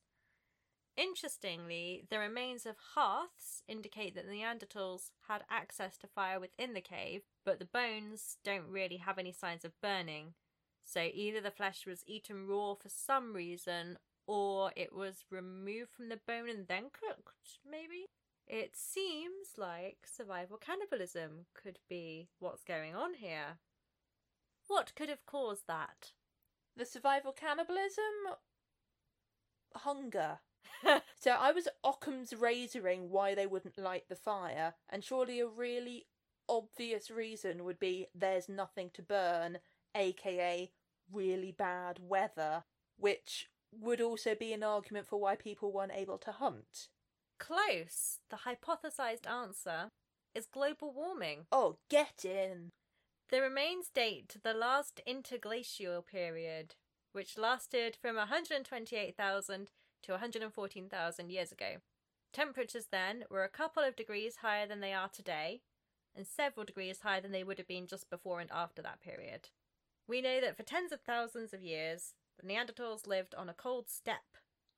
Interestingly, 0.96 2.06
the 2.10 2.18
remains 2.18 2.66
of 2.66 2.76
hearths 2.96 3.62
indicate 3.68 4.16
that 4.16 4.28
Neanderthals 4.28 5.12
had 5.28 5.44
access 5.50 5.96
to 5.98 6.08
fire 6.08 6.40
within 6.40 6.74
the 6.74 6.82
cave, 6.82 7.22
but 7.46 7.60
the 7.60 7.66
bones 7.66 8.38
don't 8.44 8.68
really 8.68 8.98
have 8.98 9.20
any 9.20 9.32
signs 9.32 9.64
of 9.64 9.80
burning. 9.80 10.34
So 10.84 11.10
either 11.14 11.40
the 11.40 11.52
flesh 11.52 11.86
was 11.86 12.04
eaten 12.08 12.48
raw 12.48 12.74
for 12.74 12.90
some 12.90 13.34
reason, 13.34 14.00
or 14.26 14.72
it 14.76 14.92
was 14.92 15.26
removed 15.30 15.92
from 15.92 16.10
the 16.10 16.20
bone 16.26 16.50
and 16.50 16.68
then 16.68 16.86
cooked, 16.92 17.60
maybe? 17.70 18.08
It 18.48 18.78
seems 18.78 19.58
like 19.58 19.98
survival 20.06 20.58
cannibalism 20.58 21.48
could 21.54 21.80
be 21.90 22.30
what's 22.40 22.64
going 22.64 22.96
on 22.96 23.16
here. 23.16 23.60
What 24.68 24.94
could 24.96 25.10
have 25.10 25.26
caused 25.26 25.68
that? 25.68 26.14
The 26.76 26.86
survival 26.86 27.34
cannibalism? 27.34 28.04
Hunger. 29.76 30.40
so 31.20 31.32
I 31.32 31.52
was 31.52 31.68
Occam's 31.84 32.32
razoring 32.32 33.10
why 33.10 33.36
they 33.36 33.48
wouldn't 33.48 33.78
light 33.78 34.08
the 34.08 34.16
fire, 34.16 34.76
and 34.90 35.04
surely 35.04 35.40
a 35.40 35.48
really 35.48 36.06
obvious 36.48 37.12
reason 37.12 37.66
would 37.66 37.80
be 37.80 38.08
there's 38.16 38.48
nothing 38.48 38.92
to 38.94 39.02
burn, 39.02 39.60
aka 39.94 40.72
really 41.12 41.52
bad 41.52 42.00
weather, 42.02 42.64
which 42.98 43.50
would 43.72 44.00
also 44.00 44.36
be 44.36 44.54
an 44.54 44.64
argument 44.64 45.08
for 45.08 45.20
why 45.20 45.36
people 45.36 45.72
weren't 45.72 45.92
able 45.94 46.18
to 46.20 46.32
hunt. 46.32 46.88
Close. 47.40 48.20
The 48.30 48.38
hypothesized 48.38 49.30
answer 49.30 49.92
is 50.34 50.46
global 50.46 50.92
warming. 50.94 51.46
Oh, 51.52 51.78
get 51.90 52.26
in. 52.26 52.72
The 53.30 53.42
remains 53.42 53.90
date 53.90 54.30
to 54.30 54.40
the 54.40 54.54
last 54.54 55.02
interglacial 55.06 56.02
period, 56.02 56.76
which 57.12 57.38
lasted 57.38 57.98
from 58.02 58.16
128,000 58.16 59.70
to 60.04 60.12
114,000 60.12 61.30
years 61.30 61.52
ago. 61.52 61.78
Temperatures 62.32 62.88
then 62.92 63.24
were 63.30 63.44
a 63.44 63.50
couple 63.50 63.84
of 63.84 63.96
degrees 63.96 64.38
higher 64.38 64.68
than 64.68 64.80
they 64.80 64.94
are 64.94 65.10
today, 65.10 65.62
and 66.16 66.26
several 66.26 66.66
degrees 66.66 67.02
higher 67.02 67.22
than 67.22 67.32
they 67.32 67.44
would 67.44 67.58
have 67.58 67.68
been 67.68 67.88
just 67.88 68.10
before 68.10 68.40
and 68.40 68.52
after 68.52 68.82
that 68.82 69.02
period. 69.02 69.50
We 70.08 70.22
know 70.22 70.40
that 70.40 70.56
for 70.56 70.64
tens 70.64 70.92
of 70.92 71.02
thousands 71.02 71.54
of 71.54 71.62
years, 71.62 72.14
the 72.40 72.48
Neanderthals 72.48 73.08
lived 73.08 73.36
on 73.36 73.50
a 73.50 73.54
cold 73.54 73.90
steppe, 73.90 74.38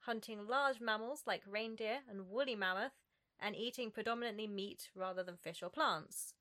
hunting 0.09 0.47
large 0.47 0.81
mammals 0.81 1.21
like 1.27 1.43
reindeer 1.47 1.99
and 2.09 2.31
woolly 2.31 2.55
mammoth, 2.55 2.93
and 3.39 3.55
eating 3.55 3.91
predominantly 3.91 4.47
meat 4.47 4.89
rather 4.95 5.21
than 5.21 5.37
fish 5.37 5.61
or 5.61 5.69
plants. 5.69 6.33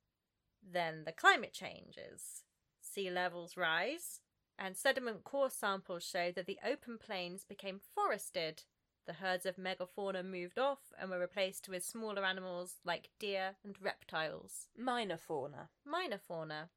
Then 0.63 1.05
the 1.05 1.13
climate 1.13 1.53
changes. 1.53 2.45
Sea 2.81 3.11
levels 3.11 3.59
rise, 3.59 4.21
and 4.59 4.75
sediment 4.75 5.23
core 5.23 5.51
samples 5.51 6.03
show 6.03 6.33
that 6.33 6.47
the 6.47 6.59
open 6.67 6.97
plains 6.97 7.45
became 7.45 7.79
forested. 7.95 8.63
The 9.07 9.13
herds 9.13 9.45
of 9.45 9.57
megafauna 9.57 10.25
moved 10.25 10.59
off 10.59 10.95
and 10.99 11.11
were 11.11 11.19
replaced 11.19 11.69
with 11.69 11.85
smaller 11.85 12.25
animals 12.25 12.77
like 12.87 13.11
deer 13.21 13.57
and 13.63 13.77
reptiles. 13.83 14.69
Minor 14.79 15.19
fauna. 15.19 15.69
Minor 15.85 16.21
fauna. 16.27 16.71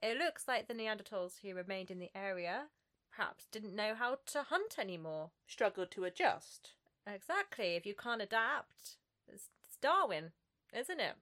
It 0.00 0.16
looks 0.16 0.46
like 0.46 0.68
the 0.68 0.74
Neanderthals 0.74 1.40
who 1.42 1.54
remained 1.54 1.90
in 1.90 1.98
the 1.98 2.12
area 2.14 2.66
perhaps 3.14 3.46
didn't 3.50 3.74
know 3.74 3.94
how 3.94 4.18
to 4.26 4.42
hunt 4.44 4.78
anymore. 4.78 5.30
Struggled 5.46 5.90
to 5.92 6.04
adjust. 6.04 6.72
Exactly. 7.06 7.76
If 7.76 7.86
you 7.86 7.94
can't 7.94 8.22
adapt, 8.22 8.96
it's, 9.28 9.48
it's 9.64 9.76
Darwin, 9.80 10.32
isn't 10.72 11.00
it? 11.00 11.16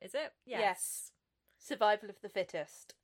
Is 0.00 0.14
it? 0.14 0.32
Yes. 0.46 0.60
yes. 0.60 1.12
Survival 1.58 2.08
of 2.08 2.20
the 2.22 2.28
fittest. 2.28 2.94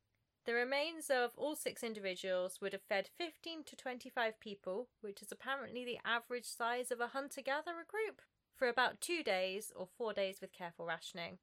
The 0.47 0.55
remains 0.55 1.11
of 1.11 1.33
all 1.37 1.57
six 1.57 1.83
individuals 1.83 2.61
would 2.61 2.73
have 2.73 2.83
fed 2.89 3.09
15 3.19 3.65
to 3.65 3.77
25 3.77 4.39
people, 4.39 4.89
which 5.01 5.21
is 5.21 5.33
apparently 5.33 5.85
the 5.85 5.99
average 6.05 6.47
size 6.47 6.93
of 6.93 7.01
a 7.01 7.09
hunter 7.09 7.43
gatherer 7.43 7.85
group, 7.87 8.23
for 8.55 8.69
about 8.69 9.01
two 9.01 9.25
days 9.25 9.73
or 9.75 9.89
four 9.99 10.13
days 10.13 10.41
with 10.41 10.53
careful 10.53 10.87
rationing. 10.87 11.39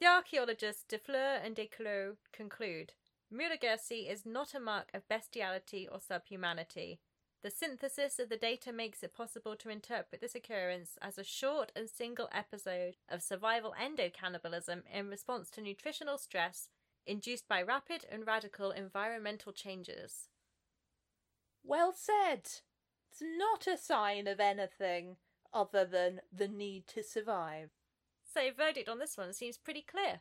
The 0.00 0.06
archaeologists 0.06 0.84
Defleur 0.86 1.40
and 1.42 1.54
Desclaux 1.54 2.16
conclude 2.32 2.92
Moula-Guercy 3.32 4.10
is 4.10 4.24
not 4.24 4.54
a 4.54 4.60
mark 4.60 4.90
of 4.94 5.08
bestiality 5.08 5.88
or 5.90 5.98
subhumanity. 5.98 7.00
The 7.42 7.50
synthesis 7.50 8.18
of 8.18 8.28
the 8.28 8.36
data 8.36 8.72
makes 8.72 9.02
it 9.02 9.14
possible 9.14 9.56
to 9.56 9.68
interpret 9.68 10.20
this 10.20 10.34
occurrence 10.34 10.98
as 11.02 11.18
a 11.18 11.24
short 11.24 11.70
and 11.76 11.88
single 11.88 12.28
episode 12.32 12.96
of 13.08 13.22
survival 13.22 13.74
endocannibalism 13.80 14.82
in 14.92 15.08
response 15.08 15.50
to 15.50 15.60
nutritional 15.60 16.18
stress 16.18 16.68
induced 17.06 17.46
by 17.48 17.62
rapid 17.62 18.04
and 18.10 18.26
radical 18.26 18.70
environmental 18.70 19.52
changes. 19.52 20.28
Well 21.62 21.92
said. 21.92 22.42
It's 23.10 23.22
not 23.22 23.66
a 23.66 23.78
sign 23.78 24.26
of 24.26 24.40
anything 24.40 25.16
other 25.52 25.84
than 25.84 26.20
the 26.32 26.48
need 26.48 26.86
to 26.88 27.02
survive. 27.02 27.70
So, 28.24 28.50
verdict 28.56 28.88
on 28.88 28.98
this 28.98 29.16
one 29.16 29.32
seems 29.32 29.56
pretty 29.56 29.82
clear. 29.82 30.20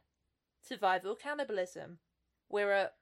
Survival 0.61 1.15
cannibalism. 1.15 1.99
We're 2.49 2.71
at 2.71 2.93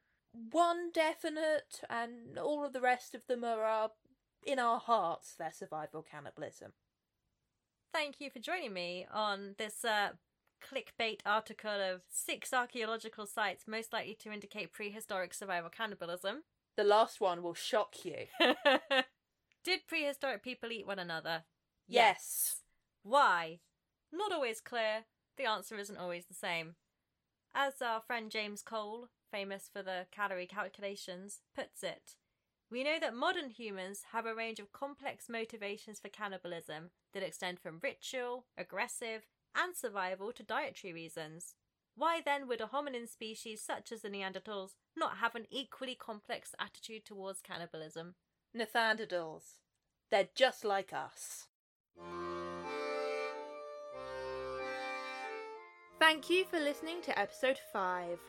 one 0.51 0.91
definite, 0.91 1.81
and 1.89 2.37
all 2.37 2.65
of 2.65 2.73
the 2.73 2.81
rest 2.81 3.13
of 3.13 3.27
them 3.27 3.43
are 3.43 3.63
our, 3.63 3.91
in 4.45 4.59
our 4.59 4.79
hearts, 4.79 5.35
their 5.35 5.51
survival 5.51 6.03
cannibalism. 6.09 6.73
Thank 7.93 8.19
you 8.19 8.29
for 8.29 8.39
joining 8.39 8.73
me 8.73 9.05
on 9.13 9.55
this 9.57 9.85
uh, 9.85 10.09
clickbait 10.63 11.19
article 11.25 11.69
of 11.69 12.01
six 12.09 12.53
archaeological 12.53 13.25
sites 13.25 13.65
most 13.67 13.93
likely 13.93 14.15
to 14.21 14.31
indicate 14.31 14.73
prehistoric 14.73 15.33
survival 15.33 15.69
cannibalism. 15.69 16.43
The 16.75 16.83
last 16.83 17.21
one 17.21 17.43
will 17.43 17.53
shock 17.53 18.03
you. 18.03 18.25
Did 19.63 19.87
prehistoric 19.87 20.43
people 20.43 20.71
eat 20.71 20.87
one 20.87 20.99
another? 20.99 21.43
Yes. 21.87 22.61
Why? 23.03 23.59
Not 24.11 24.31
always 24.31 24.59
clear. 24.59 25.05
The 25.37 25.45
answer 25.45 25.77
isn't 25.77 25.97
always 25.97 26.25
the 26.25 26.33
same. 26.33 26.75
As 27.53 27.81
our 27.81 28.01
friend 28.01 28.31
James 28.31 28.63
Cole, 28.63 29.09
famous 29.33 29.67
for 29.73 29.81
the 29.81 30.05
calorie 30.11 30.45
calculations, 30.45 31.41
puts 31.55 31.81
it, 31.81 32.17
we 32.73 32.83
know 32.83 32.97
that 32.99 33.15
modern 33.15 33.49
humans 33.49 34.01
have 34.13 34.25
a 34.25 34.33
range 34.33 34.59
of 34.59 34.71
complex 34.71 35.29
motivations 35.29 35.99
for 35.99 36.09
cannibalism 36.09 36.89
that 37.13 37.21
extend 37.21 37.59
from 37.59 37.79
ritual, 37.83 38.45
aggressive, 38.57 39.27
and 39.55 39.75
survival 39.75 40.31
to 40.31 40.41
dietary 40.41 40.91
reasons. 40.91 41.53
Why 41.95 42.19
then 42.25 42.47
would 42.47 42.61
a 42.61 42.65
hominin 42.65 43.07
species 43.07 43.61
such 43.61 43.91
as 43.91 44.01
the 44.01 44.09
Neanderthals 44.09 44.71
not 44.97 45.17
have 45.17 45.35
an 45.35 45.45
equally 45.51 45.93
complex 45.93 46.55
attitude 46.59 47.05
towards 47.05 47.41
cannibalism? 47.41 48.15
Neanderthals. 48.57 49.59
They're 50.09 50.29
just 50.33 50.65
like 50.65 50.93
us. 50.93 51.45
Thank 55.99 56.29
you 56.31 56.45
for 56.45 56.59
listening 56.59 57.03
to 57.03 57.19
episode 57.19 57.59
5 57.71 58.19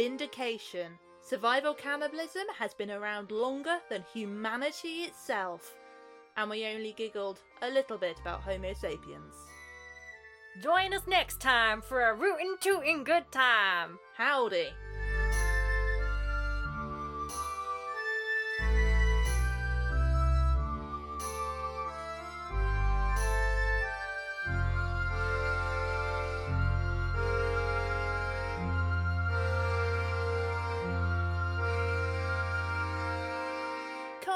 Vindication. 0.00 0.98
Survival 1.20 1.74
cannibalism 1.74 2.44
has 2.58 2.72
been 2.72 2.90
around 2.90 3.30
longer 3.30 3.80
than 3.90 4.02
humanity 4.14 5.02
itself, 5.02 5.76
and 6.38 6.48
we 6.48 6.64
only 6.64 6.94
giggled 6.96 7.40
a 7.60 7.68
little 7.68 7.98
bit 7.98 8.18
about 8.18 8.40
Homo 8.40 8.72
sapiens. 8.72 9.34
Join 10.62 10.94
us 10.94 11.06
next 11.06 11.38
time 11.38 11.82
for 11.82 12.00
a 12.00 12.14
rootin' 12.14 12.56
tootin' 12.60 13.04
good 13.04 13.30
time. 13.30 13.98
Howdy! 14.16 14.68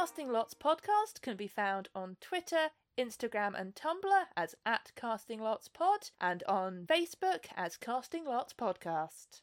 Casting 0.05 0.31
Lots 0.31 0.53
podcast 0.53 1.23
can 1.23 1.35
be 1.35 1.47
found 1.47 1.89
on 1.95 2.19
Twitter, 2.21 2.69
Instagram, 2.99 3.59
and 3.59 3.75
Tumblr 3.75 4.25
as 4.37 4.55
at 4.67 4.93
Casting 4.95 5.41
Lots 5.41 5.69
Pod, 5.69 6.11
and 6.21 6.43
on 6.47 6.85
Facebook 6.87 7.47
as 7.57 7.79
Casting 7.79 8.27
Lots 8.27 8.53
Podcast. 8.53 9.41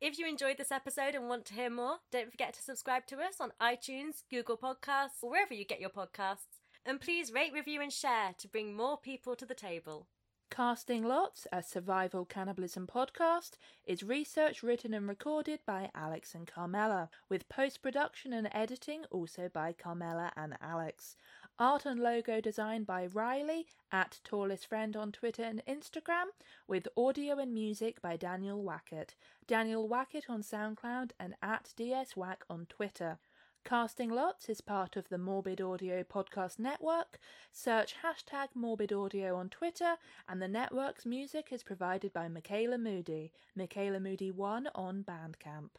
If 0.00 0.18
you 0.18 0.26
enjoyed 0.26 0.58
this 0.58 0.72
episode 0.72 1.14
and 1.14 1.28
want 1.28 1.44
to 1.44 1.54
hear 1.54 1.70
more, 1.70 1.98
don't 2.10 2.32
forget 2.32 2.52
to 2.54 2.62
subscribe 2.62 3.06
to 3.06 3.18
us 3.18 3.36
on 3.38 3.52
iTunes, 3.62 4.24
Google 4.28 4.56
Podcasts, 4.56 5.22
or 5.22 5.30
wherever 5.30 5.54
you 5.54 5.64
get 5.64 5.80
your 5.80 5.88
podcasts. 5.88 6.58
And 6.84 7.00
please 7.00 7.32
rate, 7.32 7.52
review, 7.52 7.80
and 7.80 7.92
share 7.92 8.34
to 8.38 8.48
bring 8.48 8.74
more 8.74 8.98
people 8.98 9.36
to 9.36 9.46
the 9.46 9.54
table. 9.54 10.08
Casting 10.52 11.02
Lots, 11.02 11.46
a 11.50 11.62
survival 11.62 12.26
cannibalism 12.26 12.86
podcast, 12.86 13.52
is 13.86 14.02
research 14.02 14.62
written 14.62 14.92
and 14.92 15.08
recorded 15.08 15.60
by 15.64 15.90
Alex 15.94 16.34
and 16.34 16.46
Carmela, 16.46 17.08
with 17.30 17.48
post 17.48 17.80
production 17.80 18.34
and 18.34 18.50
editing 18.52 19.06
also 19.10 19.48
by 19.48 19.72
Carmela 19.72 20.30
and 20.36 20.58
Alex. 20.60 21.16
Art 21.58 21.86
and 21.86 21.98
logo 21.98 22.42
designed 22.42 22.86
by 22.86 23.06
Riley 23.06 23.66
at 23.90 24.20
Tallest 24.24 24.66
Friend 24.66 24.94
on 24.94 25.10
Twitter 25.10 25.42
and 25.42 25.62
Instagram, 25.66 26.26
with 26.68 26.86
audio 26.98 27.38
and 27.38 27.54
music 27.54 28.02
by 28.02 28.18
Daniel 28.18 28.62
Wackett. 28.62 29.14
Daniel 29.46 29.88
Wackett 29.88 30.28
on 30.28 30.42
SoundCloud 30.42 31.12
and 31.18 31.34
at 31.42 31.72
DSWack 31.78 32.42
on 32.50 32.66
Twitter. 32.66 33.18
Casting 33.64 34.10
Lots 34.10 34.48
is 34.48 34.60
part 34.60 34.96
of 34.96 35.08
the 35.08 35.18
Morbid 35.18 35.60
Audio 35.60 36.02
Podcast 36.02 36.58
Network. 36.58 37.20
Search 37.52 37.94
hashtag 38.04 38.48
Morbid 38.54 38.92
Audio 38.92 39.36
on 39.36 39.48
Twitter, 39.48 39.94
and 40.28 40.42
the 40.42 40.48
network's 40.48 41.06
music 41.06 41.48
is 41.52 41.62
provided 41.62 42.12
by 42.12 42.26
Michaela 42.28 42.76
Moody, 42.76 43.32
Michaela 43.54 43.98
Moody1 43.98 44.66
on 44.74 45.04
Bandcamp. 45.04 45.70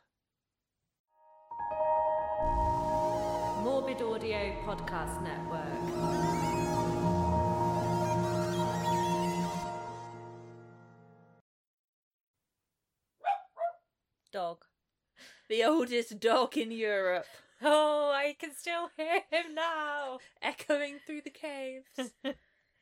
Morbid 3.64 4.02
Audio 4.02 4.56
Podcast 4.66 5.22
Network. 5.22 6.24
Dog. 14.32 14.66
The 15.50 15.64
oldest 15.66 16.20
dog 16.20 16.58
in 16.58 16.72
Europe, 16.72 17.28
Oh, 17.64 18.12
I 18.14 18.36
can 18.38 18.54
still 18.54 18.90
hear 18.98 19.22
him 19.32 19.56
now. 19.56 20.20
echoing 20.42 21.00
through 21.06 21.22
the 21.22 21.30
caves. 21.32 22.12